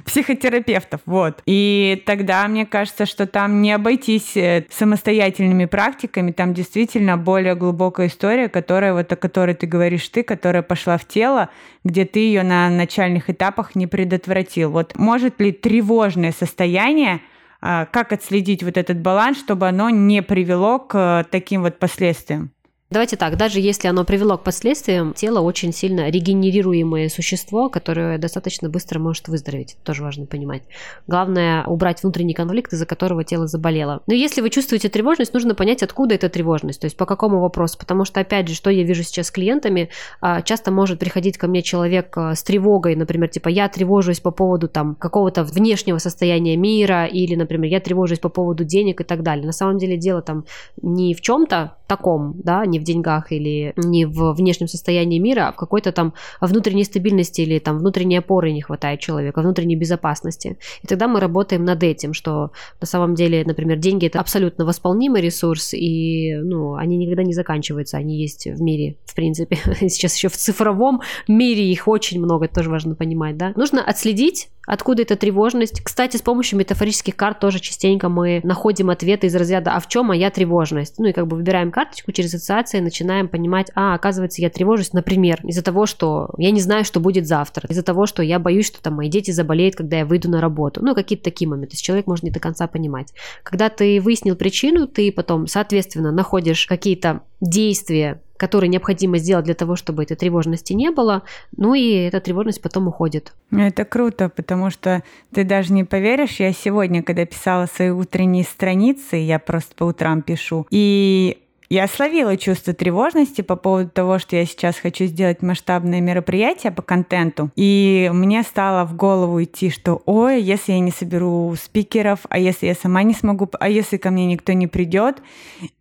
Психотерапевтов, 0.04 1.00
вот. 1.06 1.42
И 1.46 2.02
тогда 2.06 2.46
мне 2.48 2.66
кажется, 2.66 3.06
что 3.06 3.26
там 3.26 3.62
не 3.62 3.72
обойтись 3.72 4.36
э, 4.36 4.66
самостоятельными 4.70 5.66
практиками, 5.66 6.32
там 6.32 6.54
действительно 6.54 7.16
более 7.16 7.54
глубокая 7.54 8.08
история, 8.08 8.48
которая 8.48 8.92
вот 8.94 9.12
о 9.12 9.16
которой 9.16 9.54
ты 9.54 9.66
говоришь 9.66 10.08
ты, 10.08 10.22
которая 10.22 10.62
пошла 10.62 10.98
в 10.98 11.06
тело, 11.06 11.50
где 11.84 12.04
ты 12.04 12.20
ее 12.20 12.42
на 12.42 12.68
начальных 12.70 13.30
этапах 13.30 13.74
не 13.74 13.86
предотвратил. 13.86 14.70
Вот 14.70 14.96
может 14.96 15.40
ли 15.40 15.52
тревожное 15.52 16.32
состояние 16.32 17.20
а, 17.60 17.86
как 17.86 18.12
отследить 18.12 18.62
вот 18.62 18.76
этот 18.76 18.98
баланс, 18.98 19.38
чтобы 19.38 19.66
оно 19.68 19.90
не 19.90 20.22
привело 20.22 20.78
к 20.78 20.94
э, 20.94 21.24
таким 21.30 21.62
вот 21.62 21.78
последствиям? 21.78 22.50
Давайте 22.96 23.16
так, 23.18 23.36
даже 23.36 23.60
если 23.60 23.88
оно 23.88 24.06
привело 24.06 24.38
к 24.38 24.42
последствиям, 24.42 25.12
тело 25.12 25.40
очень 25.40 25.74
сильно 25.74 26.08
регенерируемое 26.08 27.10
существо, 27.10 27.68
которое 27.68 28.16
достаточно 28.16 28.70
быстро 28.70 28.98
может 28.98 29.28
выздороветь. 29.28 29.76
Тоже 29.84 30.02
важно 30.02 30.24
понимать. 30.24 30.62
Главное 31.06 31.66
убрать 31.66 32.02
внутренний 32.02 32.32
конфликт, 32.32 32.72
из-за 32.72 32.86
которого 32.86 33.22
тело 33.22 33.48
заболело. 33.48 34.00
Но 34.06 34.14
если 34.14 34.40
вы 34.40 34.48
чувствуете 34.48 34.88
тревожность, 34.88 35.34
нужно 35.34 35.54
понять, 35.54 35.82
откуда 35.82 36.14
эта 36.14 36.30
тревожность, 36.30 36.80
то 36.80 36.86
есть 36.86 36.96
по 36.96 37.04
какому 37.04 37.38
вопросу. 37.40 37.76
Потому 37.78 38.06
что, 38.06 38.20
опять 38.20 38.48
же, 38.48 38.54
что 38.54 38.70
я 38.70 38.82
вижу 38.82 39.02
сейчас 39.02 39.26
с 39.26 39.30
клиентами, 39.30 39.90
а, 40.22 40.40
часто 40.40 40.70
может 40.70 40.98
приходить 40.98 41.36
ко 41.36 41.48
мне 41.48 41.60
человек 41.60 42.16
а, 42.16 42.34
с 42.34 42.42
тревогой, 42.42 42.96
например, 42.96 43.28
типа 43.28 43.50
я 43.50 43.68
тревожусь 43.68 44.20
по 44.20 44.30
поводу 44.30 44.68
там 44.68 44.94
какого-то 44.94 45.44
внешнего 45.44 45.98
состояния 45.98 46.56
мира, 46.56 47.04
или, 47.04 47.34
например, 47.34 47.70
я 47.70 47.80
тревожусь 47.80 48.20
по 48.20 48.30
поводу 48.30 48.64
денег 48.64 49.02
и 49.02 49.04
так 49.04 49.22
далее. 49.22 49.44
На 49.44 49.52
самом 49.52 49.76
деле 49.76 49.98
дело 49.98 50.22
там 50.22 50.46
не 50.80 51.12
в 51.12 51.20
чем-то 51.20 51.74
таком, 51.86 52.34
да, 52.42 52.64
не 52.64 52.78
в 52.78 52.85
деньгах 52.86 53.32
или 53.32 53.72
не 53.76 54.06
в 54.06 54.32
внешнем 54.32 54.68
состоянии 54.68 55.18
мира, 55.18 55.48
а 55.48 55.52
в 55.52 55.56
какой-то 55.56 55.92
там 55.92 56.14
внутренней 56.40 56.84
стабильности 56.84 57.42
или 57.42 57.58
там 57.58 57.78
внутренней 57.78 58.16
опоры 58.16 58.52
не 58.52 58.62
хватает 58.62 59.00
человека, 59.00 59.40
внутренней 59.40 59.76
безопасности. 59.76 60.58
И 60.82 60.86
тогда 60.86 61.08
мы 61.08 61.20
работаем 61.20 61.64
над 61.64 61.82
этим, 61.82 62.12
что 62.12 62.52
на 62.80 62.86
самом 62.86 63.14
деле, 63.14 63.44
например, 63.44 63.78
деньги 63.78 64.06
это 64.06 64.20
абсолютно 64.20 64.64
восполнимый 64.64 65.20
ресурс, 65.20 65.74
и 65.74 66.34
ну, 66.36 66.74
они 66.74 66.96
никогда 66.96 67.22
не 67.22 67.34
заканчиваются, 67.34 67.96
они 67.96 68.20
есть 68.20 68.46
в 68.46 68.62
мире, 68.62 68.96
в 69.04 69.14
принципе. 69.14 69.56
Сейчас 69.80 70.16
еще 70.16 70.28
в 70.28 70.36
цифровом 70.36 71.00
мире 71.28 71.70
их 71.70 71.88
очень 71.88 72.20
много, 72.20 72.46
это 72.46 72.54
тоже 72.54 72.70
важно 72.70 72.94
понимать, 72.94 73.36
да. 73.36 73.52
Нужно 73.56 73.82
отследить 73.82 74.48
Откуда 74.66 75.02
эта 75.02 75.16
тревожность? 75.16 75.80
Кстати, 75.82 76.16
с 76.16 76.22
помощью 76.22 76.58
метафорических 76.58 77.14
карт 77.16 77.38
тоже 77.38 77.60
частенько 77.60 78.08
мы 78.08 78.40
находим 78.42 78.90
ответы 78.90 79.28
из 79.28 79.36
разряда 79.36 79.72
«А 79.72 79.80
в 79.80 79.88
чем 79.88 80.06
моя 80.06 80.30
тревожность?» 80.30 80.98
Ну 80.98 81.06
и 81.06 81.12
как 81.12 81.28
бы 81.28 81.36
выбираем 81.36 81.70
карточку 81.70 82.12
через 82.12 82.34
ассоциации, 82.34 82.80
начинаем 82.80 83.28
понимать, 83.28 83.70
а, 83.74 83.94
оказывается, 83.94 84.42
я 84.42 84.50
тревожусь, 84.50 84.92
например, 84.92 85.40
из-за 85.44 85.62
того, 85.62 85.86
что 85.86 86.30
я 86.36 86.50
не 86.50 86.60
знаю, 86.60 86.84
что 86.84 86.98
будет 86.98 87.26
завтра, 87.26 87.68
из-за 87.68 87.82
того, 87.82 88.06
что 88.06 88.22
я 88.22 88.38
боюсь, 88.38 88.66
что 88.66 88.82
там 88.82 88.94
мои 88.94 89.08
дети 89.08 89.30
заболеют, 89.30 89.76
когда 89.76 89.98
я 89.98 90.04
выйду 90.04 90.28
на 90.28 90.40
работу. 90.40 90.84
Ну, 90.84 90.94
какие-то 90.94 91.24
такие 91.24 91.48
моменты. 91.48 91.70
То 91.70 91.74
есть 91.74 91.84
человек 91.84 92.06
может 92.06 92.24
не 92.24 92.30
до 92.30 92.40
конца 92.40 92.66
понимать. 92.66 93.12
Когда 93.44 93.68
ты 93.68 94.00
выяснил 94.00 94.34
причину, 94.34 94.88
ты 94.88 95.12
потом, 95.12 95.46
соответственно, 95.46 96.10
находишь 96.10 96.66
какие-то 96.66 97.22
действия, 97.40 98.20
которые 98.36 98.68
необходимо 98.68 99.18
сделать 99.18 99.44
для 99.44 99.54
того, 99.54 99.76
чтобы 99.76 100.02
этой 100.02 100.16
тревожности 100.16 100.72
не 100.72 100.90
было, 100.90 101.22
ну 101.56 101.74
и 101.74 101.90
эта 101.92 102.20
тревожность 102.20 102.62
потом 102.62 102.88
уходит. 102.88 103.32
Это 103.50 103.84
круто, 103.84 104.28
потому 104.28 104.70
что 104.70 105.02
ты 105.32 105.44
даже 105.44 105.72
не 105.72 105.84
поверишь, 105.84 106.40
я 106.40 106.52
сегодня, 106.52 107.02
когда 107.02 107.24
писала 107.24 107.66
свои 107.66 107.90
утренние 107.90 108.44
страницы, 108.44 109.16
я 109.16 109.38
просто 109.38 109.74
по 109.74 109.84
утрам 109.84 110.22
пишу, 110.22 110.66
и 110.70 111.38
я 111.68 111.86
словила 111.88 112.36
чувство 112.36 112.72
тревожности 112.72 113.42
по 113.42 113.56
поводу 113.56 113.90
того, 113.90 114.18
что 114.18 114.36
я 114.36 114.46
сейчас 114.46 114.78
хочу 114.78 115.06
сделать 115.06 115.42
масштабное 115.42 116.00
мероприятие 116.00 116.72
по 116.72 116.82
контенту. 116.82 117.50
И 117.56 118.10
мне 118.12 118.42
стало 118.42 118.86
в 118.86 118.94
голову 118.94 119.42
идти, 119.42 119.70
что 119.70 120.02
ой, 120.06 120.40
если 120.40 120.72
я 120.72 120.80
не 120.80 120.90
соберу 120.90 121.54
спикеров, 121.56 122.20
а 122.28 122.38
если 122.38 122.66
я 122.66 122.74
сама 122.74 123.02
не 123.02 123.14
смогу, 123.14 123.48
а 123.58 123.68
если 123.68 123.96
ко 123.96 124.10
мне 124.10 124.26
никто 124.26 124.52
не 124.52 124.66
придет. 124.66 125.18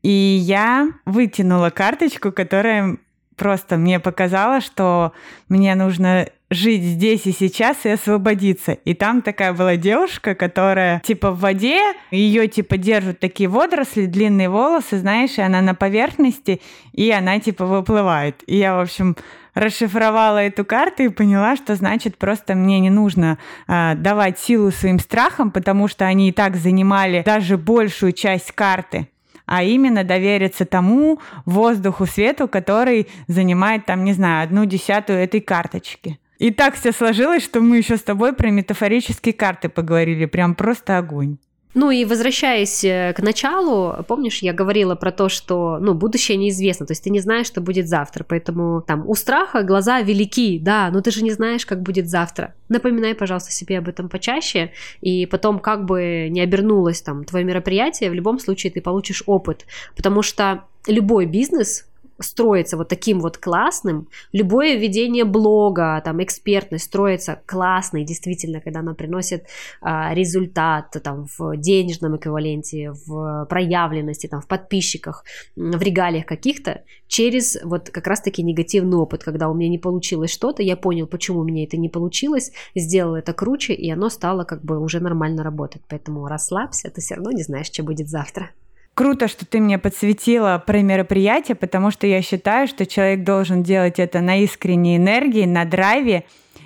И 0.01 0.09
я 0.09 0.89
вытянула 1.05 1.69
карточку, 1.69 2.31
которая 2.31 2.97
просто 3.35 3.77
мне 3.77 3.99
показала, 3.99 4.61
что 4.61 5.13
мне 5.49 5.75
нужно 5.75 6.27
жить 6.49 6.83
здесь 6.83 7.25
и 7.25 7.31
сейчас 7.31 7.85
и 7.85 7.89
освободиться. 7.89 8.73
И 8.73 8.93
там 8.93 9.21
такая 9.21 9.53
была 9.53 9.75
девушка, 9.77 10.35
которая 10.35 11.01
типа 11.03 11.31
в 11.31 11.39
воде, 11.39 11.81
ее 12.11 12.47
типа 12.47 12.77
держат 12.77 13.19
такие 13.19 13.49
водоросли, 13.49 14.05
длинные 14.05 14.49
волосы, 14.49 14.97
знаешь, 14.97 15.37
и 15.37 15.41
она 15.41 15.61
на 15.61 15.73
поверхности, 15.73 16.61
и 16.93 17.09
она 17.11 17.39
типа 17.39 17.65
выплывает. 17.65 18.43
И 18.45 18.57
я, 18.57 18.77
в 18.77 18.81
общем, 18.81 19.15
расшифровала 19.55 20.39
эту 20.39 20.65
карту 20.65 21.03
и 21.03 21.09
поняла, 21.09 21.55
что 21.55 21.75
значит 21.75 22.17
просто 22.17 22.55
мне 22.55 22.79
не 22.79 22.89
нужно 22.89 23.37
э, 23.67 23.95
давать 23.95 24.37
силу 24.37 24.69
своим 24.71 24.99
страхам, 24.99 25.49
потому 25.49 25.87
что 25.87 26.05
они 26.05 26.29
и 26.29 26.31
так 26.31 26.57
занимали 26.57 27.23
даже 27.25 27.57
большую 27.57 28.11
часть 28.11 28.51
карты 28.51 29.07
а 29.45 29.63
именно 29.63 30.03
довериться 30.03 30.65
тому 30.65 31.19
воздуху, 31.45 32.05
свету, 32.05 32.47
который 32.47 33.07
занимает 33.27 33.85
там, 33.85 34.03
не 34.03 34.13
знаю, 34.13 34.43
одну 34.43 34.65
десятую 34.65 35.19
этой 35.19 35.41
карточки. 35.41 36.19
И 36.37 36.51
так 36.51 36.75
все 36.75 36.91
сложилось, 36.91 37.43
что 37.43 37.61
мы 37.61 37.77
еще 37.77 37.97
с 37.97 38.01
тобой 38.01 38.33
про 38.33 38.49
метафорические 38.49 39.33
карты 39.33 39.69
поговорили. 39.69 40.25
Прям 40.25 40.55
просто 40.55 40.97
огонь. 40.97 41.37
Ну 41.75 41.91
и 41.91 42.05
возвращаясь 42.05 42.85
э, 42.85 43.13
к 43.13 43.21
началу, 43.21 43.93
помнишь, 44.07 44.39
я 44.39 44.53
говорила 44.53 44.95
про 44.95 45.11
то, 45.11 45.27
что, 45.27 45.77
ну, 45.81 45.93
будущее 45.93 46.37
неизвестно, 46.37 46.85
то 46.85 46.91
есть 46.91 47.03
ты 47.03 47.09
не 47.09 47.19
знаешь, 47.19 47.47
что 47.47 47.59
будет 47.59 47.89
завтра, 47.89 48.25
поэтому 48.27 48.81
там 48.81 49.03
у 49.05 49.13
страха 49.13 49.61
глаза 49.61 49.99
велики, 49.99 50.57
да, 50.57 50.89
но 50.89 51.01
ты 51.01 51.11
же 51.11 51.21
не 51.21 51.31
знаешь, 51.31 51.65
как 51.65 51.81
будет 51.81 52.09
завтра. 52.09 52.55
Напоминай, 52.69 53.13
пожалуйста, 53.13 53.51
себе 53.51 53.79
об 53.79 53.89
этом 53.89 54.07
почаще, 54.07 54.71
и 55.01 55.25
потом, 55.25 55.59
как 55.59 55.83
бы 55.83 56.29
не 56.29 56.39
обернулось 56.39 57.01
там 57.01 57.25
твое 57.25 57.43
мероприятие, 57.43 58.09
в 58.09 58.13
любом 58.13 58.39
случае 58.39 58.71
ты 58.71 58.79
получишь 58.79 59.23
опыт, 59.25 59.65
потому 59.97 60.21
что 60.21 60.63
любой 60.87 61.25
бизнес, 61.25 61.89
строится 62.19 62.77
вот 62.77 62.87
таким 62.87 63.19
вот 63.19 63.37
классным, 63.37 64.07
любое 64.31 64.75
ведение 64.77 65.25
блога, 65.25 66.01
там, 66.03 66.23
экспертность 66.23 66.85
строится 66.85 67.41
классной, 67.45 68.03
действительно, 68.03 68.61
когда 68.61 68.79
она 68.79 68.93
приносит 68.93 69.45
а, 69.81 70.13
результат 70.13 70.95
там, 71.03 71.27
в 71.37 71.57
денежном 71.57 72.17
эквиваленте, 72.17 72.93
в 73.05 73.45
проявленности, 73.49 74.27
там, 74.27 74.41
в 74.41 74.47
подписчиках, 74.47 75.25
в 75.55 75.81
регалиях 75.81 76.25
каких-то, 76.25 76.83
через 77.07 77.57
вот 77.63 77.89
как 77.89 78.07
раз-таки 78.07 78.43
негативный 78.43 78.97
опыт, 78.97 79.23
когда 79.23 79.49
у 79.49 79.53
меня 79.53 79.69
не 79.69 79.77
получилось 79.77 80.31
что-то, 80.31 80.63
я 80.63 80.75
понял, 80.75 81.07
почему 81.07 81.39
у 81.39 81.43
меня 81.43 81.63
это 81.63 81.77
не 81.77 81.89
получилось, 81.89 82.51
сделал 82.75 83.15
это 83.15 83.33
круче, 83.33 83.73
и 83.73 83.89
оно 83.91 84.09
стало 84.09 84.43
как 84.43 84.63
бы 84.63 84.79
уже 84.79 84.99
нормально 84.99 85.43
работать. 85.43 85.81
Поэтому 85.87 86.27
расслабься, 86.27 86.89
ты 86.89 87.01
все 87.01 87.15
равно 87.15 87.31
не 87.31 87.43
знаешь, 87.43 87.67
что 87.67 87.83
будет 87.83 88.09
завтра. 88.09 88.51
Круто, 88.95 89.27
что 89.27 89.45
ты 89.45 89.59
мне 89.59 89.77
подсветила 89.77 90.63
про 90.65 90.81
мероприятие, 90.81 91.55
потому 91.55 91.91
что 91.91 92.07
я 92.07 92.21
считаю, 92.21 92.65
что 92.65 92.85
человек 92.85 93.25
должен 93.25 93.61
делать 93.61 93.99
это 93.99 94.21
на 94.21 94.41
искренней 94.41 94.95
энергии, 94.95 95.45
на 95.45 95.65
драйве. 95.65 96.23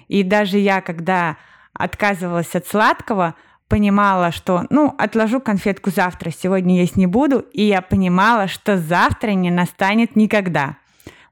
И 0.10 0.22
даже 0.22 0.60
я, 0.60 0.82
когда 0.82 1.38
отказывалась 1.74 2.54
от 2.54 2.68
сладкого, 2.68 3.34
понимала, 3.68 4.32
что, 4.32 4.66
ну, 4.70 4.94
отложу 5.00 5.40
конфетку 5.40 5.90
завтра, 5.90 6.30
сегодня 6.30 6.78
есть 6.80 6.98
не 6.98 7.08
буду, 7.08 7.40
и 7.40 7.64
я 7.64 7.82
понимала, 7.82 8.48
что 8.48 8.78
завтра 8.78 9.32
не 9.32 9.50
настанет 9.50 10.16
никогда. 10.16 10.78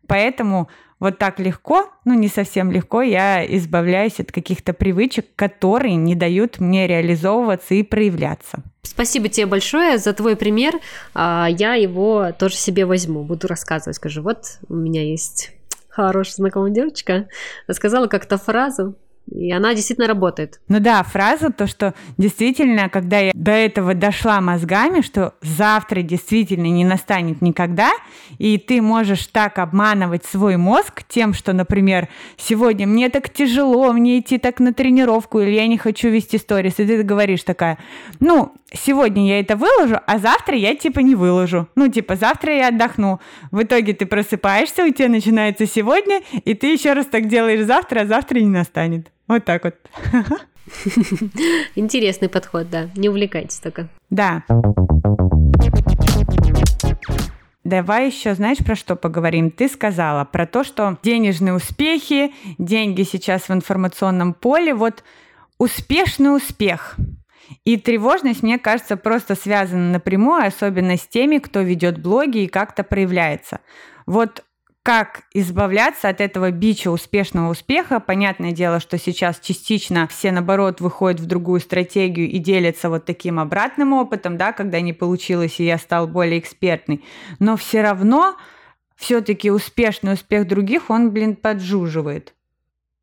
Поэтому 0.08 0.68
вот 1.00 1.18
так 1.18 1.40
легко, 1.40 1.92
ну 2.06 2.14
не 2.14 2.28
совсем 2.28 2.72
легко, 2.72 3.02
я 3.02 3.46
избавляюсь 3.46 4.20
от 4.20 4.32
каких-то 4.32 4.74
привычек, 4.74 5.26
которые 5.36 5.96
не 5.96 6.16
дают 6.16 6.60
мне 6.60 6.88
реализовываться 6.88 7.76
и 7.76 7.84
проявляться. 7.84 8.64
Спасибо 8.84 9.30
тебе 9.30 9.46
большое 9.46 9.98
за 9.98 10.14
твой 10.14 10.36
пример. 10.36 10.80
А, 11.14 11.48
я 11.50 11.76
его 11.76 12.32
тоже 12.38 12.56
себе 12.56 12.86
возьму, 12.86 13.24
буду 13.24 13.48
рассказывать, 13.48 13.98
скажу, 13.98 14.22
вот 14.22 14.60
у 14.70 14.74
меня 14.74 15.04
есть 15.04 15.52
хорошая 15.90 16.36
знакомая 16.36 16.72
девочка, 16.72 17.28
сказала 17.72 18.08
как-то 18.08 18.38
фразу, 18.38 18.96
и 19.30 19.52
она 19.52 19.74
действительно 19.74 20.08
работает. 20.08 20.60
Ну 20.68 20.80
да, 20.80 21.04
фраза, 21.04 21.52
то, 21.52 21.68
что 21.68 21.94
действительно, 22.18 22.90
когда 22.90 23.20
я 23.20 23.32
до 23.34 23.52
этого 23.52 23.94
дошла 23.94 24.42
мозгами, 24.42 25.02
что 25.02 25.34
завтра 25.42 26.02
действительно 26.02 26.68
не 26.68 26.86
настанет 26.86 27.42
никогда, 27.42 27.92
и 28.38 28.58
ты 28.58 28.82
можешь 28.82 29.28
так 29.28 29.60
обманывать 29.60 30.26
свой 30.26 30.58
мозг 30.58 31.04
тем, 31.08 31.34
что, 31.34 31.54
например, 31.54 32.08
сегодня 32.38 32.88
мне 32.88 33.10
так 33.10 33.30
тяжело, 33.30 33.92
мне 33.94 34.20
идти 34.20 34.38
так 34.38 34.60
на 34.60 34.74
тренировку, 34.74 35.40
или 35.40 35.52
я 35.52 35.68
не 35.68 35.78
хочу 35.78 36.10
вести 36.10 36.38
сторис, 36.38 36.80
и 36.80 36.86
ты 36.86 37.04
говоришь 37.04 37.44
такая, 37.44 37.78
ну, 38.20 38.54
сегодня 38.72 39.28
я 39.28 39.40
это 39.40 39.56
выложу, 39.56 40.00
а 40.06 40.20
завтра 40.20 40.56
я 40.56 40.76
типа 40.76 41.00
не 41.00 41.16
выложу. 41.16 41.68
Ну, 41.76 41.88
типа, 41.88 42.16
завтра 42.16 42.56
я 42.56 42.68
отдохну. 42.70 43.20
В 43.52 43.64
итоге 43.64 43.94
ты 43.94 44.06
просыпаешься, 44.06 44.84
у 44.84 44.92
тебя 44.92 45.10
начинается 45.10 45.66
сегодня, 45.66 46.22
и 46.46 46.54
ты 46.54 46.74
еще 46.74 46.94
раз 46.94 47.06
так 47.06 47.28
делаешь 47.28 47.66
завтра, 47.66 48.02
а 48.02 48.06
завтра 48.06 48.40
не 48.40 48.48
настанет. 48.48 49.12
Вот 49.28 49.46
так 49.46 49.64
вот. 49.64 49.76
Интересный 51.76 52.30
подход, 52.30 52.70
да. 52.70 52.90
Не 52.96 53.10
увлекайтесь 53.10 53.60
только. 53.60 53.90
Да. 54.10 54.44
Давай 57.64 58.08
еще, 58.08 58.34
знаешь, 58.34 58.60
про 58.60 58.76
что 58.76 58.96
поговорим? 58.96 59.52
Ты 59.52 59.68
сказала 59.68 60.24
про 60.24 60.46
то, 60.46 60.64
что 60.64 60.98
денежные 61.04 61.54
успехи, 61.54 62.34
деньги 62.58 63.04
сейчас 63.04 63.50
в 63.50 63.52
информационном 63.52 64.34
поле, 64.34 64.74
вот 64.74 65.04
успешный 65.58 66.34
успех. 66.34 66.96
И 67.66 67.76
тревожность, 67.76 68.44
мне 68.44 68.58
кажется, 68.58 68.96
просто 68.96 69.36
связана 69.36 69.92
напрямую, 69.92 70.46
особенно 70.46 70.96
с 70.98 71.06
теми, 71.08 71.40
кто 71.40 71.62
ведет 71.62 72.02
блоги 72.02 72.40
и 72.40 72.48
как-то 72.48 72.84
проявляется. 72.84 73.60
Вот 74.06 74.46
как 74.88 75.24
избавляться 75.34 76.08
от 76.08 76.22
этого 76.22 76.50
бича 76.50 76.90
успешного 76.92 77.52
успеха. 77.52 78.00
Понятное 78.00 78.54
дело, 78.54 78.80
что 78.80 78.98
сейчас 78.98 79.38
частично 79.42 80.08
все, 80.08 80.32
наоборот, 80.32 80.80
выходят 80.80 81.20
в 81.20 81.26
другую 81.26 81.60
стратегию 81.60 82.30
и 82.30 82.38
делятся 82.38 82.88
вот 82.90 83.04
таким 83.04 83.38
обратным 83.38 83.92
опытом, 83.92 84.38
да, 84.38 84.54
когда 84.54 84.80
не 84.80 84.94
получилось, 84.94 85.60
и 85.60 85.66
я 85.66 85.78
стал 85.78 86.08
более 86.08 86.40
экспертный. 86.40 87.04
Но 87.40 87.58
все 87.58 87.82
равно 87.82 88.38
все-таки 88.96 89.52
успешный 89.52 90.14
успех 90.14 90.48
других, 90.48 90.90
он, 90.90 91.12
блин, 91.12 91.36
поджуживает, 91.36 92.34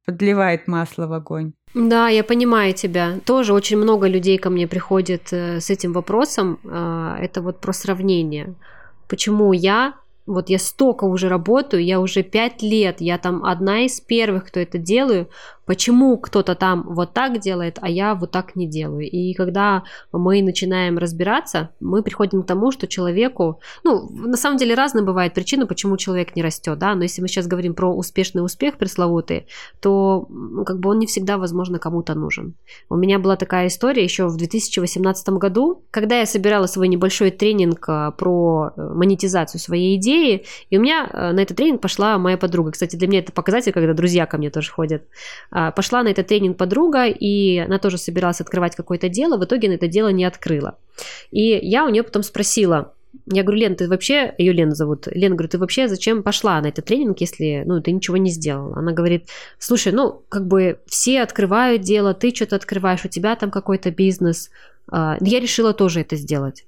подливает 0.07 0.67
масло 0.67 1.07
в 1.07 1.13
огонь. 1.13 1.53
Да, 1.75 2.09
я 2.09 2.25
понимаю 2.25 2.73
тебя. 2.73 3.19
Тоже 3.27 3.53
очень 3.53 3.77
много 3.77 4.09
людей 4.09 4.39
ко 4.39 4.49
мне 4.49 4.67
приходит 4.67 5.35
э, 5.35 5.61
с 5.61 5.69
этим 5.69 5.93
вопросом. 5.93 6.61
А, 6.65 7.19
это 7.21 7.43
вот 7.43 7.61
про 7.61 7.75
сравнение. 7.75 8.55
Почему 9.07 9.53
я 9.53 9.93
вот 10.27 10.49
я 10.49 10.59
столько 10.59 11.05
уже 11.05 11.29
работаю, 11.29 11.85
я 11.85 12.01
уже 12.01 12.23
пять 12.23 12.63
лет, 12.63 13.01
я 13.01 13.19
там 13.19 13.45
одна 13.45 13.81
из 13.85 14.01
первых, 14.01 14.47
кто 14.47 14.61
это 14.61 14.79
делаю, 14.79 15.29
почему 15.67 16.19
кто-то 16.19 16.55
там 16.55 16.85
вот 16.89 17.13
так 17.13 17.39
делает, 17.41 17.79
а 17.81 17.89
я 17.89 18.15
вот 18.15 18.31
так 18.31 18.57
не 18.57 18.67
делаю. 18.67 19.09
И 19.09 19.35
когда 19.35 19.85
мы 20.13 20.43
начинаем 20.43 20.99
разбираться, 20.99 21.71
мы 21.81 22.03
приходим 22.03 22.43
к 22.43 22.47
тому, 22.47 22.71
что 22.71 22.87
человеку, 22.87 23.61
ну, 23.83 24.09
на 24.11 24.37
самом 24.37 24.59
деле 24.59 24.75
разные 24.75 25.05
бывают 25.05 25.35
причины, 25.35 25.67
почему 25.67 25.97
человек 25.97 26.37
не 26.37 26.43
растет, 26.43 26.79
да, 26.79 26.95
но 26.95 27.03
если 27.03 27.23
мы 27.23 27.29
сейчас 27.29 27.47
говорим 27.47 27.75
про 27.75 27.95
успешный 27.95 28.45
успех 28.45 28.77
пресловутый, 28.77 29.47
то 29.81 30.27
ну, 30.29 30.65
как 30.65 30.79
бы 30.79 30.91
он 30.91 30.99
не 30.99 31.07
всегда, 31.07 31.39
возможно, 31.39 31.79
кому-то 31.79 32.15
нужен. 32.15 32.55
У 32.89 32.97
меня 32.97 33.19
была 33.19 33.37
такая 33.37 33.69
история 33.69 34.03
еще 34.03 34.27
в 34.27 34.37
2018 34.37 35.29
году, 35.31 35.83
когда 35.91 36.19
я 36.19 36.27
собирала 36.27 36.67
свой 36.67 36.89
небольшой 36.89 37.31
тренинг 37.31 37.89
а, 37.89 38.11
про 38.11 38.73
э, 38.77 38.81
монетизацию 38.95 39.61
своей 39.61 39.97
идеи, 39.97 40.45
и 40.71 40.79
у 40.79 40.81
меня 40.81 41.09
э, 41.13 41.33
на 41.33 41.41
этот 41.41 41.57
тренинг 41.57 41.81
пошла 41.81 42.19
моя 42.19 42.37
подруга. 42.37 42.73
Кстати, 42.73 42.97
для 42.97 43.09
меня 43.09 43.21
это 43.21 43.33
показатель, 43.33 43.73
когда 43.73 43.95
друзья 43.95 44.27
ко 44.27 44.39
мне 44.39 44.51
тоже 44.51 44.71
ходят. 44.71 45.05
А, 45.57 45.71
пошла 45.71 46.03
на 46.03 46.09
этот 46.09 46.27
тренинг 46.27 46.57
подруга, 46.57 47.07
и 47.07 47.59
она 47.59 47.79
тоже 47.79 47.97
собиралась 47.97 48.41
открывать 48.41 48.75
какое-то 48.75 49.09
дело, 49.09 49.37
в 49.39 49.45
итоге 49.45 49.69
на 49.69 49.75
это 49.75 49.87
дело 49.87 50.09
не 50.09 50.25
открыла. 50.25 50.77
И 51.31 51.43
я 51.63 51.85
у 51.85 51.91
нее 51.91 52.03
потом 52.03 52.25
спросила, 52.25 52.93
я 53.27 53.45
говорю, 53.45 53.61
Лен, 53.61 53.77
ты 53.77 53.89
вообще, 53.89 54.35
ее 54.37 54.53
Лена 54.53 54.75
зовут, 54.75 55.07
Лен, 55.07 55.37
говорю, 55.37 55.49
ты 55.49 55.59
вообще 55.59 55.87
зачем 55.87 56.25
пошла 56.25 56.61
на 56.61 56.67
этот 56.67 56.87
тренинг, 56.87 57.21
если, 57.21 57.63
ну, 57.67 57.81
ты 57.81 57.93
ничего 57.93 58.17
не 58.17 58.31
сделала? 58.31 58.77
Она 58.77 58.91
говорит, 58.91 59.29
слушай, 59.61 59.93
ну, 59.93 60.25
как 60.29 60.49
бы 60.49 60.81
все 60.87 61.23
открывают 61.23 61.83
дело, 61.83 62.15
ты 62.15 62.35
что-то 62.35 62.57
открываешь, 62.57 63.05
у 63.05 63.09
тебя 63.09 63.37
там 63.37 63.53
какой-то 63.53 63.93
бизнес, 63.93 64.51
а, 64.91 65.19
я 65.21 65.39
решила 65.39 65.73
тоже 65.73 66.01
это 66.01 66.17
сделать. 66.17 66.67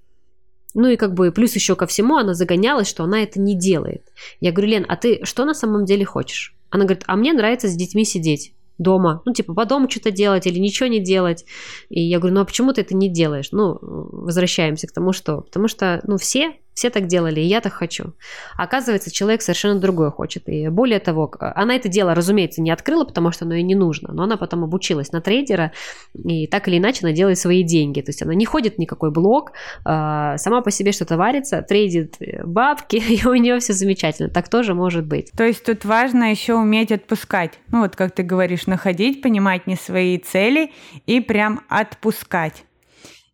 Ну 0.75 0.87
и 0.87 0.97
как 0.97 1.13
бы 1.15 1.33
плюс 1.33 1.57
еще 1.57 1.75
ко 1.75 1.89
всему 1.89 2.19
она 2.19 2.35
загонялась, 2.35 2.87
что 2.87 3.03
она 3.03 3.21
это 3.25 3.41
не 3.41 3.59
делает. 3.59 4.13
Я 4.39 4.53
говорю, 4.53 4.71
Лен, 4.71 4.87
а 4.89 4.95
ты 4.95 5.25
что 5.25 5.45
на 5.45 5.55
самом 5.55 5.87
деле 5.87 6.05
хочешь? 6.05 6.55
Она 6.71 6.85
говорит, 6.85 7.03
а 7.09 7.17
мне 7.17 7.33
нравится 7.33 7.67
с 7.67 7.75
детьми 7.75 8.05
сидеть 8.05 8.53
дома, 8.79 9.23
ну, 9.25 9.33
типа, 9.33 9.55
по 9.55 9.65
дому 9.65 9.89
что-то 9.91 10.11
делать 10.11 10.47
или 10.47 10.59
ничего 10.59 10.89
не 10.89 11.01
делать. 11.01 11.45
И 11.89 12.01
я 12.01 12.19
говорю, 12.19 12.35
ну, 12.37 12.41
а 12.43 12.45
почему 12.45 12.73
ты 12.73 12.83
это 12.83 12.95
не 12.95 13.09
делаешь? 13.09 13.49
Ну, 13.53 13.79
возвращаемся 13.81 14.87
к 14.87 14.93
тому, 14.93 15.13
что... 15.13 15.41
Потому 15.41 15.69
что, 15.69 16.01
ну, 16.05 16.17
все 16.17 16.57
все 16.77 16.91
так 16.91 17.07
делали, 17.07 17.41
и 17.41 17.45
я 17.45 17.63
так 17.63 17.73
хочу. 17.73 18.13
оказывается, 18.59 19.11
человек 19.11 19.41
совершенно 19.41 19.81
другое 19.81 20.11
хочет. 20.11 20.47
И 20.47 20.69
более 20.69 21.01
того, 21.01 21.33
она 21.41 21.75
это 21.75 21.89
дело, 21.89 22.15
разумеется, 22.15 22.61
не 22.61 22.71
открыла, 22.71 23.05
потому 23.05 23.33
что 23.33 23.47
оно 23.47 23.55
ей 23.55 23.63
не 23.63 23.75
нужно. 23.75 24.13
Но 24.13 24.25
она 24.25 24.37
потом 24.37 24.63
обучилась 24.63 25.11
на 25.11 25.23
трейдера, 25.23 25.73
и 26.13 26.47
так 26.47 26.69
или 26.69 26.77
иначе 26.77 27.01
она 27.03 27.13
делает 27.13 27.39
свои 27.39 27.63
деньги. 27.63 28.03
То 28.03 28.11
есть 28.11 28.23
она 28.23 28.35
не 28.35 28.45
ходит 28.45 28.75
в 28.75 28.79
никакой 28.79 29.11
блог, 29.11 29.53
а, 29.87 30.37
сама 30.37 30.61
по 30.61 30.71
себе 30.71 30.93
что-то 30.93 31.17
варится, 31.17 31.63
трейдит 31.63 32.17
э, 32.21 32.45
бабки, 32.45 32.97
и 33.09 33.27
у 33.27 33.35
нее 33.35 33.59
все 33.59 33.73
замечательно. 33.73 34.29
Так 34.29 34.51
тоже 34.51 34.75
может 34.75 35.07
быть. 35.07 35.33
То 35.35 35.45
есть 35.45 35.65
тут 35.65 35.87
важно 35.87 36.31
еще 36.31 36.55
уметь 36.57 36.93
отпускать. 36.93 37.59
Ну 37.73 37.81
вот 37.81 37.97
как 37.97 38.13
ты 38.13 38.23
говоришь, 38.23 38.67
находить, 38.67 39.23
понимать 39.23 39.67
не 39.67 39.77
свои 39.77 40.19
цели 40.19 40.73
и 41.07 41.21
прям 41.21 41.63
отпускать. 41.71 42.67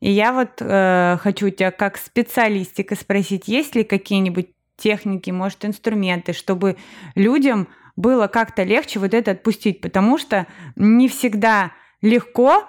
И 0.02 0.10
я 0.10 0.32
вот 0.32 0.54
э, 0.58 1.16
хочу 1.20 1.48
тебя 1.50 1.70
как 1.70 1.96
специалистика 1.96 2.96
спросить, 2.96 3.46
есть 3.46 3.76
ли 3.76 3.84
какие-нибудь 3.84 4.48
техники, 4.76 5.30
может, 5.30 5.64
инструменты, 5.64 6.32
чтобы 6.32 6.76
людям 7.14 7.68
было 7.94 8.26
как-то 8.26 8.64
легче 8.64 8.98
вот 8.98 9.14
это 9.14 9.30
отпустить, 9.30 9.80
потому 9.80 10.18
что 10.18 10.48
не 10.74 11.06
всегда 11.08 11.70
легко 12.00 12.68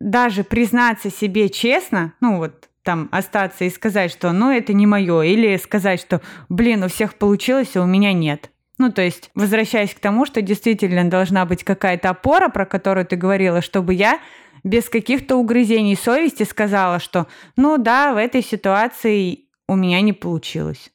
даже 0.00 0.44
признаться 0.44 1.10
себе 1.10 1.48
честно, 1.48 2.12
ну 2.20 2.36
вот 2.36 2.68
там 2.82 3.08
остаться 3.10 3.64
и 3.64 3.70
сказать, 3.70 4.10
что 4.12 4.32
ну 4.32 4.50
это 4.50 4.74
не 4.74 4.86
мое, 4.86 5.22
или 5.22 5.56
сказать, 5.56 5.98
что 5.98 6.20
блин, 6.50 6.84
у 6.84 6.88
всех 6.88 7.14
получилось, 7.14 7.74
а 7.74 7.80
у 7.80 7.86
меня 7.86 8.12
нет. 8.12 8.50
Ну, 8.78 8.92
то 8.92 9.00
есть, 9.00 9.30
возвращаясь 9.34 9.94
к 9.94 10.00
тому, 10.00 10.26
что 10.26 10.42
действительно 10.42 11.08
должна 11.08 11.46
быть 11.46 11.64
какая-то 11.64 12.10
опора, 12.10 12.50
про 12.50 12.66
которую 12.66 13.06
ты 13.06 13.16
говорила, 13.16 13.62
чтобы 13.62 13.94
я 13.94 14.20
без 14.66 14.88
каких-то 14.88 15.36
угрызений 15.36 15.96
совести 15.96 16.42
сказала, 16.42 16.98
что 16.98 17.28
ну 17.56 17.78
да, 17.78 18.12
в 18.12 18.16
этой 18.16 18.42
ситуации 18.42 19.44
у 19.68 19.76
меня 19.76 20.00
не 20.00 20.12
получилось. 20.12 20.90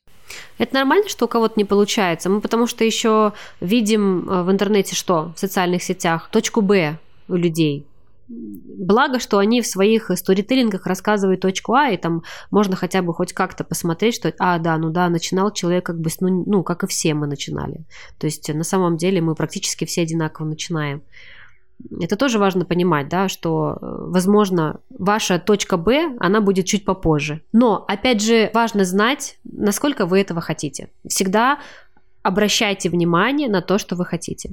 Это 0.58 0.76
нормально, 0.76 1.08
что 1.10 1.26
у 1.26 1.28
кого-то 1.28 1.54
не 1.58 1.66
получается. 1.66 2.30
Мы 2.30 2.42
потому 2.42 2.68
что 2.68 2.84
еще 2.84 3.34
видим 3.62 4.30
э, 4.30 4.44
в 4.44 4.52
интернете 4.52 4.96
что? 4.96 5.34
В 5.36 5.40
социальных 5.40 5.84
сетях 5.84 6.30
точку 6.32 6.62
Б 6.62 6.98
у 7.28 7.36
людей. 7.36 7.88
Благо, 8.28 9.20
что 9.20 9.40
они 9.40 9.62
в 9.62 9.68
своих 9.68 10.10
сторителлингах 10.16 10.86
рассказывают 10.86 11.42
точку 11.42 11.74
А, 11.74 11.90
и 11.90 11.98
там 11.98 12.24
можно 12.50 12.78
хотя 12.78 13.02
бы 13.02 13.14
хоть 13.14 13.34
как-то 13.34 13.66
посмотреть, 13.66 14.16
что, 14.16 14.34
а, 14.40 14.58
да, 14.58 14.78
ну 14.78 14.90
да, 14.90 15.10
начинал 15.10 15.52
человек 15.52 15.86
как 15.86 16.00
бы, 16.00 16.10
ну, 16.22 16.44
ну, 16.46 16.64
как 16.64 16.84
и 16.84 16.88
все 16.88 17.14
мы 17.14 17.28
начинали. 17.28 17.86
То 18.20 18.28
есть 18.28 18.54
на 18.54 18.64
самом 18.64 18.96
деле 18.96 19.22
мы 19.22 19.36
практически 19.36 19.84
все 19.84 20.02
одинаково 20.02 20.46
начинаем. 20.46 21.04
Это 22.00 22.16
тоже 22.16 22.40
важно 22.40 22.66
понимать, 22.66 23.10
да, 23.10 23.28
что, 23.28 23.78
э, 23.82 23.96
возможно, 24.08 24.80
ваша 24.90 25.40
точка 25.40 25.78
Б, 25.78 26.16
она 26.20 26.42
будет 26.42 26.66
чуть 26.66 26.86
попозже. 26.86 27.42
Но, 27.52 27.86
опять 27.88 28.22
же, 28.22 28.50
важно 28.54 28.86
знать, 28.86 29.38
насколько 29.44 30.06
вы 30.06 30.20
этого 30.20 30.42
хотите. 30.42 30.90
Всегда 31.08 31.60
обращайте 32.24 32.90
внимание 32.90 33.50
на 33.50 33.62
то, 33.62 33.78
что 33.78 33.96
вы 33.96 34.06
хотите. 34.06 34.52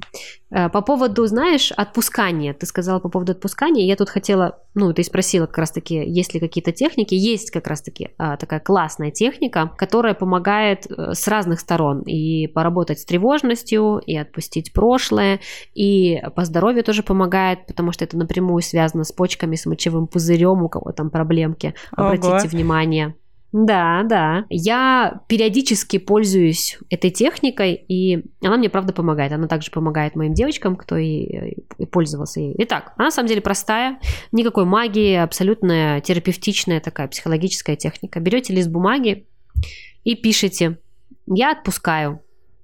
Э, 0.50 0.68
по 0.68 0.80
поводу, 0.80 1.26
знаешь, 1.26 1.72
отпускания, 1.72 2.54
ты 2.54 2.66
сказала 2.66 2.98
по 2.98 3.08
поводу 3.08 3.32
отпускания, 3.32 3.86
я 3.86 3.96
тут 3.96 4.08
хотела, 4.08 4.60
ну, 4.74 4.92
ты 4.92 5.02
спросила 5.02 5.46
как 5.46 5.58
раз-таки, 5.58 5.94
есть 5.96 6.34
ли 6.34 6.40
какие-то 6.40 6.72
техники, 6.72 7.14
есть 7.14 7.50
как 7.50 7.66
раз-таки 7.66 8.10
а, 8.18 8.36
такая 8.36 8.60
классная 8.60 9.10
техника, 9.10 9.72
которая 9.76 10.14
помогает 10.14 10.86
э, 10.90 11.14
с 11.14 11.28
разных 11.28 11.60
сторон 11.60 12.02
и 12.02 12.46
поработать 12.46 13.00
с 13.00 13.04
тревожностью, 13.04 13.98
и 13.98 14.16
отпустить 14.16 14.72
прошлое, 14.72 15.40
и 15.74 16.22
по 16.34 16.44
здоровью 16.44 16.84
тоже 16.84 17.02
помогает, 17.02 17.66
потому 17.66 17.92
что 17.92 18.04
это 18.04 18.16
напрямую 18.16 18.62
связано 18.62 19.04
с 19.04 19.12
почками, 19.12 19.56
с 19.56 19.66
мочевым 19.66 20.06
пузырем, 20.06 20.62
у 20.62 20.68
кого 20.68 20.92
там 20.92 21.10
проблемки, 21.10 21.74
обратите 21.92 22.28
Ого. 22.28 22.48
внимание. 22.48 23.14
Да, 23.52 24.02
да. 24.04 24.44
Я 24.50 25.22
периодически 25.26 25.98
пользуюсь 25.98 26.78
этой 26.90 27.10
техникой, 27.10 27.74
и 27.74 28.24
она 28.42 28.58
мне, 28.58 28.68
правда, 28.68 28.92
помогает. 28.92 29.32
Она 29.32 29.48
также 29.48 29.70
помогает 29.70 30.16
моим 30.16 30.34
девочкам, 30.34 30.76
кто 30.76 30.96
и, 30.96 31.62
и 31.78 31.86
пользовался 31.86 32.40
ей. 32.40 32.54
Итак, 32.58 32.92
она 32.96 33.06
на 33.06 33.10
самом 33.10 33.28
деле 33.28 33.40
простая, 33.40 34.00
никакой 34.32 34.66
магии, 34.66 35.14
абсолютно 35.14 36.00
терапевтичная 36.02 36.80
такая 36.80 37.08
психологическая 37.08 37.76
техника. 37.76 38.20
Берете 38.20 38.52
лист 38.52 38.68
бумаги 38.68 39.26
и 40.04 40.14
пишите 40.14 40.78
«Я 41.26 41.52
отпускаю». 41.52 42.20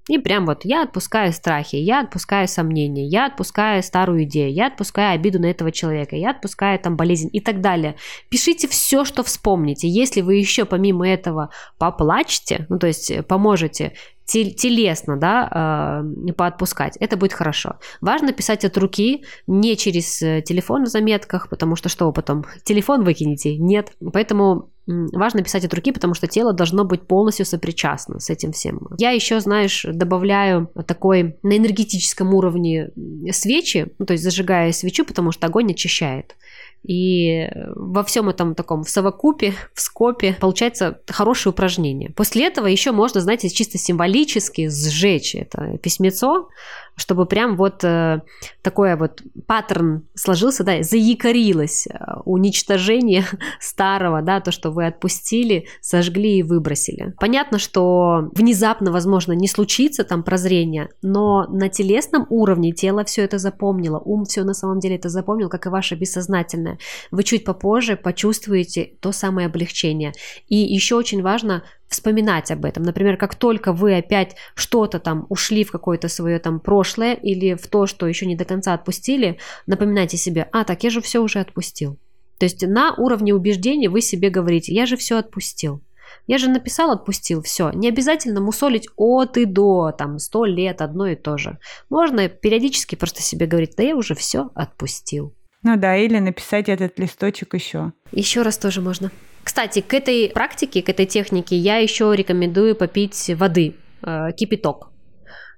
И 0.09 0.19
прям 0.19 0.45
вот 0.45 0.65
я 0.65 0.83
отпускаю 0.83 1.33
страхи, 1.33 1.77
я 1.77 2.01
отпускаю 2.01 2.47
сомнения, 2.47 3.07
я 3.07 3.27
отпускаю 3.27 3.83
старую 3.83 4.25
идею, 4.25 4.53
я 4.53 4.67
отпускаю 4.67 5.15
обиду 5.15 5.41
на 5.41 5.47
этого 5.47 5.73
человека, 5.73 6.15
я 6.15 6.31
отпускаю 6.31 6.79
там 6.79 6.97
болезнь 6.97 7.31
и 7.33 7.41
так 7.41 7.61
далее. 7.61 7.97
Пишите 8.29 8.69
все, 8.69 9.05
что 9.05 9.23
вспомните. 9.23 9.89
Если 9.89 10.21
вы 10.21 10.37
еще 10.37 10.67
помимо 10.67 11.09
этого 11.09 11.51
поплачете, 11.79 12.67
ну 12.69 12.79
то 12.79 12.87
есть 12.87 13.27
поможете 13.27 13.95
телесно, 14.27 15.19
да, 15.19 16.03
э, 16.29 16.33
поотпускать, 16.33 16.97
это 16.97 17.17
будет 17.17 17.35
хорошо. 17.35 17.77
Важно 18.01 18.33
писать 18.33 18.65
от 18.65 18.77
руки, 18.79 19.25
не 19.47 19.77
через 19.77 20.23
э, 20.23 20.43
телефон 20.43 20.85
в 20.85 20.89
заметках, 20.89 21.49
потому 21.51 21.77
что 21.77 21.89
что 21.89 22.07
вы 22.07 22.13
потом, 22.13 22.45
телефон 22.65 23.05
выкинете? 23.05 23.57
Нет. 23.59 23.93
Поэтому 24.13 24.71
важно 24.87 25.43
писать 25.43 25.65
от 25.65 25.75
руки, 25.75 25.93
потому 25.93 26.15
что 26.15 26.27
тело 26.27 26.53
должно 26.53 26.85
быть 26.85 27.07
полностью 27.07 27.47
сопричастно 27.47 28.21
с 28.21 28.31
этим 28.31 28.53
всем. 28.53 28.89
Я 28.99 29.11
еще, 29.11 29.41
знаешь, 29.41 29.87
добавляю 29.89 30.71
такой 30.87 31.37
на 31.43 31.57
энергетическом 31.57 32.35
уровне 32.35 32.91
свечи, 33.33 33.89
ну, 33.99 34.07
то 34.07 34.13
есть 34.13 34.25
зажигая 34.25 34.73
свечу, 34.73 35.05
потому 35.05 35.33
что 35.33 35.47
огонь 35.47 35.71
очищает. 35.73 36.37
И 36.85 37.49
во 37.75 38.05
всем 38.05 38.29
этом 38.29 38.55
таком 38.55 38.85
в 38.85 38.91
совокупе, 38.91 39.55
в 39.73 39.81
скопе 39.81 40.37
получается 40.39 41.01
хорошее 41.09 41.53
упражнение. 41.53 42.11
После 42.11 42.47
этого 42.47 42.67
еще 42.67 42.93
можно, 42.93 43.21
знаете, 43.21 43.49
чисто 43.49 43.79
символически 43.79 44.69
сжечь 44.69 45.35
это 45.35 45.79
письмецо, 45.79 46.49
чтобы 46.97 47.27
прям 47.27 47.57
вот 47.57 47.83
э, 47.83 48.21
такой 48.63 48.97
вот 48.97 49.23
паттерн 49.47 50.07
сложился, 50.15 50.63
да, 50.63 50.83
заякорилось 50.83 51.87
э, 51.87 51.97
уничтожение 52.25 53.25
старого, 53.61 54.23
да, 54.23 54.41
то, 54.41 54.53
что 54.53 54.71
вы 54.71 54.87
отпустили, 54.87 55.67
сожгли 55.81 56.39
и 56.39 56.43
выбросили. 56.43 57.15
Понятно, 57.19 57.59
что 57.59 58.31
внезапно, 58.35 58.93
возможно, 58.93 59.33
не 59.33 59.49
случится 59.49 60.05
там 60.05 60.23
прозрение, 60.23 60.89
но 61.03 61.47
на 61.49 61.69
телесном 61.69 62.27
уровне 62.31 62.73
тело 62.73 63.05
все 63.05 63.23
это 63.23 63.39
запомнило, 63.39 63.99
ум 63.99 64.25
все 64.25 64.45
на 64.45 64.55
самом 64.55 64.79
деле 64.79 64.97
это 64.97 65.09
запомнил, 65.09 65.49
как 65.49 65.67
и 65.67 65.71
ваше 65.71 65.97
бессознательное. 65.97 66.74
Вы 67.11 67.23
чуть 67.25 67.45
попозже 67.45 67.97
почувствуете 67.97 68.93
то 69.01 69.13
самое 69.13 69.47
облегчение. 69.47 70.13
И 70.49 70.57
еще 70.57 70.97
очень 70.97 71.23
важно 71.23 71.65
вспоминать 71.89 72.51
об 72.51 72.65
этом. 72.65 72.83
Например, 72.83 73.17
как 73.17 73.35
только 73.35 73.73
вы 73.73 73.97
опять 73.97 74.37
что-то 74.55 74.99
там 74.99 75.27
ушли 75.29 75.65
в 75.65 75.71
какое-то 75.71 76.09
свое 76.09 76.39
там 76.39 76.61
прошлое 76.61 77.15
или 77.15 77.55
в 77.55 77.67
то, 77.69 77.87
что 77.87 78.07
еще 78.07 78.27
не 78.27 78.37
до 78.37 78.45
конца 78.45 78.75
отпустили, 78.75 79.39
напоминайте 79.67 80.17
себе, 80.17 80.49
а, 80.53 80.65
так 80.65 80.83
я 80.83 80.91
же 80.91 81.01
все 81.01 81.21
уже 81.21 81.41
отпустил. 81.41 81.99
То 82.39 82.47
есть 82.47 82.67
на 82.67 82.95
уровне 82.95 83.33
убеждения 83.33 83.89
вы 83.89 84.01
себе 84.01 84.29
говорите, 84.29 84.75
я 84.75 84.87
же 84.87 84.97
все 84.97 85.19
отпустил. 85.19 85.83
Я 86.27 86.39
же 86.39 86.49
написал, 86.49 86.91
отпустил, 86.91 87.43
все. 87.43 87.71
Не 87.71 87.89
обязательно 87.89 88.41
мусолить 88.41 88.89
от 88.97 89.37
и 89.37 89.45
до, 89.45 89.93
там, 89.97 90.19
сто 90.19 90.45
лет, 90.45 90.81
одно 90.81 91.07
и 91.07 91.17
то 91.17 91.37
же. 91.37 91.59
Можно 91.91 92.29
периодически 92.29 92.95
просто 92.95 93.23
себе 93.23 93.47
говорить, 93.47 93.75
да 93.77 93.83
я 93.83 93.97
уже 93.97 94.15
все 94.15 94.51
отпустил. 94.55 95.35
Ну 95.65 95.77
да, 95.77 95.97
или 95.97 96.19
написать 96.19 96.69
этот 96.69 96.99
листочек 96.99 97.55
еще. 97.55 97.93
Еще 98.13 98.43
раз 98.43 98.59
тоже 98.59 98.81
можно. 98.81 99.11
Кстати, 99.43 99.81
к 99.81 99.93
этой 99.93 100.29
практике, 100.29 100.83
к 100.83 100.89
этой 100.89 101.07
технике 101.07 101.57
я 101.57 101.79
еще 101.79 102.15
рекомендую 102.15 102.77
попить 102.77 103.31
воды, 103.35 103.75
э, 104.03 104.29
кипяток. 104.37 104.91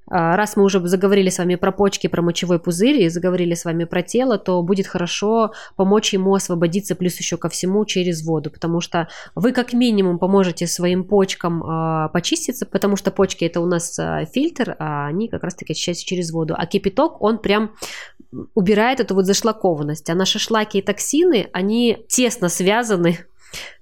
А, 0.09 0.37
раз 0.37 0.57
мы 0.57 0.65
уже 0.65 0.87
заговорили 0.87 1.31
с 1.31 1.39
вами 1.39 1.57
про 1.57 1.73
почки, 1.73 2.07
про 2.07 2.23
мочевой 2.23 2.59
пузырь 2.59 3.03
и 3.03 3.09
заговорили 3.09 3.55
с 3.55 3.65
вами 3.65 3.85
про 3.85 4.03
тело, 4.03 4.39
то 4.39 4.63
будет 4.63 4.87
хорошо 4.87 5.53
помочь 5.75 6.13
ему 6.13 6.35
освободиться 6.35 6.95
плюс 6.95 7.19
еще 7.19 7.37
ко 7.37 7.49
всему 7.49 7.85
через 7.85 8.25
воду, 8.25 8.51
потому 8.51 8.81
что 8.81 9.09
вы 9.35 9.53
как 9.53 9.73
минимум 9.73 10.19
поможете 10.19 10.67
своим 10.67 11.05
почкам 11.05 11.63
э, 11.63 12.09
почиститься, 12.13 12.67
потому 12.67 12.97
что 12.97 13.11
почки 13.11 13.45
это 13.45 13.61
у 13.61 13.67
нас 13.67 13.99
э, 13.99 14.27
фильтр, 14.33 14.77
а 14.79 15.07
они 15.07 15.29
как 15.29 15.43
раз 15.43 15.55
таки 15.55 15.73
очищаются 15.73 16.07
через 16.07 16.31
воду, 16.31 16.55
а 16.57 16.67
кипяток 16.67 17.21
он 17.21 17.39
прям 17.39 17.73
убирает 18.55 19.01
эту 19.01 19.15
вот 19.15 19.27
зашлакованность, 19.27 20.09
а 20.11 20.15
наши 20.15 20.39
шлаки 20.39 20.79
и 20.79 20.83
токсины, 20.83 21.49
они 21.53 22.05
тесно 22.09 22.49
связаны 22.49 23.19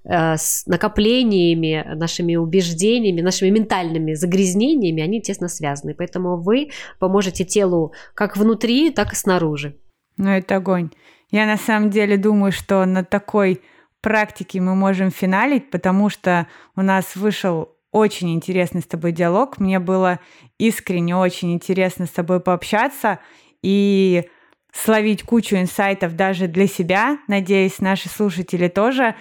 с 0.03 0.65
накоплениями, 0.67 1.85
нашими 1.95 2.35
убеждениями, 2.35 3.21
нашими 3.21 3.49
ментальными 3.49 4.13
загрязнениями, 4.13 5.01
они 5.01 5.21
тесно 5.21 5.47
связаны. 5.47 5.93
Поэтому 5.93 6.37
вы 6.37 6.69
поможете 6.99 7.43
телу 7.43 7.93
как 8.13 8.37
внутри, 8.37 8.91
так 8.91 9.13
и 9.13 9.15
снаружи. 9.15 9.75
Ну, 10.17 10.29
это 10.29 10.57
огонь. 10.57 10.89
Я 11.31 11.45
на 11.45 11.57
самом 11.57 11.89
деле 11.89 12.17
думаю, 12.17 12.51
что 12.51 12.85
на 12.85 13.03
такой 13.03 13.61
практике 14.01 14.61
мы 14.61 14.75
можем 14.75 15.11
финалить, 15.11 15.69
потому 15.71 16.09
что 16.09 16.47
у 16.75 16.81
нас 16.81 17.15
вышел 17.15 17.69
очень 17.91 18.33
интересный 18.33 18.81
с 18.81 18.85
тобой 18.85 19.11
диалог. 19.11 19.57
Мне 19.57 19.79
было 19.79 20.19
искренне 20.59 21.15
очень 21.15 21.53
интересно 21.53 22.05
с 22.05 22.11
тобой 22.11 22.39
пообщаться 22.39 23.19
и 23.61 24.25
словить 24.71 25.23
кучу 25.23 25.55
инсайтов 25.55 26.15
даже 26.15 26.47
для 26.47 26.67
себя. 26.67 27.17
Надеюсь, 27.27 27.79
наши 27.79 28.09
слушатели 28.09 28.67
тоже 28.67 29.15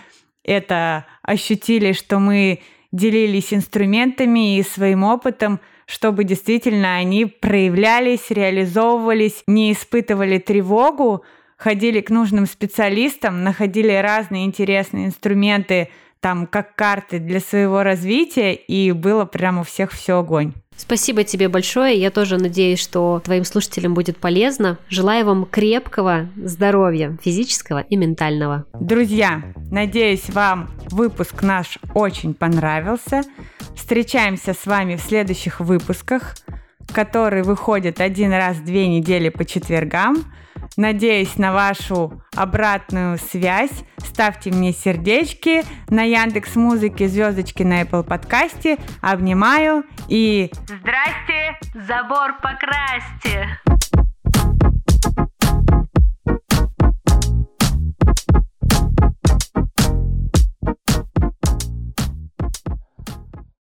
это 0.45 1.07
ощутили, 1.23 1.93
что 1.93 2.19
мы 2.19 2.61
делились 2.93 3.53
инструментами 3.53 4.59
и 4.59 4.63
своим 4.63 5.03
опытом, 5.03 5.61
чтобы 5.87 6.25
действительно 6.25 6.97
они 6.97 7.27
проявлялись, 7.27 8.31
реализовывались, 8.31 9.43
не 9.47 9.73
испытывали 9.73 10.39
тревогу, 10.39 11.25
ходили 11.57 12.01
к 12.01 12.11
нужным 12.11 12.47
специалистам, 12.47 13.43
находили 13.43 13.93
разные 13.93 14.45
интересные 14.45 15.07
инструменты, 15.07 15.89
там 16.21 16.47
как 16.47 16.75
карты 16.75 17.19
для 17.19 17.41
своего 17.41 17.83
развития, 17.83 18.55
и 18.55 18.93
было 18.93 19.27
прямо 19.27 19.61
у 19.61 19.65
всех 19.65 19.93
все 19.93 20.19
огонь. 20.19 20.55
Спасибо 20.77 21.25
тебе 21.25 21.49
большое. 21.49 21.99
Я 21.99 22.11
тоже 22.11 22.37
надеюсь, 22.37 22.81
что 22.81 23.21
твоим 23.25 23.45
слушателям 23.45 23.95
будет 23.95 24.19
полезно. 24.19 24.79
Желаю 24.89 25.25
вам 25.27 25.47
крепкого 25.47 26.29
здоровья, 26.37 27.17
физического 27.23 27.81
и 27.81 27.97
ментального. 27.97 28.67
Друзья, 28.79 29.43
надеюсь, 29.71 30.29
вам 30.31 30.71
выпуск 30.91 31.43
наш 31.43 31.79
очень 31.95 32.35
понравился. 32.35 33.23
Встречаемся 33.77 34.53
с 34.53 34.67
вами 34.67 34.97
в 34.97 35.01
следующих 35.01 35.61
выпусках, 35.61 36.35
которые 36.93 37.45
выходят 37.45 38.01
один 38.01 38.33
раз 38.33 38.57
в 38.57 38.65
две 38.65 38.89
недели 38.89 39.29
по 39.29 39.45
четвергам. 39.45 40.25
Надеюсь 40.77 41.37
на 41.39 41.53
вашу 41.53 42.21
обратную 42.37 43.19
связь. 43.19 43.85
Ставьте 43.99 44.51
мне 44.51 44.73
сердечки 44.73 45.65
на 45.89 46.03
Яндекс 46.03 46.57
Музыке, 46.57 47.09
звездочки 47.09 47.63
на 47.63 47.83
Apple 47.83 48.03
подкасте. 48.03 48.79
Обнимаю 49.01 49.85
и... 50.09 50.51
Здрасте! 50.67 51.59
Забор 51.75 52.35
покрасьте! 52.43 53.61